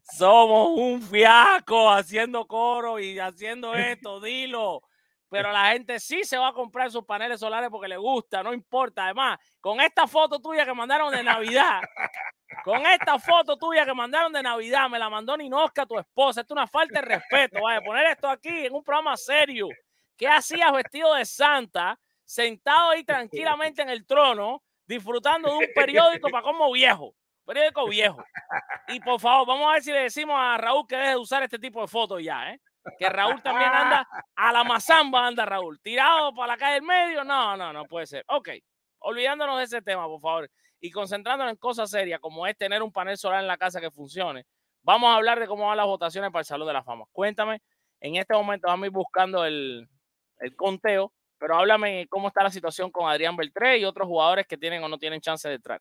Somos 0.03 0.79
un 0.79 1.03
fiasco 1.03 1.91
haciendo 1.91 2.47
coro 2.47 2.99
y 3.01 3.19
haciendo 3.19 3.75
esto, 3.75 4.21
dilo 4.21 4.83
pero 5.31 5.51
la 5.53 5.73
gente 5.73 5.99
sí 5.99 6.25
se 6.25 6.37
va 6.37 6.49
a 6.49 6.53
comprar 6.53 6.91
sus 6.91 7.05
paneles 7.05 7.41
solares 7.41 7.71
porque 7.71 7.89
le 7.89 7.97
gusta, 7.97 8.43
no 8.43 8.53
importa. 8.53 9.05
Además, 9.05 9.39
con 9.61 9.81
esta 9.81 10.07
foto 10.07 10.39
tuya 10.41 10.67
que 10.67 10.75
mandaron 10.75 11.11
de 11.13 11.23
Navidad, 11.23 11.81
con 12.65 12.85
esta 12.85 13.19
foto 13.19 13.57
tuya 13.57 13.87
que 13.87 13.95
mandaron 13.95 14.33
de 14.33 14.43
Navidad, 14.43 14.91
me 14.91 14.99
la 14.99 15.09
mandó 15.09 15.37
Ninosca, 15.37 15.87
tu 15.87 15.99
esposa. 15.99 16.43
Esto 16.43 16.55
es 16.55 16.59
una 16.59 16.67
falta 16.67 17.01
de 17.01 17.07
respeto. 17.07 17.63
Vaya, 17.63 17.81
poner 17.81 18.07
esto 18.09 18.29
aquí 18.29 18.67
en 18.67 18.75
un 18.75 18.85
programa 18.85 19.17
serio. 19.17 19.69
¿Qué 20.17 20.29
hacías 20.29 20.71
vestido 20.73 21.15
de 21.15 21.25
Santa, 21.25 21.99
sentado 22.25 22.91
ahí 22.91 23.05
tranquilamente 23.05 23.81
en 23.81 23.89
el 23.89 24.05
trono, 24.05 24.63
disfrutando 24.85 25.49
de 25.51 25.57
un 25.57 25.67
periódico 25.75 26.29
para 26.29 26.43
como 26.43 26.71
viejo? 26.73 27.15
Periódico 27.47 27.89
viejo. 27.89 28.23
Y 28.89 29.01
por 29.01 29.19
favor, 29.19 29.47
vamos 29.47 29.69
a 29.69 29.73
ver 29.73 29.83
si 29.83 29.93
le 29.93 30.01
decimos 30.01 30.37
a 30.39 30.59
Raúl 30.59 30.87
que 30.87 30.97
deje 30.97 31.11
de 31.11 31.17
usar 31.17 31.43
este 31.43 31.59
tipo 31.59 31.81
de 31.81 31.89
fotos 31.89 32.23
ya, 32.23 32.51
¿eh? 32.51 32.61
Que 32.99 33.09
Raúl 33.09 33.43
también 33.43 33.71
anda 33.73 34.07
a 34.35 34.53
la 34.53 34.65
mazamba, 34.65 35.27
anda 35.27 35.45
Raúl, 35.45 35.81
tirado 35.81 36.35
para 36.35 36.55
la 36.55 36.57
calle 36.57 36.75
del 36.75 36.83
medio. 36.83 37.25
No, 37.25 37.57
no, 37.57 37.73
no 37.73 37.85
puede 37.87 38.07
ser. 38.07 38.25
Ok, 38.29 38.51
olvidándonos 39.01 39.59
de 39.59 39.65
ese 39.65 39.83
tema, 39.83 40.07
por 40.07 40.21
favor, 40.21 40.51
y 40.81 40.91
concentrándonos 40.91 41.53
en 41.53 41.59
cosas 41.59 41.91
serias 41.91 42.21
como 42.21 42.47
es 42.47 42.57
tener 42.57 42.83
un 42.83 42.93
panel 42.93 43.17
solar 43.19 43.41
en 43.41 43.47
la 43.47 43.59
casa 43.59 43.81
que 43.81 43.91
funcione. 43.91 44.47
Vamos 44.83 45.11
a 45.11 45.17
hablar 45.17 45.39
de 45.39 45.47
cómo 45.47 45.67
van 45.67 45.77
las 45.77 45.87
votaciones 45.87 46.31
para 46.31 46.41
el 46.41 46.47
Salón 46.47 46.67
de 46.67 46.73
la 46.73 46.83
Fama. 46.83 47.05
Cuéntame, 47.13 47.61
en 48.01 48.17
este 48.17 48.35
momento 48.35 48.67
vamos 48.67 48.85
a 48.85 48.87
ir 48.87 48.93
buscando 48.93 49.45
el, 49.45 49.87
el 50.39 50.57
conteo, 50.57 51.13
pero 51.39 51.57
háblame 51.57 52.07
cómo 52.09 52.29
está 52.29 52.43
la 52.43 52.51
situación 52.51 52.91
con 52.91 53.09
Adrián 53.09 53.37
Beltré 53.37 53.79
y 53.79 53.85
otros 53.85 54.09
jugadores 54.09 54.47
que 54.47 54.57
tienen 54.57 54.83
o 54.83 54.89
no 54.89 54.99
tienen 54.99 55.21
chance 55.21 55.49
de 55.49 55.57
entrar. 55.57 55.81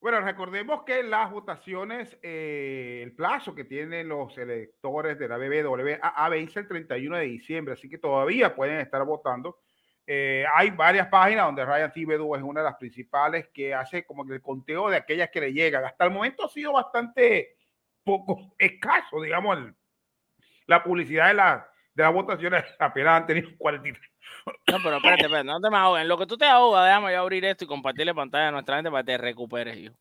Bueno, 0.00 0.22
recordemos 0.22 0.82
que 0.84 1.02
las 1.02 1.30
votaciones, 1.30 2.16
eh, 2.22 3.00
el 3.02 3.12
plazo 3.12 3.54
que 3.54 3.64
tienen 3.64 4.08
los 4.08 4.36
electores 4.38 5.18
de 5.18 5.28
la 5.28 5.36
BBWA 5.36 6.28
vence 6.30 6.60
el 6.60 6.66
31 6.66 7.18
de 7.18 7.24
diciembre, 7.24 7.74
así 7.74 7.86
que 7.90 7.98
todavía 7.98 8.54
pueden 8.54 8.80
estar 8.80 9.04
votando. 9.04 9.58
Eh, 10.06 10.46
hay 10.54 10.70
varias 10.70 11.08
páginas 11.08 11.44
donde 11.44 11.66
Ryan 11.66 11.92
Thibodeau 11.92 12.34
es 12.34 12.42
una 12.42 12.60
de 12.60 12.70
las 12.70 12.76
principales 12.76 13.48
que 13.52 13.74
hace 13.74 14.06
como 14.06 14.26
que 14.26 14.32
el 14.32 14.40
conteo 14.40 14.88
de 14.88 14.96
aquellas 14.96 15.28
que 15.28 15.42
le 15.42 15.52
llegan. 15.52 15.84
Hasta 15.84 16.06
el 16.06 16.12
momento 16.12 16.46
ha 16.46 16.48
sido 16.48 16.72
bastante 16.72 17.58
poco 18.02 18.54
escaso, 18.58 19.20
digamos, 19.20 19.58
la 20.66 20.82
publicidad 20.82 21.28
de, 21.28 21.34
la, 21.34 21.70
de 22.00 22.06
las 22.06 22.14
votaciones 22.14 22.64
apenas 22.78 23.20
han 23.20 23.26
tenido 23.26 23.50
43 23.58 24.10
no, 24.46 24.78
pero 24.82 24.96
espérate, 24.96 25.22
espérate, 25.24 25.44
no 25.44 25.60
te 25.60 25.70
me 25.70 25.76
ahogues. 25.76 26.02
En 26.02 26.08
lo 26.08 26.18
que 26.18 26.26
tú 26.26 26.36
te 26.36 26.46
ahogas, 26.46 26.86
déjame 26.86 27.12
yo 27.12 27.20
abrir 27.20 27.44
esto 27.44 27.64
y 27.64 27.66
compartirle 27.66 28.14
pantalla 28.14 28.48
a 28.48 28.52
nuestra 28.52 28.76
gente 28.76 28.90
para 28.90 29.02
que 29.02 29.12
te 29.12 29.18
recuperes, 29.18 29.76
hijo. 29.76 29.94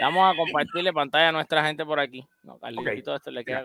Vamos 0.00 0.32
a 0.32 0.36
compartirle 0.36 0.92
pantalla 0.92 1.28
a 1.28 1.32
nuestra 1.32 1.64
gente 1.64 1.84
por 1.84 1.98
aquí. 1.98 2.26
No, 2.42 2.58
Carlito, 2.58 3.14
esto 3.14 3.30
le 3.30 3.44
queda. 3.44 3.64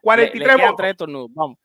43 0.00 0.56
votos. 0.58 1.08
Vamos. 1.30 1.58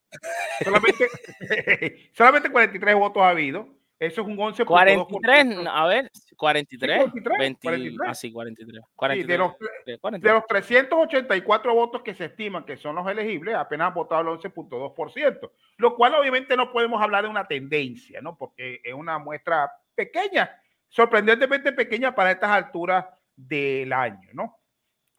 Solamente, 0.63 1.09
solamente 2.13 2.51
43 2.51 2.95
votos 2.95 3.23
ha 3.23 3.29
habido. 3.29 3.67
Eso 3.99 4.21
es 4.21 4.27
un 4.27 4.39
11. 4.39 4.63
43, 4.63 5.67
a 5.69 5.85
ver, 5.87 6.09
43, 6.37 7.11
43, 7.11 7.97
así 8.07 8.31
43. 8.31 8.81
43 8.95 9.27
de, 9.27 9.37
los, 9.37 10.21
de 10.21 10.31
los 10.31 10.47
384 10.47 11.73
votos 11.73 12.01
que 12.01 12.13
se 12.15 12.25
estiman 12.25 12.63
que 12.63 12.77
son 12.77 12.95
los 12.95 13.05
elegibles, 13.09 13.55
apenas 13.55 13.89
han 13.89 13.93
votado 13.95 14.21
el 14.21 14.39
11.2%, 14.39 15.51
lo 15.77 15.95
cual 15.95 16.15
obviamente 16.15 16.55
no 16.55 16.71
podemos 16.71 17.01
hablar 17.01 17.25
de 17.25 17.29
una 17.29 17.45
tendencia, 17.45 18.21
¿no? 18.21 18.37
Porque 18.37 18.79
es 18.81 18.93
una 18.93 19.19
muestra 19.19 19.69
pequeña, 19.93 20.49
sorprendentemente 20.87 21.73
pequeña 21.73 22.15
para 22.15 22.31
estas 22.31 22.51
alturas 22.51 23.05
del 23.35 23.91
año, 23.91 24.29
¿no? 24.31 24.59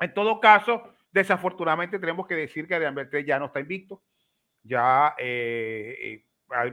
En 0.01 0.15
todo 0.15 0.41
caso, 0.41 0.95
desafortunadamente 1.13 1.99
tenemos 1.99 2.27
que 2.27 2.35
decir 2.35 2.67
que 2.67 2.77
Adrián 2.77 2.95
Beltré 2.95 3.27
ya 3.27 3.39
no 3.39 3.47
está 3.47 3.61
invicto. 3.61 4.03
Ya 4.63 5.15
eh, 5.19 6.25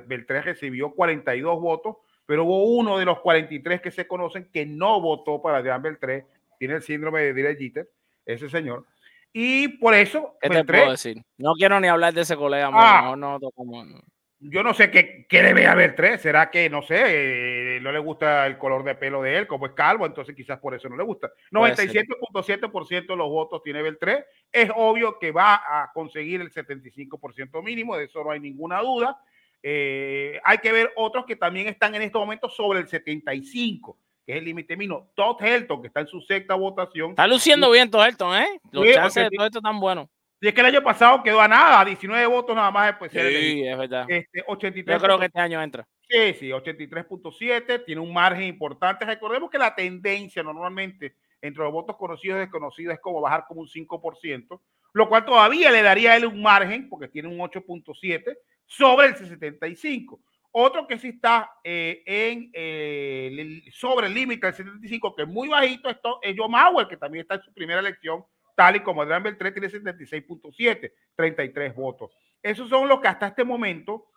Beltré 0.05 0.41
recibió 0.41 0.91
42 0.91 1.61
votos, 1.61 1.97
pero 2.25 2.43
hubo 2.43 2.65
uno 2.65 2.97
de 2.97 3.05
los 3.05 3.19
43 3.19 3.81
que 3.81 3.91
se 3.91 4.07
conocen 4.07 4.49
que 4.51 4.65
no 4.65 4.99
votó 5.01 5.41
para 5.41 5.57
Adrián 5.57 5.81
Beltré. 5.81 6.25
Tiene 6.59 6.75
el 6.75 6.81
síndrome 6.81 7.33
de 7.33 7.55
Jeter, 7.55 7.89
ese 8.25 8.49
señor. 8.49 8.85
Y 9.31 9.67
por 9.79 9.93
eso. 9.93 10.35
¿Qué 10.41 10.49
te 10.49 10.63
puedo 10.63 10.91
decir? 10.91 11.23
No 11.37 11.53
quiero 11.53 11.79
ni 11.79 11.87
hablar 11.87 12.13
de 12.13 12.21
ese 12.21 12.35
colega. 12.35 12.69
Ah, 12.73 13.13
no, 13.15 13.15
no, 13.15 13.39
no, 13.39 14.01
yo 14.39 14.61
no 14.61 14.73
sé 14.73 14.91
qué, 14.91 15.25
qué 15.27 15.41
debe 15.41 15.65
haber 15.65 15.95
tres. 15.95 16.21
¿Será 16.21 16.51
que, 16.51 16.69
no 16.69 16.83
sé, 16.83 17.77
eh, 17.77 17.79
no 17.81 17.91
le 17.91 17.99
gusta 17.99 18.45
el 18.45 18.57
color 18.57 18.83
de 18.83 18.93
pelo 18.93 19.23
de 19.23 19.35
él, 19.35 19.47
como 19.47 19.65
es 19.65 19.73
calvo? 19.73 20.05
Entonces 20.05 20.35
quizás 20.35 20.59
por 20.59 20.75
eso 20.75 20.87
no 20.89 20.95
le 20.95 21.03
gusta. 21.03 21.31
97.7% 21.51 23.07
de 23.07 23.15
los 23.15 23.29
votos 23.29 23.63
tiene 23.63 23.81
Beltré. 23.81 24.25
Es 24.51 24.69
obvio 24.75 25.17
que 25.17 25.31
va 25.31 25.55
a 25.55 25.91
conseguir 25.91 26.41
el 26.41 26.51
75% 26.51 27.63
mínimo, 27.63 27.97
de 27.97 28.05
eso 28.05 28.23
no 28.23 28.31
hay 28.31 28.39
ninguna 28.39 28.79
duda. 28.81 29.19
Eh, 29.63 30.39
hay 30.43 30.57
que 30.59 30.71
ver 30.71 30.91
otros 30.95 31.25
que 31.25 31.35
también 31.35 31.67
están 31.67 31.95
en 31.95 32.01
estos 32.01 32.19
momentos 32.19 32.55
sobre 32.55 32.79
el 32.79 32.87
75, 32.87 33.97
que 34.25 34.33
es 34.33 34.37
el 34.39 34.45
límite 34.45 34.77
mínimo. 34.77 35.11
Todd 35.15 35.41
Helton, 35.41 35.81
que 35.81 35.87
está 35.87 36.01
en 36.01 36.07
su 36.07 36.21
sexta 36.21 36.55
votación. 36.55 37.11
Está 37.11 37.27
luciendo 37.27 37.71
bien 37.71 37.89
Todd 37.89 38.05
Helton, 38.05 38.35
¿eh? 38.37 38.59
Los 38.71 38.85
chances 38.93 39.23
de 39.23 39.35
todo 39.35 39.45
esto 39.45 39.59
están 39.59 39.79
buenos. 39.79 40.07
Y 40.39 40.47
es 40.47 40.53
que 40.53 40.61
el 40.61 40.67
año 40.67 40.83
pasado 40.83 41.23
quedó 41.23 41.41
a 41.41 41.47
nada, 41.47 41.83
19 41.83 42.27
votos 42.27 42.55
nada 42.55 42.69
más 42.69 42.87
después. 42.87 43.11
Sí, 43.11 43.63
es 43.65 43.77
verdad. 43.77 44.05
Este, 44.07 44.43
83 44.45 44.95
Yo 44.95 45.03
creo 45.03 45.19
que 45.19 45.25
este 45.25 45.39
año 45.39 45.61
entra. 45.61 45.87
Sí, 46.07 46.33
sí, 46.39 46.49
83.7, 46.49 47.83
tiene 47.85 47.99
un 47.99 48.13
margen 48.13 48.43
importante. 48.43 49.03
Recordemos 49.03 49.49
que 49.49 49.57
la 49.57 49.73
tendencia 49.73 50.43
normalmente 50.43 51.15
entre 51.41 51.63
los 51.63 51.73
votos 51.73 51.97
conocidos 51.97 52.37
y 52.37 52.39
desconocidos 52.41 52.93
es 52.93 52.99
como 52.99 53.19
bajar 53.19 53.45
como 53.47 53.61
un 53.61 53.67
5%, 53.67 54.61
lo 54.93 55.09
cual 55.09 55.25
todavía 55.25 55.71
le 55.71 55.81
daría 55.81 56.11
a 56.11 56.17
él 56.17 56.25
un 56.25 56.41
margen, 56.41 56.87
porque 56.87 57.07
tiene 57.07 57.27
un 57.27 57.39
8.7, 57.39 58.37
sobre 58.67 59.07
el 59.07 59.15
75. 59.15 60.21
Otro 60.51 60.85
que 60.87 60.99
sí 60.99 61.09
está 61.09 61.51
eh, 61.63 62.03
en, 62.05 62.51
eh, 62.53 63.63
sobre 63.71 64.07
el 64.07 64.13
límite 64.13 64.45
del 64.47 64.55
75, 64.55 65.15
que 65.15 65.23
es 65.23 65.27
muy 65.27 65.47
bajito, 65.47 65.89
esto 65.89 66.19
es 66.21 66.35
Joe 66.37 66.49
Mauer, 66.49 66.87
que 66.87 66.97
también 66.97 67.23
está 67.23 67.35
en 67.35 67.41
su 67.41 67.53
primera 67.53 67.79
elección 67.79 68.23
tal 68.57 68.75
y 68.75 68.79
como 68.79 69.03
Adrián 69.03 69.21
Beltré 69.21 69.51
tiene 69.51 69.69
76.7, 69.69 70.91
33 71.15 71.75
votos. 71.75 72.17
Esos 72.41 72.67
son 72.67 72.87
los 72.87 72.99
que 72.99 73.07
hasta 73.07 73.27
este 73.27 73.43
momento 73.43 74.07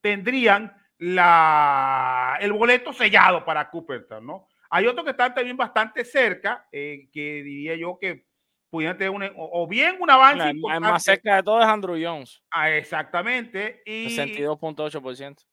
tendrían 0.00 0.72
la, 0.98 2.38
el 2.40 2.52
boleto 2.52 2.92
sellado 2.92 3.44
para 3.44 3.68
Cooperstown, 3.68 4.24
¿no? 4.24 4.46
Hay 4.70 4.86
otros 4.86 5.04
que 5.04 5.10
están 5.10 5.34
también 5.34 5.56
bastante 5.56 6.04
cerca, 6.04 6.68
eh, 6.70 7.08
que 7.12 7.42
diría 7.42 7.74
yo 7.74 7.98
que 8.00 8.26
pudieran 8.70 8.96
tener 8.96 9.10
un, 9.10 9.28
o, 9.36 9.66
bien 9.66 9.96
un 10.00 10.10
avance 10.10 10.50
El 10.50 10.80
más 10.80 11.02
cerca 11.02 11.36
de 11.36 11.42
todo 11.42 11.60
es 11.60 11.66
Andrew 11.66 11.96
Jones. 12.00 12.42
Ah, 12.50 12.70
exactamente. 12.70 13.82
Y 13.86 14.16
62.8%. 14.16 15.44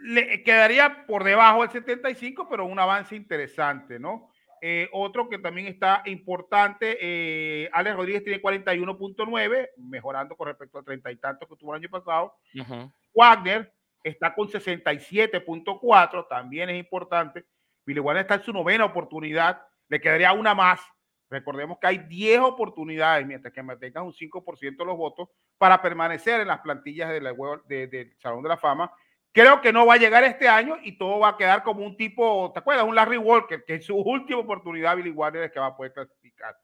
Le 0.00 0.42
quedaría 0.44 1.06
por 1.06 1.24
debajo 1.24 1.62
del 1.62 1.70
75, 1.70 2.48
pero 2.48 2.64
un 2.64 2.78
avance 2.78 3.16
interesante, 3.16 3.98
¿no? 3.98 4.30
Eh, 4.60 4.88
otro 4.92 5.28
que 5.28 5.38
también 5.38 5.68
está 5.68 6.02
importante, 6.06 6.98
eh, 7.00 7.68
Alex 7.72 7.96
Rodríguez 7.96 8.24
tiene 8.24 8.42
41.9, 8.42 9.70
mejorando 9.76 10.36
con 10.36 10.48
respecto 10.48 10.78
al 10.78 10.84
30 10.84 11.12
y 11.12 11.16
tanto 11.16 11.46
que 11.46 11.56
tuvo 11.56 11.74
el 11.74 11.80
año 11.80 11.90
pasado. 11.90 12.34
Wagner 13.14 13.72
está 14.02 14.34
con 14.34 14.48
67.4, 14.48 16.26
también 16.28 16.70
es 16.70 16.78
importante. 16.78 17.44
Billy 17.84 18.00
Wagner 18.00 18.22
está 18.22 18.34
en 18.34 18.42
su 18.42 18.52
novena 18.52 18.84
oportunidad, 18.84 19.62
le 19.88 20.00
quedaría 20.00 20.32
una 20.32 20.54
más. 20.54 20.80
Recordemos 21.30 21.78
que 21.78 21.86
hay 21.86 21.98
10 21.98 22.40
oportunidades, 22.40 23.26
mientras 23.26 23.52
que 23.52 23.62
mantengan 23.62 24.04
un 24.04 24.12
5% 24.12 24.76
de 24.76 24.84
los 24.84 24.96
votos, 24.96 25.28
para 25.58 25.82
permanecer 25.82 26.40
en 26.40 26.48
las 26.48 26.60
plantillas 26.60 27.10
del 27.10 27.24
de, 27.68 28.14
Salón 28.18 28.42
de 28.42 28.48
la 28.48 28.56
Fama 28.56 28.90
Creo 29.32 29.60
que 29.60 29.72
no 29.72 29.86
va 29.86 29.94
a 29.94 29.98
llegar 29.98 30.24
este 30.24 30.48
año 30.48 30.78
y 30.82 30.98
todo 30.98 31.20
va 31.20 31.28
a 31.28 31.36
quedar 31.36 31.62
como 31.62 31.84
un 31.84 31.96
tipo, 31.96 32.50
¿te 32.52 32.60
acuerdas? 32.60 32.84
Un 32.84 32.94
Larry 32.94 33.18
Walker, 33.18 33.62
que 33.64 33.74
en 33.74 33.82
su 33.82 33.94
última 33.96 34.40
oportunidad 34.40 34.96
Billy 34.96 35.10
Warner 35.10 35.44
es 35.44 35.52
que 35.52 35.60
va 35.60 35.66
a 35.66 35.76
poder 35.76 35.92
clasificar. 35.92 36.56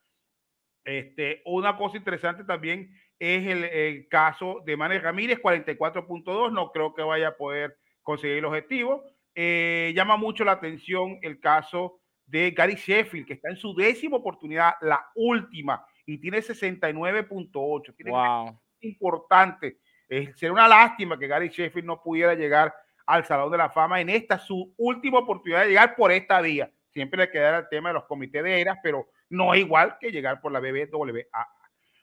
Este, 0.83 1.43
una 1.45 1.77
cosa 1.77 1.97
interesante 1.97 2.45
también 2.45 2.91
es 3.19 3.47
el, 3.47 4.09
caso 4.09 4.63
de 4.67 4.77
Manes 4.77 5.03
Ramírez, 5.03 5.41
44.2. 5.41 6.53
No 6.53 6.73
creo 6.73 6.95
que 6.95 7.03
vaya 7.03 7.29
a 7.29 7.37
poder 7.37 7.77
conseguir 8.03 8.39
el 8.39 8.45
objetivo. 8.45 9.05
Eh, 9.35 9.93
llama 9.95 10.17
mucho 10.17 10.45
la 10.45 10.53
atención 10.53 11.19
el 11.23 11.41
caso 11.41 12.01
de 12.27 12.51
Gary 12.51 12.75
Sheffield, 12.75 13.27
que 13.27 13.35
está 13.35 13.51
en 13.51 13.57
su 13.57 13.75
décima 13.75 14.17
oportunidad, 14.17 14.75
la 14.81 15.05
última, 15.15 15.85
y 16.07 16.19
tiene 16.19 16.39
69.8. 16.39 17.95
Tiene 17.97 18.11
wow. 18.11 18.61
importante 18.81 19.79
eh, 20.09 20.33
sería 20.37 20.53
una 20.53 20.69
lástima 20.69 21.19
que 21.19 21.27
Gary 21.27 21.49
Sheffield 21.49 21.87
no 21.87 22.03
pudiera 22.03 22.35
llegar 22.35 22.75
al 23.07 23.25
Salón 23.25 23.51
de 23.51 23.59
la 23.59 23.71
Fama 23.71 24.01
en 24.01 24.09
esta 24.11 24.39
su 24.39 24.73
última 24.77 25.19
oportunidad 25.19 25.63
de 25.63 25.69
llegar 25.69 25.97
por 25.97 26.13
esta 26.13 26.41
vía. 26.41 26.71
Siempre 26.91 27.19
le 27.19 27.31
quedará 27.31 27.59
el 27.59 27.69
tema 27.69 27.89
de 27.89 27.95
los 27.95 28.05
comités 28.05 28.43
de 28.43 28.61
eras, 28.61 28.79
pero 28.83 29.09
no 29.31 29.53
es 29.55 29.61
igual 29.61 29.97
que 29.99 30.13
llegar 30.13 30.41
por 30.41 30.53
la 30.53 30.61
BBWA. 30.61 31.49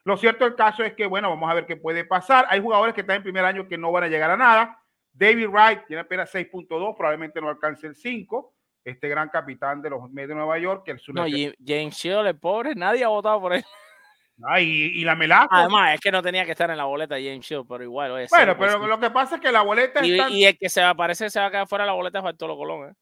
Lo 0.03 0.17
cierto 0.17 0.45
del 0.45 0.55
caso 0.55 0.83
es 0.83 0.93
que, 0.93 1.05
bueno, 1.05 1.29
vamos 1.29 1.49
a 1.49 1.53
ver 1.53 1.65
qué 1.65 1.77
puede 1.77 2.03
pasar. 2.03 2.45
Hay 2.49 2.59
jugadores 2.59 2.93
que 2.93 3.01
están 3.01 3.17
en 3.17 3.23
primer 3.23 3.45
año 3.45 3.67
que 3.67 3.77
no 3.77 3.91
van 3.91 4.03
a 4.03 4.07
llegar 4.07 4.31
a 4.31 4.37
nada. 4.37 4.79
David 5.13 5.47
Wright 5.47 5.85
tiene 5.85 6.01
apenas 6.01 6.33
6.2, 6.33 6.97
probablemente 6.97 7.39
no 7.39 7.49
alcance 7.49 7.87
el 7.87 7.95
5. 7.95 8.53
Este 8.83 9.07
gran 9.07 9.29
capitán 9.29 9.81
de 9.81 9.91
los 9.91 10.09
Mets 10.11 10.29
de 10.29 10.35
Nueva 10.35 10.57
York. 10.57 10.83
Que 10.85 10.91
el 10.91 11.01
no, 11.13 11.25
James 11.63 11.95
Shield, 11.95 12.27
el 12.27 12.39
pobre, 12.39 12.73
nadie 12.75 13.03
ha 13.03 13.09
votado 13.09 13.39
por 13.39 13.53
él. 13.53 13.63
Ah, 14.43 14.59
y, 14.59 15.03
la 15.03 15.15
melaza. 15.15 15.47
Además, 15.51 15.93
es 15.93 15.99
que 15.99 16.11
no 16.11 16.21
tenía 16.21 16.45
que 16.45 16.51
estar 16.51 16.69
en 16.71 16.77
la 16.77 16.85
boleta 16.85 17.15
James 17.15 17.45
Shield, 17.45 17.65
pero 17.67 17.83
igual. 17.83 18.11
Oye, 18.11 18.27
bueno, 18.29 18.57
pero 18.57 18.87
lo 18.87 18.99
que 18.99 19.11
pasa 19.11 19.35
es 19.35 19.41
que 19.41 19.51
la 19.51 19.61
boleta. 19.61 20.03
Y, 20.03 20.19
y 20.31 20.45
el 20.45 20.57
que 20.57 20.69
se 20.69 20.81
aparece 20.81 21.29
se 21.29 21.39
va 21.39 21.47
a 21.47 21.51
quedar 21.51 21.67
fuera 21.67 21.83
de 21.83 21.89
la 21.89 21.93
boleta 21.93 22.17
es 22.17 22.23
Bartolo 22.23 22.57
Colón. 22.57 22.89
¿eh? 22.89 22.93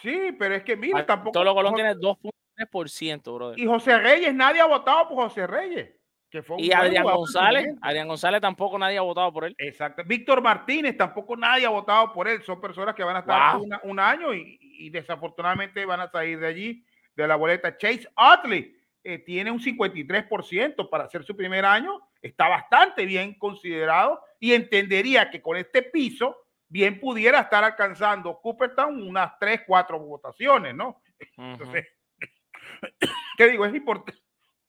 Sí, 0.00 0.34
pero 0.38 0.54
es 0.54 0.62
que 0.62 0.76
mira, 0.76 1.04
tampoco. 1.04 1.38
Bartolo 1.38 1.54
Colón 1.54 1.74
tiene 1.74 1.94
2.3%, 1.96 3.34
brother. 3.34 3.58
Y 3.58 3.66
José 3.66 3.98
Reyes, 3.98 4.34
nadie 4.34 4.60
ha 4.60 4.66
votado 4.66 5.08
por 5.08 5.24
José 5.24 5.46
Reyes. 5.46 5.90
Que 6.34 6.42
fue 6.42 6.56
y 6.58 6.72
Adrián 6.72 7.04
González, 7.04 7.76
Adrián 7.80 8.08
González 8.08 8.40
tampoco 8.40 8.76
nadie 8.76 8.98
ha 8.98 9.02
votado 9.02 9.32
por 9.32 9.44
él. 9.44 9.54
Exacto. 9.56 10.02
Víctor 10.04 10.42
Martínez 10.42 10.96
tampoco 10.96 11.36
nadie 11.36 11.64
ha 11.64 11.68
votado 11.68 12.12
por 12.12 12.26
él. 12.26 12.42
Son 12.42 12.60
personas 12.60 12.96
que 12.96 13.04
van 13.04 13.14
a 13.14 13.20
estar 13.20 13.56
un 13.84 14.00
año 14.00 14.34
y, 14.34 14.58
y, 14.60 14.90
desafortunadamente 14.90 15.84
van 15.84 16.00
a 16.00 16.10
salir 16.10 16.40
de 16.40 16.48
allí, 16.48 16.84
de 17.14 17.28
la 17.28 17.36
boleta. 17.36 17.76
Chase 17.76 18.08
Utley 18.18 18.76
eh, 19.04 19.18
tiene 19.18 19.52
un 19.52 19.60
53% 19.60 20.90
para 20.90 21.04
hacer 21.04 21.22
su 21.22 21.36
primer 21.36 21.64
año, 21.64 22.00
está 22.20 22.48
bastante 22.48 23.06
bien 23.06 23.38
considerado 23.38 24.20
y 24.40 24.54
entendería 24.54 25.30
que 25.30 25.40
con 25.40 25.56
este 25.56 25.82
piso 25.82 26.48
bien 26.66 26.98
pudiera 26.98 27.42
estar 27.42 27.62
alcanzando 27.62 28.40
Cooperstown 28.40 29.00
unas 29.06 29.38
3, 29.38 29.60
4 29.68 30.00
votaciones, 30.00 30.74
¿no? 30.74 31.00
Entonces, 31.36 31.86
¿qué 33.38 33.46
digo? 33.46 33.64
Es 33.66 33.74
importante. 33.76 34.23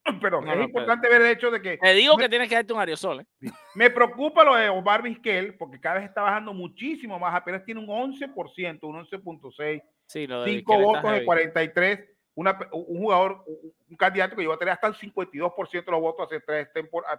Perdón, 0.21 0.47
es 0.47 0.65
importante 0.65 1.09
ver 1.09 1.21
el 1.21 1.31
hecho 1.31 1.51
de 1.51 1.61
que. 1.61 1.77
Te 1.77 1.93
digo 1.93 2.15
que 2.17 2.29
tienes 2.29 2.47
que 2.47 2.55
darte 2.55 2.73
un 2.73 2.79
aerosol. 2.79 3.21
¿eh? 3.21 3.49
Me 3.73 3.89
preocupa 3.89 4.43
lo 4.43 4.55
de 4.55 4.69
Omar 4.69 5.01
Vizquel, 5.01 5.55
porque 5.55 5.79
cada 5.79 5.95
vez 5.95 6.05
está 6.05 6.21
bajando 6.21 6.53
muchísimo 6.53 7.17
más, 7.19 7.33
apenas 7.33 7.63
tiene 7.63 7.81
un 7.81 7.87
11%, 7.87 8.79
un 8.83 9.05
11.6. 9.05 9.83
Sí, 10.07 10.27
lo 10.27 10.43
de 10.43 10.51
5 10.51 10.79
votos 10.79 11.11
de 11.11 11.25
43 11.25 12.15
un 12.35 12.97
jugador, 12.99 13.43
un 13.89 13.95
candidato 13.97 14.35
que 14.35 14.43
iba 14.43 14.53
a 14.53 14.57
tener 14.57 14.73
hasta 14.73 14.87
el 14.87 14.93
52% 14.93 15.85
de 15.85 15.91
los 15.91 16.01
votos 16.01 16.27
hace 16.27 16.41
tres, 16.41 16.67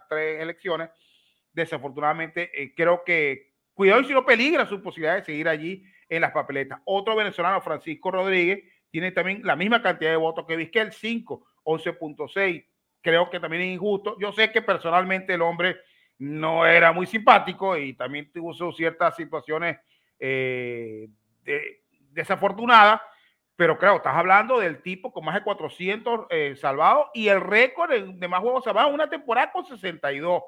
tres 0.09 0.41
elecciones. 0.41 0.89
Desafortunadamente, 1.51 2.51
eh, 2.53 2.73
creo 2.75 3.03
que 3.03 3.53
cuidado 3.73 4.01
y 4.01 4.05
si 4.05 4.13
no 4.13 4.25
peligra 4.25 4.67
su 4.67 4.81
posibilidad 4.81 5.15
de 5.15 5.23
seguir 5.23 5.47
allí 5.47 5.83
en 6.07 6.21
las 6.21 6.31
papeletas. 6.31 6.79
Otro 6.85 7.15
venezolano, 7.15 7.61
Francisco 7.61 8.11
Rodríguez, 8.11 8.63
tiene 8.91 9.11
también 9.11 9.41
la 9.43 9.55
misma 9.55 9.81
cantidad 9.81 10.11
de 10.11 10.17
votos 10.17 10.45
que 10.47 10.55
Vizquel, 10.55 10.91
5, 10.91 11.45
11.6. 11.63 12.65
Creo 13.07 13.29
que 13.29 13.39
también 13.39 13.63
es 13.63 13.73
injusto. 13.73 14.17
Yo 14.19 14.33
sé 14.33 14.51
que 14.51 14.61
personalmente 14.61 15.33
el 15.33 15.41
hombre 15.41 15.77
no 16.17 16.65
era 16.65 16.91
muy 16.91 17.05
simpático 17.05 17.77
y 17.77 17.93
también 17.93 18.31
tuvo 18.33 18.73
ciertas 18.73 19.15
situaciones 19.15 19.77
eh, 20.19 21.07
desafortunadas 22.11 22.99
pero 23.57 23.79
claro, 23.79 23.97
estás 23.97 24.15
hablando 24.15 24.59
del 24.59 24.83
tipo 24.83 25.11
con 25.11 25.25
más 25.25 25.33
de 25.33 25.41
400 25.41 26.27
eh, 26.29 26.55
salvados 26.55 27.07
y 27.15 27.27
el 27.27 27.41
récord 27.41 27.91
de, 27.91 28.27
más 28.27 28.39
juegos 28.39 28.63
salvados, 28.63 28.93
una 28.93 29.09
temporada 29.09 29.51
con 29.51 29.65
62. 29.65 30.43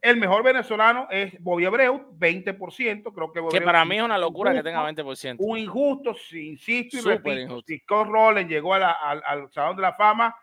El 0.00 0.18
mejor 0.18 0.44
venezolano 0.44 1.08
es 1.10 1.34
Bobby 1.42 1.64
Abreu, 1.64 2.16
20%. 2.16 3.12
Creo 3.12 3.32
que, 3.32 3.58
que 3.58 3.60
para 3.60 3.84
mí 3.84 3.96
es 3.96 4.04
una 4.04 4.16
locura 4.16 4.54
que 4.54 4.62
tenga 4.62 4.88
20%. 4.88 5.34
Un 5.40 5.58
injusto, 5.58 6.14
insisto 6.32 6.98
y 6.98 7.00
repito. 7.00 7.60
Si 7.66 7.78
Scott 7.78 8.06
Rowland 8.06 8.48
llegó 8.48 8.74
al, 8.74 8.84
al, 8.84 9.50
Salón 9.50 9.74
de 9.74 9.82
la 9.82 9.94
Fama, 9.94 10.36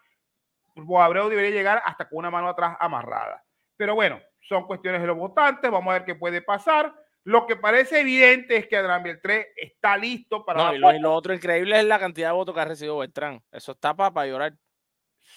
Bobby 0.76 1.03
Abreu 1.03 1.30
debería 1.30 1.51
llegar 1.51 1.82
hasta 1.86 2.07
con 2.07 2.19
una 2.19 2.32
mano 2.32 2.49
atrás 2.49 2.78
amarrada. 2.80 3.43
Pero 3.78 3.95
bueno, 3.95 4.19
son 4.41 4.65
cuestiones 4.67 5.01
de 5.01 5.07
los 5.07 5.17
votantes. 5.17 5.71
Vamos 5.71 5.89
a 5.91 5.99
ver 5.99 6.05
qué 6.05 6.15
puede 6.15 6.41
pasar. 6.41 6.93
Lo 7.23 7.47
que 7.47 7.55
parece 7.55 8.01
evidente 8.01 8.55
es 8.57 8.67
que 8.67 8.78
Adrián 8.78 9.01
Beltré 9.01 9.53
está 9.55 9.97
listo 9.97 10.45
para. 10.45 10.63
No, 10.63 10.76
y, 10.76 10.78
lo, 10.78 10.93
y, 10.93 10.99
lo, 10.99 11.13
otro 11.13 11.34
increíble 11.34 11.80
es 11.80 11.86
la 11.86 11.99
cantidad 11.99 12.30
de 12.30 12.34
votos 12.34 12.53
que 12.53 12.61
ha 12.61 12.65
recibido 12.65 12.99
Beltrán. 12.99 13.41
Eso 13.51 13.71
está 13.71 13.95
para, 13.95 14.13
para 14.13 14.28
llorar. 14.28 14.53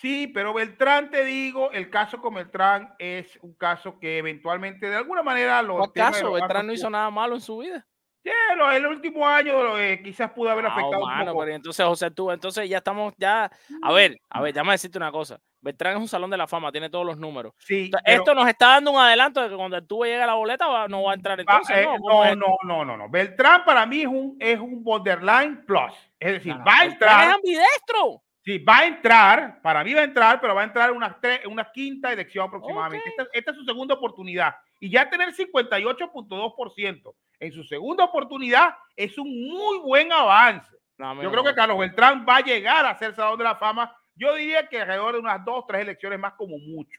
Sí, 0.00 0.28
pero 0.28 0.52
Beltrán, 0.52 1.10
te 1.10 1.24
digo, 1.24 1.72
el 1.72 1.88
caso 1.88 2.20
con 2.20 2.34
Beltrán 2.34 2.94
es 2.98 3.38
un 3.40 3.54
caso 3.54 3.98
que 3.98 4.18
eventualmente 4.18 4.88
de 4.88 4.96
alguna 4.96 5.22
manera 5.22 5.62
lo... 5.62 5.78
¿Cuál 5.78 5.92
caso? 5.92 6.32
Beltrán 6.32 6.66
no 6.66 6.74
hizo 6.74 6.90
nada 6.90 7.10
malo 7.10 7.34
en 7.34 7.40
su 7.40 7.58
vida. 7.58 7.86
Sí, 8.22 8.30
el 8.74 8.86
último 8.86 9.26
año 9.26 9.78
eh, 9.78 10.00
quizás 10.02 10.30
pudo 10.32 10.50
haber 10.50 10.66
afectado 10.66 11.04
un 11.04 11.24
poco. 11.26 11.40
Pero 11.40 11.54
entonces, 11.54 11.86
José, 11.86 12.10
tú, 12.10 12.30
entonces 12.30 12.68
ya 12.68 12.78
estamos, 12.78 13.14
ya, 13.16 13.50
a 13.82 13.92
ver, 13.92 14.20
a 14.28 14.40
ver, 14.40 14.52
déjame 14.52 14.72
decirte 14.72 14.98
una 14.98 15.12
cosa. 15.12 15.40
Beltrán 15.60 15.96
es 15.96 16.02
un 16.02 16.08
salón 16.08 16.30
de 16.30 16.36
la 16.36 16.46
fama, 16.46 16.70
tiene 16.70 16.88
todos 16.88 17.04
los 17.04 17.18
números. 17.18 17.52
Sí, 17.58 17.90
esto 18.04 18.34
nos 18.34 18.48
está 18.48 18.68
dando 18.68 18.92
un 18.92 18.98
adelanto 18.98 19.42
de 19.42 19.48
que 19.48 19.56
cuando 19.56 19.82
tú 19.84 20.04
llegue 20.04 20.22
a 20.22 20.26
la 20.26 20.34
boleta 20.34 20.86
no 20.88 21.02
va 21.04 21.12
a 21.12 21.14
entrar 21.14 21.40
entonces. 21.40 21.76
Eh, 21.76 21.84
no, 21.84 22.34
no, 22.36 22.56
no, 22.62 22.84
no, 22.84 22.96
no, 22.96 23.08
Beltrán 23.08 23.64
para 23.64 23.84
mí 23.86 24.02
es 24.02 24.06
un, 24.06 24.36
es 24.38 24.58
un 24.58 24.82
borderline 24.82 25.64
plus. 25.66 25.92
Es 26.18 26.34
decir, 26.34 26.52
va 26.54 26.80
a 26.80 26.84
entrar. 26.84 27.28
Es 27.28 27.34
ambidestro. 27.34 28.22
Sí, 28.44 28.58
va 28.58 28.78
a 28.78 28.86
entrar, 28.86 29.60
para 29.60 29.84
mí 29.84 29.92
va 29.92 30.00
a 30.00 30.04
entrar, 30.04 30.40
pero 30.40 30.54
va 30.54 30.62
a 30.62 30.64
entrar 30.64 30.90
una, 30.92 31.18
una 31.50 31.70
quinta 31.70 32.12
elección 32.12 32.46
aproximadamente. 32.46 33.12
Esta, 33.32 33.50
es 33.50 33.56
su 33.56 33.64
segunda 33.64 33.94
oportunidad. 33.94 34.54
Y 34.80 34.90
ya 34.90 35.10
tener 35.10 35.34
58.2% 35.34 37.14
en 37.40 37.52
su 37.52 37.64
segunda 37.64 38.04
oportunidad 38.04 38.74
es 38.96 39.16
un 39.18 39.28
muy 39.28 39.78
buen 39.78 40.12
avance. 40.12 40.76
Yo 40.98 41.30
creo 41.30 41.44
que 41.44 41.54
Carlos 41.54 41.78
Beltrán 41.78 42.26
va 42.28 42.38
a 42.38 42.40
llegar 42.40 42.84
a 42.84 42.98
ser 42.98 43.14
Salón 43.14 43.38
de 43.38 43.44
la 43.44 43.54
Fama. 43.54 43.94
Yo 44.14 44.34
diría 44.34 44.68
que 44.68 44.80
alrededor 44.80 45.14
de 45.14 45.20
unas 45.20 45.44
dos, 45.44 45.64
tres 45.66 45.82
elecciones 45.82 46.18
más 46.18 46.34
como 46.34 46.58
mucho. 46.58 46.98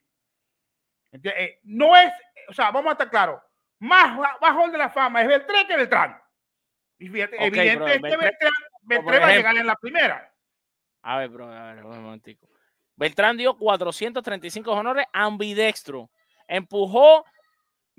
Eh, 1.12 1.60
no 1.64 1.98
es, 1.98 2.12
o 2.48 2.54
sea, 2.54 2.72
vamos 2.72 2.90
a 2.90 2.92
estar 2.94 3.10
claros, 3.10 3.42
más 3.80 4.18
bajo 4.40 4.70
de 4.70 4.78
la 4.78 4.90
fama 4.90 5.22
es 5.22 5.28
Beltrán 5.28 5.68
que 5.68 5.78
Beltrán. 5.78 6.22
Y 7.00 7.10
fíjate, 7.10 7.44
evidentemente 7.44 8.18
Beltrán, 8.18 8.54
Beltrán 8.82 9.22
va 9.22 9.28
a 9.28 9.36
llegar 9.36 9.58
en 9.58 9.68
la 9.68 9.76
primera. 9.76 10.34
A 11.02 11.18
ver, 11.18 11.30
bro, 11.30 11.52
a 11.52 11.74
ver, 11.74 11.86
un 11.86 12.04
momentico. 12.04 12.48
Beltrán 12.96 13.38
dio 13.38 13.58
435 13.58 14.72
honores 14.72 15.06
ambidextro. 15.14 16.10
Empujó 16.48 17.24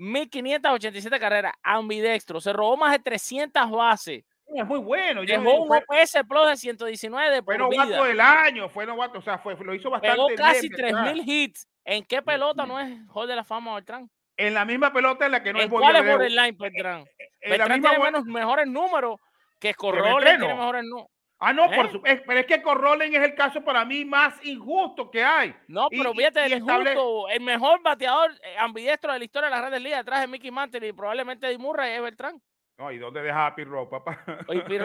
1587 0.01 1.19
carreras 1.19 1.53
ambidextro. 1.61 2.41
Se 2.41 2.51
robó 2.51 2.75
más 2.75 2.91
de 2.91 2.99
300 2.99 3.69
bases. 3.69 4.23
Es 4.53 4.65
muy 4.65 4.79
bueno. 4.79 5.21
Dejó 5.21 5.61
un 5.61 5.71
OPS 5.71 6.23
Plus 6.27 6.47
de 6.47 6.57
119 6.57 7.35
de 7.35 7.43
Fue 7.43 7.57
novato 7.57 8.03
del 8.03 8.19
año. 8.19 8.67
Fue 8.67 8.85
novato, 8.85 9.19
o 9.19 9.21
sea, 9.21 9.37
fue, 9.37 9.55
lo 9.63 9.75
hizo 9.75 9.91
bastante 9.91 10.15
Pegó 10.15 10.29
casi 10.35 10.69
3000 10.69 11.23
hits. 11.25 11.67
¿En 11.85 12.03
qué 12.03 12.21
pelota 12.21 12.65
no 12.65 12.79
es 12.79 12.97
Hall 13.13 13.27
de 13.27 13.35
la 13.35 13.43
Fama 13.43 13.75
Beltrán? 13.75 14.09
En 14.37 14.55
la 14.55 14.65
misma 14.65 14.91
pelota 14.91 15.27
en 15.27 15.33
la 15.33 15.43
que 15.43 15.53
no 15.53 15.59
¿En 15.59 15.65
es 15.65 15.71
¿Cuál 15.71 15.95
es 15.95 16.05
borderline, 16.05 16.57
Beltrán? 16.57 17.05
Beltrán 17.41 17.81
tiene 17.81 17.99
menos, 17.99 18.25
mejores 18.25 18.67
números 18.67 19.19
que 19.59 19.75
Corroles 19.75 20.37
tiene 20.37 20.53
mejores 20.53 20.83
números. 20.83 21.11
Ah, 21.43 21.53
no, 21.53 21.65
por 21.71 21.87
¿Eh? 21.87 21.89
su, 21.91 22.01
pero 22.01 22.39
es 22.39 22.45
que 22.45 22.61
Corrolen 22.61 23.15
es 23.15 23.23
el 23.23 23.33
caso 23.33 23.63
para 23.63 23.83
mí 23.83 24.05
más 24.05 24.35
injusto 24.45 25.09
que 25.09 25.23
hay. 25.23 25.55
No, 25.67 25.87
pero 25.89 26.13
fíjate, 26.13 26.45
el 26.45 26.53
injusto, 26.53 27.29
el 27.29 27.41
mejor 27.41 27.81
bateador 27.81 28.31
eh, 28.43 28.55
ambidiestro 28.59 29.11
de 29.11 29.17
la 29.17 29.25
historia 29.25 29.47
de 29.47 29.51
las 29.51 29.61
grandes 29.61 29.81
ligas 29.81 29.99
detrás 30.01 30.21
de 30.21 30.27
Mickey 30.27 30.51
Mantle 30.51 30.87
y 30.87 30.93
probablemente 30.93 31.47
de 31.47 31.57
Murray 31.57 31.93
es 31.93 32.01
Beltrán. 32.03 32.39
No, 32.77 32.91
¿y 32.91 32.99
dónde 32.99 33.23
deja 33.23 33.47
a 33.47 33.55
Pete 33.55 33.71
Rose, 33.71 33.89
papá? 33.89 34.23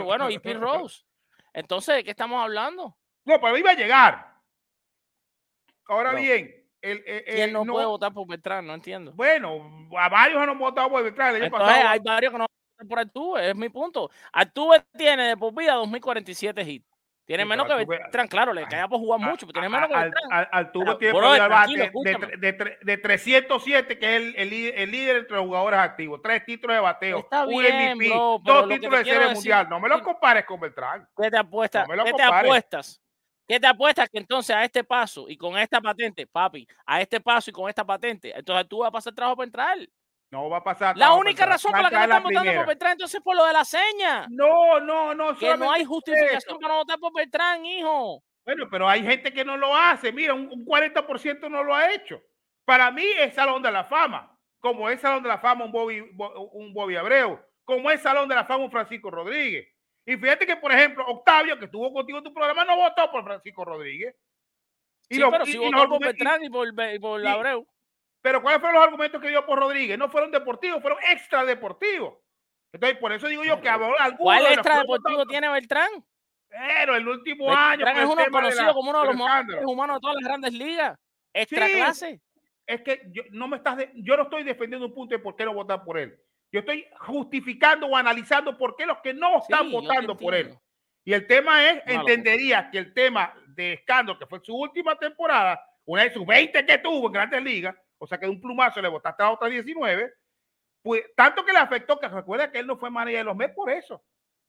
bueno, 0.02 0.30
y 0.30 0.38
Pete 0.38 0.54
Rose. 0.59 1.04
Entonces, 1.52 1.96
¿de 1.96 2.04
qué 2.04 2.11
estamos 2.12 2.42
hablando? 2.42 2.96
No, 3.26 3.38
mí 3.52 3.62
va 3.62 3.70
a 3.72 3.74
llegar. 3.74 4.34
Ahora 5.88 6.14
bien, 6.14 6.54
el, 6.80 7.04
eh, 7.07 7.24
¿quién 7.34 7.52
no, 7.52 7.66
puede 7.66 7.84
votar 7.84 8.14
por 8.14 8.26
Beltrán? 8.26 8.66
No 8.66 8.72
entiendo. 8.72 9.12
Bueno, 9.12 9.88
a 9.98 10.09
varios 10.09 10.40
han 10.40 10.59
votado 10.59 10.88
por 10.88 11.02
Beltrán. 11.02 11.36
Entonces, 11.36 11.84
hay 11.84 12.00
varios 12.00 12.32
que 12.32 12.38
no 12.38 12.46
por 12.85 12.99
Altuve, 12.99 13.51
es 13.51 13.57
mi 13.57 13.68
punto. 13.68 14.11
Altuve 14.33 14.85
tiene 14.97 15.29
de 15.29 15.37
por 15.37 15.55
vida 15.55 15.74
2047 15.74 16.62
hits. 16.62 16.87
Tiene 17.27 17.45
menos 17.45 17.66
que 17.66 17.74
Beltrán, 17.85 18.29
claro, 18.29 18.53
le 18.53 18.68
cae 18.68 18.87
por 18.89 19.01
jugar 19.01 19.18
mucho, 19.18 19.49
pero 19.49 19.55
tiene 19.55 19.68
menos 19.68 19.89
que 19.89 19.97
Beltrán. 19.97 20.49
Altuve 20.53 20.95
tiene 20.95 21.12
por 21.12 21.24
bate 21.24 21.91
de, 22.39 22.79
de, 22.83 22.97
307, 22.99 23.99
que 23.99 24.16
es 24.16 24.22
el, 24.22 24.37
el, 24.77 24.91
líder 24.93 25.16
entre 25.16 25.37
los 25.37 25.47
jugadores 25.47 25.81
activos. 25.81 26.20
Tres 26.22 26.45
títulos 26.45 26.77
de 26.77 26.81
bateo, 26.81 27.18
Está 27.18 27.45
un 27.45 27.59
bien, 27.59 27.97
MVP, 27.97 28.14
dos 28.45 28.68
títulos 28.68 29.01
de 29.01 29.05
serie 29.05 29.35
mundial. 29.35 29.68
No 29.68 29.81
me 29.81 29.89
lo 29.89 30.01
compares 30.05 30.45
con 30.45 30.61
Beltrán. 30.61 31.09
¿Qué 31.20 31.29
te 31.29 31.37
apuestas? 31.37 31.89
¿Qué 31.89 32.12
te 32.12 32.22
apuestas? 32.22 33.03
¿Qué 33.49 33.61
te 33.61 33.66
apuestas 33.66 34.09
que 34.09 34.18
entonces 34.18 34.55
a 34.55 34.64
este 34.64 34.85
paso 34.85 35.27
y 35.29 35.37
con 35.37 35.59
esta 35.59 35.81
patente, 35.81 36.27
papi, 36.27 36.66
a 36.85 37.01
este 37.01 37.20
paso 37.20 37.51
y 37.51 37.53
con 37.53 37.68
esta 37.68 37.85
patente, 37.85 38.37
entonces 38.37 38.68
tú 38.68 38.79
vas 38.79 38.89
a 38.89 38.93
pasar 38.93 39.14
trabajo 39.14 39.37
para 39.37 39.47
entrar? 39.47 39.79
No 40.37 40.51
va 40.51 40.59
a 40.59 40.62
pasar. 40.62 40.99
La 40.99 41.14
única 41.14 41.47
razón 41.47 41.72
por 41.72 41.80
la 41.80 41.89
que 41.89 41.97
no 41.97 42.03
están 42.03 42.22
votando 42.22 42.55
por 42.55 42.66
Beltrán 42.66 42.93
entonces 42.93 43.14
es 43.14 43.24
por 43.24 43.34
lo 43.34 43.47
de 43.47 43.55
la 43.55 43.64
seña. 43.64 44.26
No, 44.28 44.78
no, 44.80 45.14
no. 45.14 45.34
Que 45.34 45.57
no 45.57 45.72
hay 45.72 45.82
justificación 45.82 46.59
para 46.59 46.74
votar 46.74 46.99
por 46.99 47.11
Beltrán, 47.14 47.64
hijo. 47.64 48.22
Bueno, 48.45 48.68
pero 48.70 48.87
hay 48.87 49.03
gente 49.03 49.32
que 49.32 49.47
no 49.47 49.57
lo 49.57 49.74
hace. 49.74 50.12
Mira, 50.12 50.34
un, 50.34 50.66
40% 50.66 51.51
no 51.51 51.64
lo 51.64 51.74
ha 51.74 51.91
hecho. 51.91 52.20
Para 52.66 52.91
mí 52.91 53.07
es 53.18 53.32
Salón 53.32 53.62
de 53.62 53.72
la 53.72 53.84
Fama. 53.84 54.39
Como 54.61 54.91
es 54.91 55.01
Salón 55.01 55.22
de 55.22 55.30
la 55.30 55.39
Fama 55.39 55.64
un 55.64 55.72
Bobby, 55.72 56.01
un 56.01 56.74
Bobby 56.74 56.97
Abreu. 56.97 57.41
Como 57.64 57.91
es 57.91 58.03
Salón 58.03 58.28
de 58.28 58.34
la 58.34 58.45
Fama 58.45 58.64
un 58.64 58.70
Francisco 58.70 59.11
Rodríguez. 59.11 59.66
Y 60.05 60.18
fíjate 60.18 60.47
que, 60.47 60.57
por 60.57 60.70
ejemplo, 60.70 61.07
Octavio, 61.07 61.59
que 61.59 61.64
estuvo 61.64 61.91
contigo 61.95 62.18
en 62.18 62.24
tu 62.24 62.34
programa, 62.34 62.62
no 62.66 62.76
votó 62.76 63.11
por 63.11 63.24
Francisco 63.24 63.64
Rodríguez. 63.64 64.14
Y 65.09 65.14
sí, 65.14 65.22
pero 65.30 65.47
sí 65.47 65.57
votó 65.57 65.89
por 65.89 66.01
Beltrán 66.05 66.45
y 66.45 66.51
por, 66.51 66.68
por 67.01 67.26
Abreu. 67.26 67.66
Pero 68.27 68.43
¿cuáles 68.43 68.61
fueron 68.61 68.74
los 68.74 68.85
argumentos 68.85 69.22
que 69.22 69.29
dio 69.29 69.47
por 69.47 69.57
Rodríguez? 69.57 69.97
No 69.97 70.09
fueron 70.09 70.33
deportivos, 70.33 70.83
fueron 70.83 70.99
extra 71.12 71.45
deportivos. 71.45 72.14
Entonces, 72.72 72.99
por 72.99 73.12
eso 73.12 73.29
digo 73.29 73.45
yo 73.45 73.61
que 73.61 73.68
habrá 73.68 74.16
¿Cuál 74.18 74.47
extra 74.47 74.81
deportivo 74.81 75.24
tiene 75.27 75.49
Beltrán? 75.49 75.89
Pero 76.49 76.97
el 76.97 77.07
último 77.07 77.55
año. 77.55 77.85
Beltrán 77.85 77.97
es 77.99 78.05
uno 78.05 78.24
conocido 78.29 78.74
como 78.74 78.91
uno 78.91 79.01
de 79.03 79.07
los 79.07 79.16
mejores 79.16 79.64
humanos 79.64 79.97
de 79.99 80.01
todas 80.01 80.16
las 80.16 80.24
grandes 80.24 80.53
ligas. 80.55 80.99
Extra 81.33 81.68
clase. 81.68 82.20
Es 82.66 82.83
que 82.83 83.03
yo 83.12 83.22
no 83.31 83.47
me 83.47 83.59
estás 83.59 83.79
yo 83.95 84.16
no 84.16 84.24
estoy 84.24 84.43
defendiendo 84.43 84.89
un 84.89 84.95
punto 84.95 85.14
de 85.14 85.20
por 85.20 85.37
qué 85.37 85.45
no 85.45 85.55
votar 85.55 85.85
por 85.85 85.97
él. 85.97 86.18
Yo 86.51 86.59
estoy 86.59 86.85
justificando 87.03 87.87
o 87.87 87.97
analizando 87.97 88.59
por 88.59 88.74
qué 88.74 88.87
los 88.87 88.99
que 89.03 89.14
no 89.14 89.39
están 89.39 89.70
votando 89.70 90.16
por 90.16 90.35
él. 90.35 90.59
Y 91.05 91.12
el 91.12 91.29
tema 91.29 91.64
es, 91.70 91.81
entendería 91.87 92.72
que 92.72 92.79
el 92.79 92.93
tema 92.93 93.33
de 93.55 93.74
escándalo, 93.74 94.18
que 94.18 94.27
fue 94.27 94.41
su 94.43 94.53
última 94.53 94.99
temporada, 94.99 95.64
una 95.85 96.03
de 96.03 96.12
sus 96.12 96.27
20 96.27 96.66
que 96.66 96.79
tuvo 96.79 97.07
en 97.07 97.12
Grandes 97.12 97.45
Ligas, 97.45 97.77
o 98.07 98.09
sea 98.09 98.18
que 98.18 98.26
de 98.26 98.30
un 98.30 98.40
plumazo 98.40 98.80
le 98.80 98.86
votaste 98.86 99.20
a 99.20 99.32
otra 99.32 99.48
19, 99.48 100.14
pues 100.80 101.02
tanto 101.16 101.44
que 101.44 101.52
le 101.52 101.59
afectó 101.59 101.98
que 101.98 102.07
recuerda 102.07 102.52
que 102.52 102.61
él 102.61 102.66
no 102.68 102.76
fue 102.76 102.88
manager 102.88 103.18
de 103.18 103.24
los 103.24 103.34
Mets 103.34 103.52
por 103.52 103.68
eso. 103.68 104.00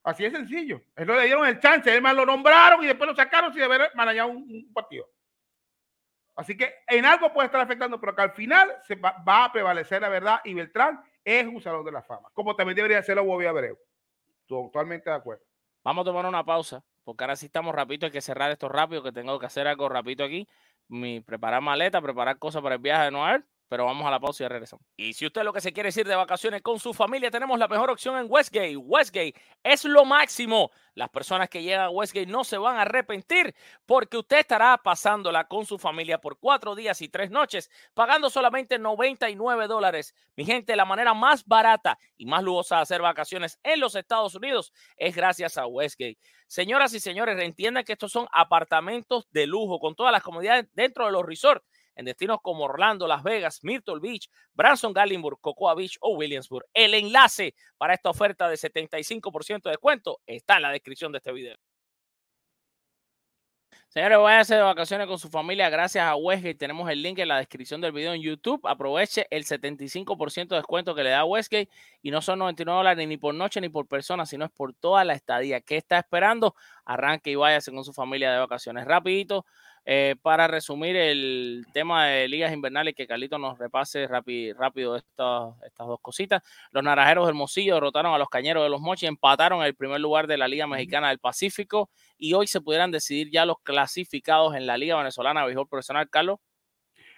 Así 0.04 0.24
es 0.24 0.32
sencillo. 0.32 0.80
Él 0.96 1.08
le 1.08 1.24
dieron 1.24 1.48
el 1.48 1.60
chance, 1.60 1.94
él 1.94 2.04
más 2.04 2.16
lo 2.16 2.24
nombraron 2.24 2.84
y 2.84 2.86
después 2.88 3.10
lo 3.10 3.16
sacaron 3.16 3.52
sin 3.52 3.64
haber 3.64 3.90
manejado 3.96 4.30
un, 4.30 4.72
partido. 4.72 5.10
Así 6.36 6.56
que 6.56 6.72
en 6.88 7.04
algo 7.04 7.34
puede 7.34 7.48
estar 7.48 7.60
afectando, 7.62 8.00
pero 8.00 8.16
que 8.16 8.22
al 8.22 8.32
final 8.34 8.72
se 8.84 8.94
va, 8.94 9.16
a 9.26 9.52
prevalecer 9.52 10.04
la 10.04 10.10
verdad 10.10 10.40
y 10.44 10.54
Beltrán 10.54 11.04
es 11.26 11.48
un 11.48 11.60
salón 11.60 11.84
de 11.84 11.92
la 11.92 12.04
fama, 12.04 12.30
como 12.34 12.56
también 12.56 12.76
debería 12.76 13.02
ser 13.02 13.20
Bobby 13.20 13.48
Abreu. 13.48 13.76
Totalmente 14.46 15.10
de 15.10 15.16
acuerdo. 15.16 15.44
Vamos 15.84 16.04
a 16.04 16.06
tomar 16.06 16.28
una 16.28 16.46
pausa, 16.46 16.84
porque 17.04 17.24
ahora 17.24 17.36
sí 17.36 17.48
estamos 17.48 17.74
rápido, 17.74 18.06
hay 18.06 18.12
que 18.12 18.22
cerrar 18.22 18.52
esto 18.52 18.70
rápido, 18.70 19.02
que 19.02 19.12
tengo 19.12 19.40
que 19.40 19.48
hacer 19.48 19.68
algo 19.68 19.90
rápido 19.90 20.24
aquí 20.24 20.48
mi, 20.88 21.22
preparar 21.22 21.62
maleta, 21.62 22.02
preparar 22.02 22.38
cosas 22.40 22.62
para 22.62 22.76
el 22.76 22.82
viaje 22.82 23.06
de 23.06 23.12
Noel, 23.12 23.46
pero 23.68 23.86
vamos 23.86 24.06
a 24.08 24.12
la 24.12 24.20
pausa 24.20 24.46
y 24.46 24.48
regresamos. 24.48 24.86
Y 24.96 25.14
si 25.14 25.26
usted 25.26 25.44
lo 25.44 25.54
que 25.54 25.62
se 25.62 25.74
quiere 25.74 25.90
es 25.90 25.98
ir 25.98 26.08
de 26.08 26.16
vacaciones 26.16 26.62
con 26.62 26.80
su 26.80 26.94
familia, 26.94 27.30
tenemos 27.30 27.60
la 27.60 27.68
mejor 27.68 27.90
opción 27.90 28.18
en 28.18 28.28
Westgate. 28.30 28.78
Westgate 28.78 29.34
es 29.64 29.84
lo 29.86 30.06
máximo. 30.06 30.72
Las 30.94 31.10
personas 31.10 31.50
que 31.50 31.62
llegan 31.62 31.82
a 31.82 31.90
Westgate 31.90 32.28
no 32.28 32.44
se 32.44 32.58
van 32.58 32.78
a 32.78 32.82
arrepentir 32.82 33.54
porque 33.86 34.18
usted 34.18 34.40
estará 34.40 34.78
pasándola 34.78 35.48
con 35.48 35.66
su 35.66 35.78
familia 35.78 36.20
por 36.20 36.40
cuatro 36.40 36.76
días 36.76 37.02
y 37.02 37.10
tres 37.10 37.30
noches, 37.30 37.70
pagando 37.94 38.30
solamente 38.30 38.80
99 38.80 39.68
dólares. 39.68 40.16
Mi 40.36 40.46
gente, 40.46 40.76
la 40.76 40.86
manera 40.86 41.14
más 41.14 41.46
barata 41.46 42.00
y 42.18 42.26
más 42.26 42.44
lujosa 42.44 42.78
de 42.78 42.82
hacer 42.84 43.02
vacaciones 43.02 43.60
en 43.64 43.80
los 43.80 43.96
Estados 43.96 44.36
Unidos 44.36 44.74
es 44.96 45.16
gracias 45.16 45.58
a 45.58 45.68
Westgate. 45.68 46.18
Señoras 46.48 46.94
y 46.94 47.00
señores, 47.00 47.38
entiendan 47.40 47.84
que 47.84 47.94
estos 47.94 48.12
son 48.12 48.28
apartamentos 48.32 49.28
de 49.32 49.46
lujo 49.46 49.80
con 49.80 49.96
todas 49.96 50.14
las 50.14 50.24
comodidades 50.24 50.68
dentro 50.74 51.06
de 51.06 51.12
los 51.12 51.26
resorts 51.26 51.66
en 51.98 52.06
destinos 52.06 52.38
como 52.42 52.66
Orlando, 52.66 53.08
Las 53.08 53.24
Vegas, 53.24 53.60
Myrtle 53.64 54.00
Beach, 54.00 54.30
Branson, 54.54 54.94
Gallenburg, 54.94 55.40
Cocoa 55.42 55.76
Beach 55.76 55.98
o 56.00 56.16
Williamsburg. 56.16 56.66
El 56.74 56.94
enlace 56.94 57.56
para 57.78 57.96
esta 57.96 58.12
oferta 58.12 58.48
de 58.48 58.56
75% 58.56 59.64
de 59.64 59.72
descuento 59.72 60.22
está 60.26 60.58
en 60.58 60.62
la 60.62 60.72
descripción 60.72 61.12
de 61.12 61.18
este 61.18 61.34
video. 61.34 61.58
Señores, 63.90 64.20
váyase 64.20 64.56
de 64.56 64.62
vacaciones 64.62 65.08
con 65.08 65.18
su 65.18 65.30
familia 65.30 65.70
gracias 65.70 66.06
a 66.06 66.16
Westgate. 66.16 66.56
Tenemos 66.56 66.90
el 66.90 67.02
link 67.02 67.18
en 67.20 67.30
la 67.30 67.38
descripción 67.38 67.82
del 67.82 67.94
video 67.94 68.14
en 68.14 68.22
YouTube. 68.22 68.62
Aproveche 68.66 69.26
el 69.32 69.46
75% 69.46 70.50
de 70.50 70.58
descuento 70.58 70.94
que 70.94 71.04
le 71.04 71.10
da 71.10 71.26
Westgate 71.26 71.70
y 72.02 72.12
no 72.12 72.22
son 72.22 72.40
99 72.40 72.78
dólares 72.78 73.08
ni 73.08 73.18
por 73.18 73.34
noche 73.34 73.60
ni 73.60 73.70
por 73.70 73.88
persona, 73.88 74.26
sino 74.26 74.46
es 74.46 74.52
por 74.52 74.74
toda 74.74 75.04
la 75.04 75.14
estadía. 75.14 75.62
¿Qué 75.62 75.78
está 75.78 75.98
esperando? 75.98 76.54
Arranque 76.86 77.32
y 77.32 77.36
váyase 77.36 77.72
con 77.72 77.84
su 77.84 77.94
familia 77.94 78.32
de 78.32 78.40
vacaciones. 78.40 78.86
Rapidito, 78.86 79.46
eh, 79.90 80.18
para 80.22 80.48
resumir 80.48 80.98
el 80.98 81.66
tema 81.72 82.08
de 82.08 82.28
ligas 82.28 82.52
invernales, 82.52 82.94
que 82.94 83.08
Carlito 83.08 83.40
nos 83.40 83.58
repase 83.58 84.06
rápido 84.06 84.98
estas, 84.98 85.54
estas 85.66 85.88
dos 85.88 86.02
cositas. 86.02 86.44
Los 86.72 86.84
naranjeros 86.84 87.26
del 87.26 87.36
Hermosillo 87.36 87.76
derrotaron 87.76 88.14
a 88.14 88.18
los 88.18 88.28
cañeros 88.28 88.64
de 88.64 88.70
los 88.70 88.82
Mochis, 88.82 89.08
empataron 89.08 89.64
el 89.64 89.76
primer 89.76 90.02
lugar 90.02 90.28
de 90.28 90.36
la 90.36 90.50
Liga 90.50 90.68
Mexicana 90.68 91.08
del 91.08 91.20
Pacífico 91.20 91.90
y 92.18 92.34
hoy 92.34 92.48
se 92.48 92.60
pudieran 92.60 92.92
decidir 92.92 93.32
ya 93.32 93.46
los 93.46 93.62
clasificados 93.64 94.58
en 94.58 94.68
la 94.68 94.78
Liga 94.78 94.98
Venezolana 94.98 95.40
de 95.40 95.46
Béisbol 95.46 95.70
Profesional. 95.70 96.10
Carlos. 96.10 96.40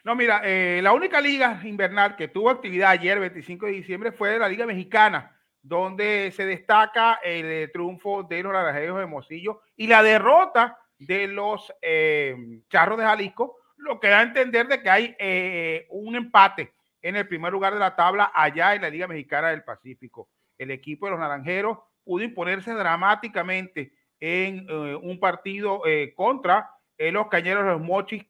No, 0.04 0.14
mira, 0.14 0.42
eh, 0.44 0.80
la 0.84 0.94
única 0.94 1.20
liga 1.22 1.60
invernal 1.64 2.16
que 2.16 2.28
tuvo 2.28 2.52
actividad 2.52 2.92
ayer, 2.92 3.20
25 3.20 3.66
de 3.66 3.72
diciembre, 3.72 4.12
fue 4.12 4.38
la 4.38 4.48
Liga 4.48 4.68
Mexicana, 4.68 5.36
donde 5.64 6.32
se 6.36 6.46
destaca 6.46 7.20
el 7.24 7.46
eh, 7.46 7.68
triunfo 7.70 8.22
de 8.22 8.44
los 8.44 8.54
naranjeros 8.54 8.98
de 8.98 9.02
Hermosillo 9.02 9.62
y 9.76 9.88
la 9.88 10.04
derrota 10.04 10.78
de 11.00 11.28
los 11.28 11.74
eh, 11.82 12.36
Charros 12.70 12.98
de 12.98 13.06
Jalisco, 13.06 13.58
lo 13.78 14.00
que 14.00 14.10
da 14.10 14.20
a 14.20 14.24
entender 14.24 14.68
de 14.68 14.82
que 14.82 14.90
hay 14.90 15.16
eh, 15.18 15.88
un 15.90 16.16
empate 16.16 16.74
en 17.02 17.16
el 17.16 17.28
primer 17.28 17.54
lugar 17.54 17.74
de 17.74 17.80
la 17.80 17.96
tabla 17.96 18.32
allá 18.36 18.76
en 18.76 18.82
la 18.82 18.90
Liga 18.90 19.08
Mexicana 19.08 19.50
del 19.50 19.64
Pacífico. 19.64 20.30
El 20.58 20.72
equipo 20.72 21.06
de 21.06 21.12
los 21.12 21.20
Naranjeros 21.20 21.78
pudo 22.04 22.24
imponerse 22.24 22.74
dramáticamente 22.74 23.94
en 24.20 24.68
eh, 24.70 24.96
un 25.02 25.20
partido 25.20 25.82
contra 26.16 26.70
los 26.98 27.28
Cañeros 27.28 27.64
de 27.64 27.72
los 27.72 27.82
Mochis, 27.82 28.26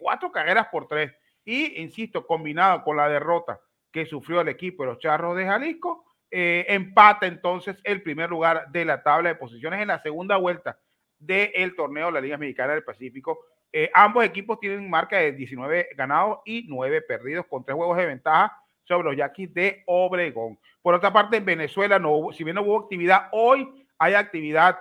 cuatro 0.00 0.32
carreras 0.32 0.68
por 0.72 0.88
tres. 0.88 1.12
Y, 1.44 1.82
insisto, 1.82 2.26
combinado 2.26 2.82
con 2.82 2.96
la 2.96 3.10
derrota 3.10 3.60
que 3.92 4.06
sufrió 4.06 4.40
el 4.40 4.48
equipo 4.48 4.82
de 4.82 4.90
los 4.90 4.98
Charros 4.98 5.36
de 5.36 5.44
Jalisco, 5.44 6.06
empata 6.30 7.26
entonces 7.26 7.78
el 7.84 8.02
primer 8.02 8.30
lugar 8.30 8.68
de 8.70 8.86
la 8.86 9.02
tabla 9.02 9.28
de 9.28 9.34
posiciones 9.34 9.82
en 9.82 9.88
la 9.88 10.00
segunda 10.00 10.38
vuelta 10.38 10.78
del 11.18 11.74
torneo 11.74 12.06
de 12.06 12.12
la 12.12 12.20
Liga 12.20 12.36
Mexicana 12.36 12.74
del 12.74 12.84
Pacífico. 12.84 13.38
Eh, 13.72 13.90
ambos 13.92 14.24
equipos 14.24 14.58
tienen 14.60 14.88
marca 14.88 15.18
de 15.18 15.32
19 15.32 15.90
ganados 15.96 16.38
y 16.44 16.64
9 16.68 17.02
perdidos 17.02 17.46
con 17.46 17.64
tres 17.64 17.76
juegos 17.76 17.96
de 17.96 18.06
ventaja 18.06 18.56
sobre 18.84 19.08
los 19.08 19.16
Yaquis 19.16 19.52
de 19.52 19.82
Obregón. 19.86 20.58
Por 20.80 20.94
otra 20.94 21.12
parte, 21.12 21.38
en 21.38 21.44
Venezuela, 21.44 21.98
no 21.98 22.12
hubo, 22.12 22.32
si 22.32 22.44
bien 22.44 22.54
no 22.54 22.62
hubo 22.62 22.80
actividad, 22.80 23.28
hoy 23.32 23.68
hay 23.98 24.14
actividad. 24.14 24.78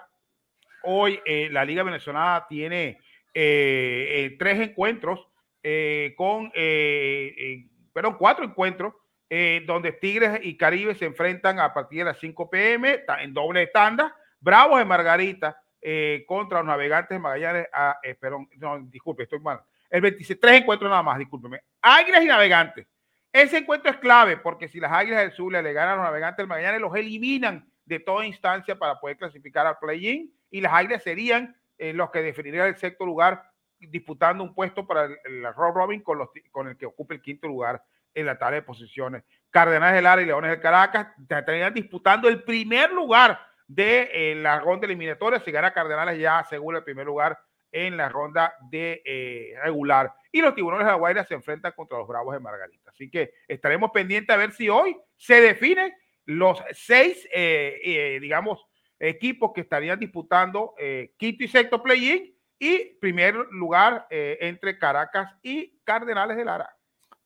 Hoy 0.84 1.20
eh, 1.26 1.50
la 1.52 1.66
Liga 1.66 1.84
Venezolana 1.84 2.46
tiene 2.48 3.00
eh, 3.34 4.36
tres 4.38 4.60
encuentros 4.60 5.28
con, 6.16 6.52
perdón, 7.92 8.18
cuatro 8.20 8.46
encuentros 8.46 8.94
donde 9.66 9.94
Tigres 9.94 10.40
y 10.44 10.56
Caribe 10.56 10.94
se 10.94 11.06
enfrentan 11.06 11.60
a 11.60 11.74
partir 11.74 12.00
de 12.00 12.06
las 12.06 12.20
5 12.20 12.52
pm 12.52 13.04
en 13.20 13.34
doble 13.34 13.66
tanda. 13.68 14.16
Bravos 14.40 14.78
de 14.78 14.86
Margarita 14.86 15.60
eh, 15.88 16.26
contra 16.28 16.58
los 16.58 16.68
navegantes 16.68 17.16
de 17.16 17.20
Magallanes. 17.20 17.68
Ah, 17.72 18.00
eh, 18.02 18.18
no, 18.58 18.80
disculpe, 18.86 19.22
estoy 19.22 19.40
mal. 19.40 19.62
El 19.88 20.02
26, 20.02 20.40
tres 20.40 20.62
encuentros 20.62 20.90
nada 20.90 21.04
más, 21.04 21.20
discúlpeme. 21.20 21.62
Águilas 21.80 22.24
y 22.24 22.26
navegantes. 22.26 22.88
Ese 23.32 23.60
encuentro 23.60 23.92
es 23.92 23.98
clave 23.98 24.38
porque 24.38 24.68
si 24.68 24.80
las 24.80 24.92
Águilas 24.92 25.20
del 25.20 25.34
Sur 25.34 25.52
le 25.52 25.74
ganan 25.74 25.94
a 25.94 25.96
los 25.98 26.06
navegantes 26.06 26.38
del 26.38 26.48
Magallanes, 26.48 26.82
los 26.82 26.96
eliminan 26.96 27.72
de 27.86 28.00
toda 28.00 28.26
instancia 28.26 28.80
para 28.80 29.00
poder 29.00 29.18
clasificar 29.18 29.68
al 29.68 29.78
play-in 29.78 30.34
y 30.50 30.60
las 30.60 30.74
Águilas 30.74 31.04
serían 31.04 31.56
eh, 31.78 31.94
los 31.94 32.10
que 32.10 32.24
definirían 32.24 32.66
el 32.66 32.78
sexto 32.78 33.06
lugar 33.06 33.44
disputando 33.78 34.44
un 34.44 34.56
puesto 34.56 34.88
para 34.88 35.06
el, 35.06 35.20
el 35.24 35.54
Robin 35.54 36.02
con, 36.02 36.18
los, 36.18 36.30
con 36.50 36.68
el 36.68 36.78
que 36.78 36.88
ocupe 36.88 37.14
el 37.14 37.22
quinto 37.22 37.48
lugar 37.48 37.84
en 38.16 38.26
la 38.26 38.40
tabla 38.40 38.56
de 38.56 38.62
posiciones. 38.64 39.24
Cardenales 39.52 39.94
del 39.94 40.06
Lara 40.06 40.24
y 40.24 40.26
Leones 40.26 40.50
del 40.50 40.62
Caracas 40.62 41.10
estarían 41.30 41.76
disputando 41.76 42.28
el 42.28 42.42
primer 42.42 42.92
lugar 42.92 43.40
de 43.68 44.10
eh, 44.14 44.36
la 44.36 44.60
ronda 44.60 44.86
eliminatoria. 44.86 45.40
Si 45.40 45.52
gana 45.52 45.74
Cardenales 45.74 46.20
ya 46.20 46.40
asegura 46.40 46.80
el 46.80 46.84
primer 46.84 47.06
lugar 47.06 47.38
en 47.72 47.98
la 47.98 48.10
ronda 48.10 48.56
de 48.70 49.02
eh, 49.06 49.54
regular. 49.64 50.14
Y 50.32 50.42
los 50.42 50.56
tiburones 50.56 50.86
de 50.86 50.92
la 50.92 50.98
Guaira 50.98 51.26
se 51.26 51.34
enfrentan 51.34 51.74
contra 51.74 51.98
los 51.98 52.08
Bravos 52.08 52.34
de 52.34 52.40
Margarita. 52.40 52.92
Así 52.92 53.10
que 53.10 53.34
estaremos 53.48 53.92
pendientes 53.92 54.34
a 54.34 54.38
ver 54.38 54.52
si 54.52 54.70
hoy 54.70 54.96
se 55.18 55.42
definen 55.42 55.94
los 56.26 56.62
seis, 56.72 57.28
eh, 57.34 58.18
digamos, 58.22 58.66
equipos 59.00 59.52
que 59.54 59.62
estarían 59.62 60.00
disputando 60.00 60.74
quinto 61.18 61.44
y 61.44 61.48
sexto 61.48 61.84
play-in 61.84 62.34
y 62.58 62.96
primer 63.00 63.36
lugar 63.52 64.08
entre 64.10 64.80
Caracas 64.80 65.34
y 65.44 65.80
Cardenales 65.84 66.38
de 66.38 66.46
Lara. 66.46 66.75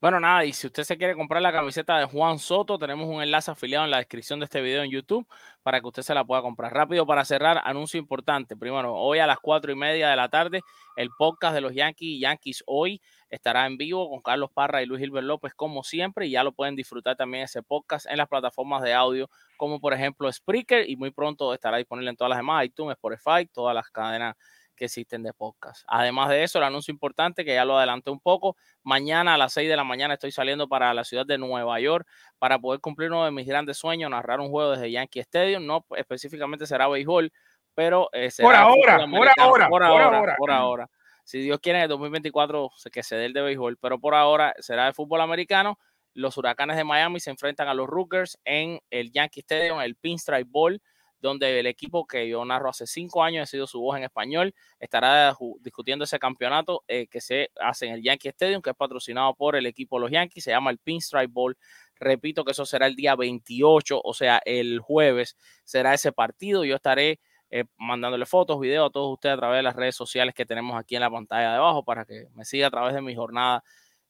Bueno, 0.01 0.17
nada, 0.21 0.45
y 0.45 0.53
si 0.53 0.65
usted 0.67 0.83
se 0.85 0.97
quiere 0.97 1.13
comprar 1.13 1.41
la 1.41 1.51
camiseta 1.51 1.97
de 1.97 2.05
Juan 2.05 2.39
Soto, 2.39 2.79
tenemos 2.79 3.05
un 3.09 3.21
enlace 3.21 3.51
afiliado 3.51 3.83
en 3.83 3.91
la 3.91 3.97
descripción 3.97 4.39
de 4.39 4.45
este 4.45 4.61
video 4.61 4.81
en 4.81 4.89
YouTube 4.91 5.27
para 5.61 5.81
que 5.81 5.87
usted 5.87 6.03
se 6.03 6.13
la 6.13 6.23
pueda 6.23 6.41
comprar. 6.41 6.73
Rápido 6.73 7.05
para 7.05 7.25
cerrar, 7.25 7.59
anuncio 7.65 7.99
importante. 7.99 8.55
Primero, 8.55 8.95
hoy 8.95 9.19
a 9.19 9.27
las 9.27 9.39
cuatro 9.39 9.73
y 9.73 9.75
media 9.75 10.09
de 10.09 10.15
la 10.15 10.29
tarde, 10.29 10.61
el 10.95 11.09
podcast 11.17 11.53
de 11.53 11.59
los 11.59 11.73
Yankees, 11.73 12.21
Yankees 12.21 12.63
Hoy, 12.65 13.01
estará 13.29 13.65
en 13.65 13.75
vivo 13.75 14.09
con 14.09 14.21
Carlos 14.21 14.49
Parra 14.53 14.81
y 14.81 14.85
Luis 14.85 15.01
Gilbert 15.01 15.27
López, 15.27 15.53
como 15.53 15.83
siempre, 15.83 16.27
y 16.27 16.31
ya 16.31 16.45
lo 16.45 16.53
pueden 16.53 16.77
disfrutar 16.77 17.17
también 17.17 17.43
ese 17.43 17.61
podcast 17.61 18.05
en 18.05 18.15
las 18.15 18.29
plataformas 18.29 18.81
de 18.81 18.93
audio, 18.93 19.29
como 19.57 19.81
por 19.81 19.93
ejemplo 19.93 20.31
Spreaker, 20.31 20.89
y 20.89 20.95
muy 20.95 21.11
pronto 21.11 21.53
estará 21.53 21.75
disponible 21.75 22.09
en 22.11 22.15
todas 22.15 22.29
las 22.29 22.39
demás, 22.39 22.63
iTunes, 22.63 22.93
Spotify, 22.95 23.49
todas 23.51 23.75
las 23.75 23.89
cadenas 23.89 24.37
que 24.79 24.85
existen 24.85 25.21
de 25.21 25.33
podcast. 25.33 25.83
Además 25.87 26.29
de 26.29 26.41
eso, 26.41 26.57
el 26.57 26.63
anuncio 26.63 26.91
importante 26.91 27.43
que 27.43 27.53
ya 27.53 27.65
lo 27.65 27.77
adelanté 27.77 28.09
un 28.09 28.21
poco, 28.21 28.55
mañana 28.81 29.33
a 29.33 29.37
las 29.37 29.51
6 29.53 29.69
de 29.69 29.75
la 29.75 29.83
mañana 29.83 30.13
estoy 30.13 30.31
saliendo 30.31 30.69
para 30.69 30.93
la 30.93 31.03
ciudad 31.03 31.25
de 31.25 31.37
Nueva 31.37 31.79
York 31.81 32.07
para 32.39 32.57
poder 32.57 32.79
cumplir 32.79 33.11
uno 33.11 33.25
de 33.25 33.31
mis 33.31 33.45
grandes 33.45 33.77
sueños, 33.77 34.09
narrar 34.09 34.39
un 34.39 34.49
juego 34.49 34.71
desde 34.71 34.89
Yankee 34.89 35.19
Stadium, 35.19 35.65
no 35.65 35.85
específicamente 35.97 36.65
será 36.65 36.87
béisbol, 36.87 37.31
pero 37.75 38.09
eh, 38.13 38.29
por, 38.41 38.55
ahora, 38.55 39.05
por 39.05 39.27
ahora, 39.37 39.69
por 39.69 39.83
ahora, 39.83 40.35
por 40.37 40.51
ahora, 40.51 40.89
Si 41.25 41.41
Dios 41.41 41.59
quiere, 41.59 41.79
en 41.79 41.83
el 41.83 41.89
2024 41.89 42.71
que 42.91 43.03
se 43.03 43.17
dé 43.17 43.25
el 43.25 43.33
de 43.33 43.41
béisbol, 43.41 43.77
pero 43.77 43.99
por 43.99 44.15
ahora 44.15 44.55
será 44.59 44.85
de 44.85 44.93
fútbol 44.93 45.21
americano. 45.21 45.77
Los 46.13 46.37
huracanes 46.37 46.77
de 46.77 46.85
Miami 46.85 47.19
se 47.19 47.29
enfrentan 47.29 47.67
a 47.67 47.73
los 47.73 47.87
Rookers 47.87 48.39
en 48.45 48.79
el 48.89 49.11
Yankee 49.11 49.41
Stadium, 49.41 49.81
el 49.81 49.95
Pinstripe 49.95 50.49
Bowl 50.49 50.81
donde 51.21 51.59
el 51.59 51.67
equipo 51.67 52.05
que 52.05 52.27
yo 52.27 52.43
narro 52.45 52.69
hace 52.69 52.87
cinco 52.87 53.23
años, 53.23 53.47
he 53.47 53.51
sido 53.51 53.67
su 53.67 53.79
voz 53.79 53.97
en 53.97 54.03
español, 54.03 54.53
estará 54.79 55.35
discutiendo 55.61 56.05
ese 56.05 56.19
campeonato 56.19 56.83
eh, 56.87 57.07
que 57.07 57.21
se 57.21 57.51
hace 57.59 57.87
en 57.87 57.93
el 57.93 58.03
Yankee 58.03 58.29
Stadium, 58.29 58.61
que 58.61 58.69
es 58.71 58.75
patrocinado 58.75 59.33
por 59.35 59.55
el 59.55 59.65
equipo 59.65 59.97
de 59.97 60.01
los 60.01 60.11
Yankees, 60.11 60.43
se 60.43 60.51
llama 60.51 60.71
el 60.71 60.77
Pinstripe 60.77 61.27
Bowl. 61.27 61.57
Repito 61.95 62.45
que 62.45 62.51
eso 62.51 62.65
será 62.65 62.87
el 62.87 62.95
día 62.95 63.15
28, 63.15 64.01
o 64.01 64.13
sea, 64.13 64.41
el 64.45 64.79
jueves 64.79 65.37
será 65.65 65.93
ese 65.93 66.11
partido. 66.13 66.63
Yo 66.63 66.75
estaré 66.75 67.19
eh, 67.51 67.65
mandándole 67.77 68.25
fotos, 68.25 68.59
videos 68.59 68.87
a 68.87 68.91
todos 68.91 69.11
ustedes 69.13 69.33
a 69.33 69.37
través 69.37 69.57
de 69.59 69.63
las 69.63 69.75
redes 69.75 69.95
sociales 69.95 70.33
que 70.35 70.45
tenemos 70.45 70.77
aquí 70.77 70.95
en 70.95 71.01
la 71.01 71.09
pantalla 71.09 71.51
de 71.51 71.57
abajo 71.57 71.83
para 71.83 72.05
que 72.05 72.27
me 72.35 72.45
siga 72.45 72.67
a 72.67 72.71
través 72.71 72.93
de 72.93 73.01
mi 73.01 73.15
jornada 73.15 73.63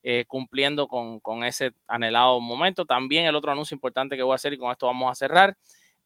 eh, 0.04 0.26
cumpliendo 0.28 0.88
con, 0.88 1.20
con, 1.20 1.44
ese 1.44 1.72
anhelado 1.88 2.40
momento. 2.40 2.86
También 2.86 3.26
el 3.26 3.36
otro 3.36 3.52
anuncio 3.52 3.76
importante 3.76 4.16
que 4.16 4.24
voy 4.24 4.34
a 4.34 4.36
hacer 4.36 4.54
y 4.54 4.58
con 4.58 4.72
esto 4.72 4.88
vamos 4.88 5.12
a 5.12 5.16
cerrar 5.16 5.58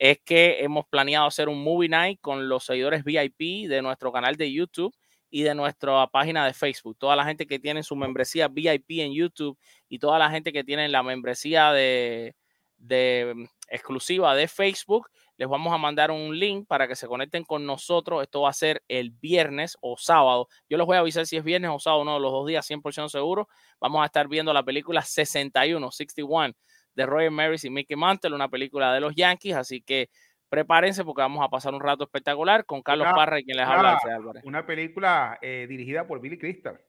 es 0.04 0.20
que 0.20 0.58
hemos 0.60 0.86
planeado 0.86 1.28
hacer 1.28 1.47
un 1.47 1.64
movie 1.64 1.88
night 1.88 2.20
con 2.20 2.49
los 2.49 2.66
seguidores 2.66 3.06
VIP 3.06 3.70
de 3.70 3.82
nuestro 3.82 4.12
canal 4.12 4.36
de 4.36 4.51
YouTube 4.51 4.93
y 5.30 5.43
de 5.43 5.56
nuestra 5.56 6.06
página 6.08 6.45
de 6.45 6.54
Facebook. 6.54 6.97
Toda 6.97 7.16
la 7.16 7.24
gente 7.24 7.47
que 7.47 7.58
tiene 7.58 7.84
su 7.84 7.95
membresía 7.95 8.49
VIP 8.49 8.99
en 8.99 9.14
YouTube 9.14 9.58
y 9.88 9.99
toda 9.99 10.20
la 10.20 10.30
gente 10.30 10.51
que 10.51 10.66
tiene 10.66 10.89
la 10.89 11.04
membresía 11.04 11.72
de, 11.72 12.36
mm, 12.80 13.45
exclusiva 13.70 14.36
de 14.36 14.49
Facebook, 14.49 15.08
les 15.38 15.47
vamos 15.47 15.74
a 15.74 15.78
mandar 15.78 16.12
un 16.12 16.38
link 16.38 16.68
para 16.68 16.86
que 16.86 16.97
se 16.97 17.08
conecten 17.08 17.45
con 17.45 17.66
nosotros. 17.66 18.24
Esto 18.24 18.41
va 18.41 18.49
a 18.49 18.54
ser 18.54 18.84
el 18.89 19.12
viernes 19.12 19.78
o 19.80 19.95
sábado. 19.95 20.49
Yo 20.68 20.78
les 20.78 20.86
voy 20.86 20.97
a 20.97 20.99
avisar 20.99 21.26
si 21.26 21.38
es 21.38 21.45
viernes 21.45 21.72
o 21.74 21.80
sábado, 21.80 22.04
no, 22.04 22.20
los 22.20 22.34
dos 22.34 22.45
días 22.45 22.70
100% 22.70 23.08
seguro. 23.08 23.47
Vamos 23.80 24.04
a 24.04 24.08
estar 24.08 24.28
viendo 24.28 24.51
la 24.51 24.64
película 24.64 25.01
61, 25.01 25.91
61 25.91 26.56
de 26.95 27.05
Roger 27.05 27.31
Maris 27.31 27.63
y 27.65 27.69
Mickey 27.69 27.95
Mantle, 27.95 28.35
una 28.35 28.49
película 28.49 28.93
de 28.93 28.99
los 28.99 29.15
Yankees, 29.15 29.55
así 29.55 29.81
que 29.81 30.09
prepárense 30.49 31.03
porque 31.03 31.21
vamos 31.21 31.43
a 31.43 31.49
pasar 31.49 31.73
un 31.73 31.81
rato 31.81 32.03
espectacular 32.03 32.65
con 32.65 32.81
Carlos 32.81 33.07
Parra 33.15 33.39
y 33.39 33.43
quien 33.43 33.57
les 33.57 33.65
habla, 33.65 33.97
Álvarez. 34.03 34.43
Una 34.45 34.65
película 34.65 35.39
eh, 35.41 35.65
dirigida 35.67 36.05
por 36.05 36.19
Billy 36.21 36.37
Crystal. 36.37 36.79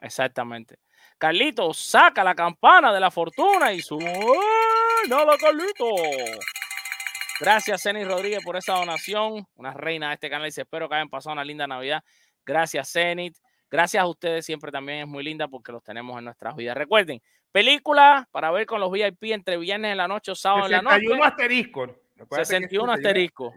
Exactamente. 0.00 0.76
Carlito, 1.18 1.74
saca 1.74 2.24
la 2.24 2.34
campana 2.34 2.92
de 2.92 3.00
la 3.00 3.10
fortuna 3.10 3.72
y 3.72 3.80
su... 3.82 3.98
¡Nada, 5.08 5.36
Carlito! 5.38 5.86
Gracias, 7.40 7.82
Zenny 7.82 8.04
Rodríguez, 8.04 8.44
por 8.44 8.56
esa 8.56 8.74
donación. 8.74 9.46
Una 9.54 9.72
reina 9.72 10.08
de 10.08 10.14
este 10.14 10.30
canal 10.30 10.46
y 10.46 10.60
espero 10.60 10.88
que 10.88 10.94
hayan 10.94 11.08
pasado 11.08 11.32
una 11.32 11.44
linda 11.44 11.66
Navidad. 11.66 12.02
Gracias, 12.44 12.92
Zenith. 12.92 13.36
Gracias 13.70 14.02
a 14.02 14.06
ustedes, 14.06 14.44
siempre 14.44 14.72
también 14.72 15.00
es 15.00 15.06
muy 15.06 15.22
linda 15.22 15.46
porque 15.46 15.70
los 15.70 15.82
tenemos 15.82 16.18
en 16.18 16.24
nuestras 16.24 16.56
vidas. 16.56 16.76
Recuerden, 16.76 17.22
película 17.52 18.28
para 18.32 18.50
ver 18.50 18.66
con 18.66 18.80
los 18.80 18.90
VIP 18.90 19.24
entre 19.24 19.56
viernes 19.56 19.92
en 19.92 19.98
la 19.98 20.08
noche 20.08 20.32
o 20.32 20.34
sábado 20.34 20.66
en 20.66 20.72
la 20.72 20.82
noche. 20.82 21.06
asterisco. 21.22 21.96
61 22.28 22.92
asterisco. 22.92 23.54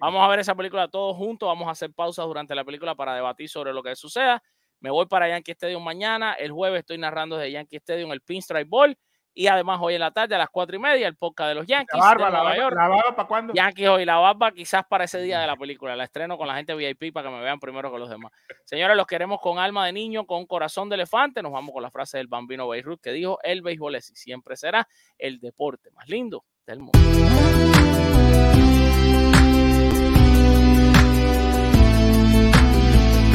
Vamos 0.00 0.22
a 0.22 0.28
ver 0.28 0.40
esa 0.40 0.54
película 0.54 0.88
todos 0.88 1.16
juntos. 1.16 1.46
Vamos 1.46 1.66
a 1.68 1.72
hacer 1.72 1.92
pausas 1.92 2.26
durante 2.26 2.54
la 2.54 2.64
película 2.64 2.94
para 2.94 3.14
debatir 3.14 3.48
sobre 3.48 3.72
lo 3.72 3.82
que 3.82 3.96
suceda. 3.96 4.42
Me 4.80 4.90
voy 4.90 5.06
para 5.06 5.28
Yankee 5.28 5.52
Stadium 5.52 5.82
mañana. 5.82 6.34
El 6.34 6.52
jueves 6.52 6.80
estoy 6.80 6.98
narrando 6.98 7.36
desde 7.36 7.52
Yankee 7.52 7.76
Stadium 7.76 8.12
el 8.12 8.20
Pinstripe 8.20 8.68
Ball. 8.68 8.96
Y 9.38 9.48
además 9.48 9.78
hoy 9.82 9.92
en 9.92 10.00
la 10.00 10.12
tarde 10.12 10.34
a 10.34 10.38
las 10.38 10.48
cuatro 10.48 10.76
y 10.76 10.78
media 10.78 11.06
el 11.06 11.14
podcast 11.14 11.50
de 11.50 11.54
los 11.56 11.66
Yankees. 11.66 12.00
La 12.00 12.06
barba, 12.06 12.30
la 12.30 12.42
barba, 12.42 12.70
la 12.70 12.88
barba 12.88 13.16
¿para 13.16 13.28
cuándo? 13.28 13.52
Yankees 13.52 13.86
hoy, 13.86 14.06
la 14.06 14.16
barba 14.16 14.50
quizás 14.50 14.82
para 14.88 15.04
ese 15.04 15.20
día 15.20 15.38
de 15.38 15.46
la 15.46 15.56
película. 15.56 15.94
La 15.94 16.04
estreno 16.04 16.38
con 16.38 16.48
la 16.48 16.56
gente 16.56 16.74
VIP 16.74 17.12
para 17.12 17.28
que 17.28 17.36
me 17.36 17.42
vean 17.42 17.60
primero 17.60 17.92
que 17.92 17.98
los 17.98 18.08
demás. 18.08 18.32
Señores, 18.64 18.96
los 18.96 19.06
queremos 19.06 19.38
con 19.42 19.58
alma 19.58 19.84
de 19.84 19.92
niño, 19.92 20.24
con 20.24 20.46
corazón 20.46 20.88
de 20.88 20.94
elefante. 20.94 21.42
Nos 21.42 21.52
vamos 21.52 21.74
con 21.74 21.82
la 21.82 21.90
frase 21.90 22.16
del 22.16 22.28
bambino 22.28 22.66
Beirut 22.66 22.98
que 23.02 23.12
dijo, 23.12 23.38
el 23.42 23.60
béisbol 23.60 23.96
es 23.96 24.10
y 24.10 24.16
siempre 24.16 24.56
será 24.56 24.88
el 25.18 25.38
deporte 25.38 25.90
más 25.90 26.08
lindo 26.08 26.46
del 26.66 26.78
mundo. 26.78 26.98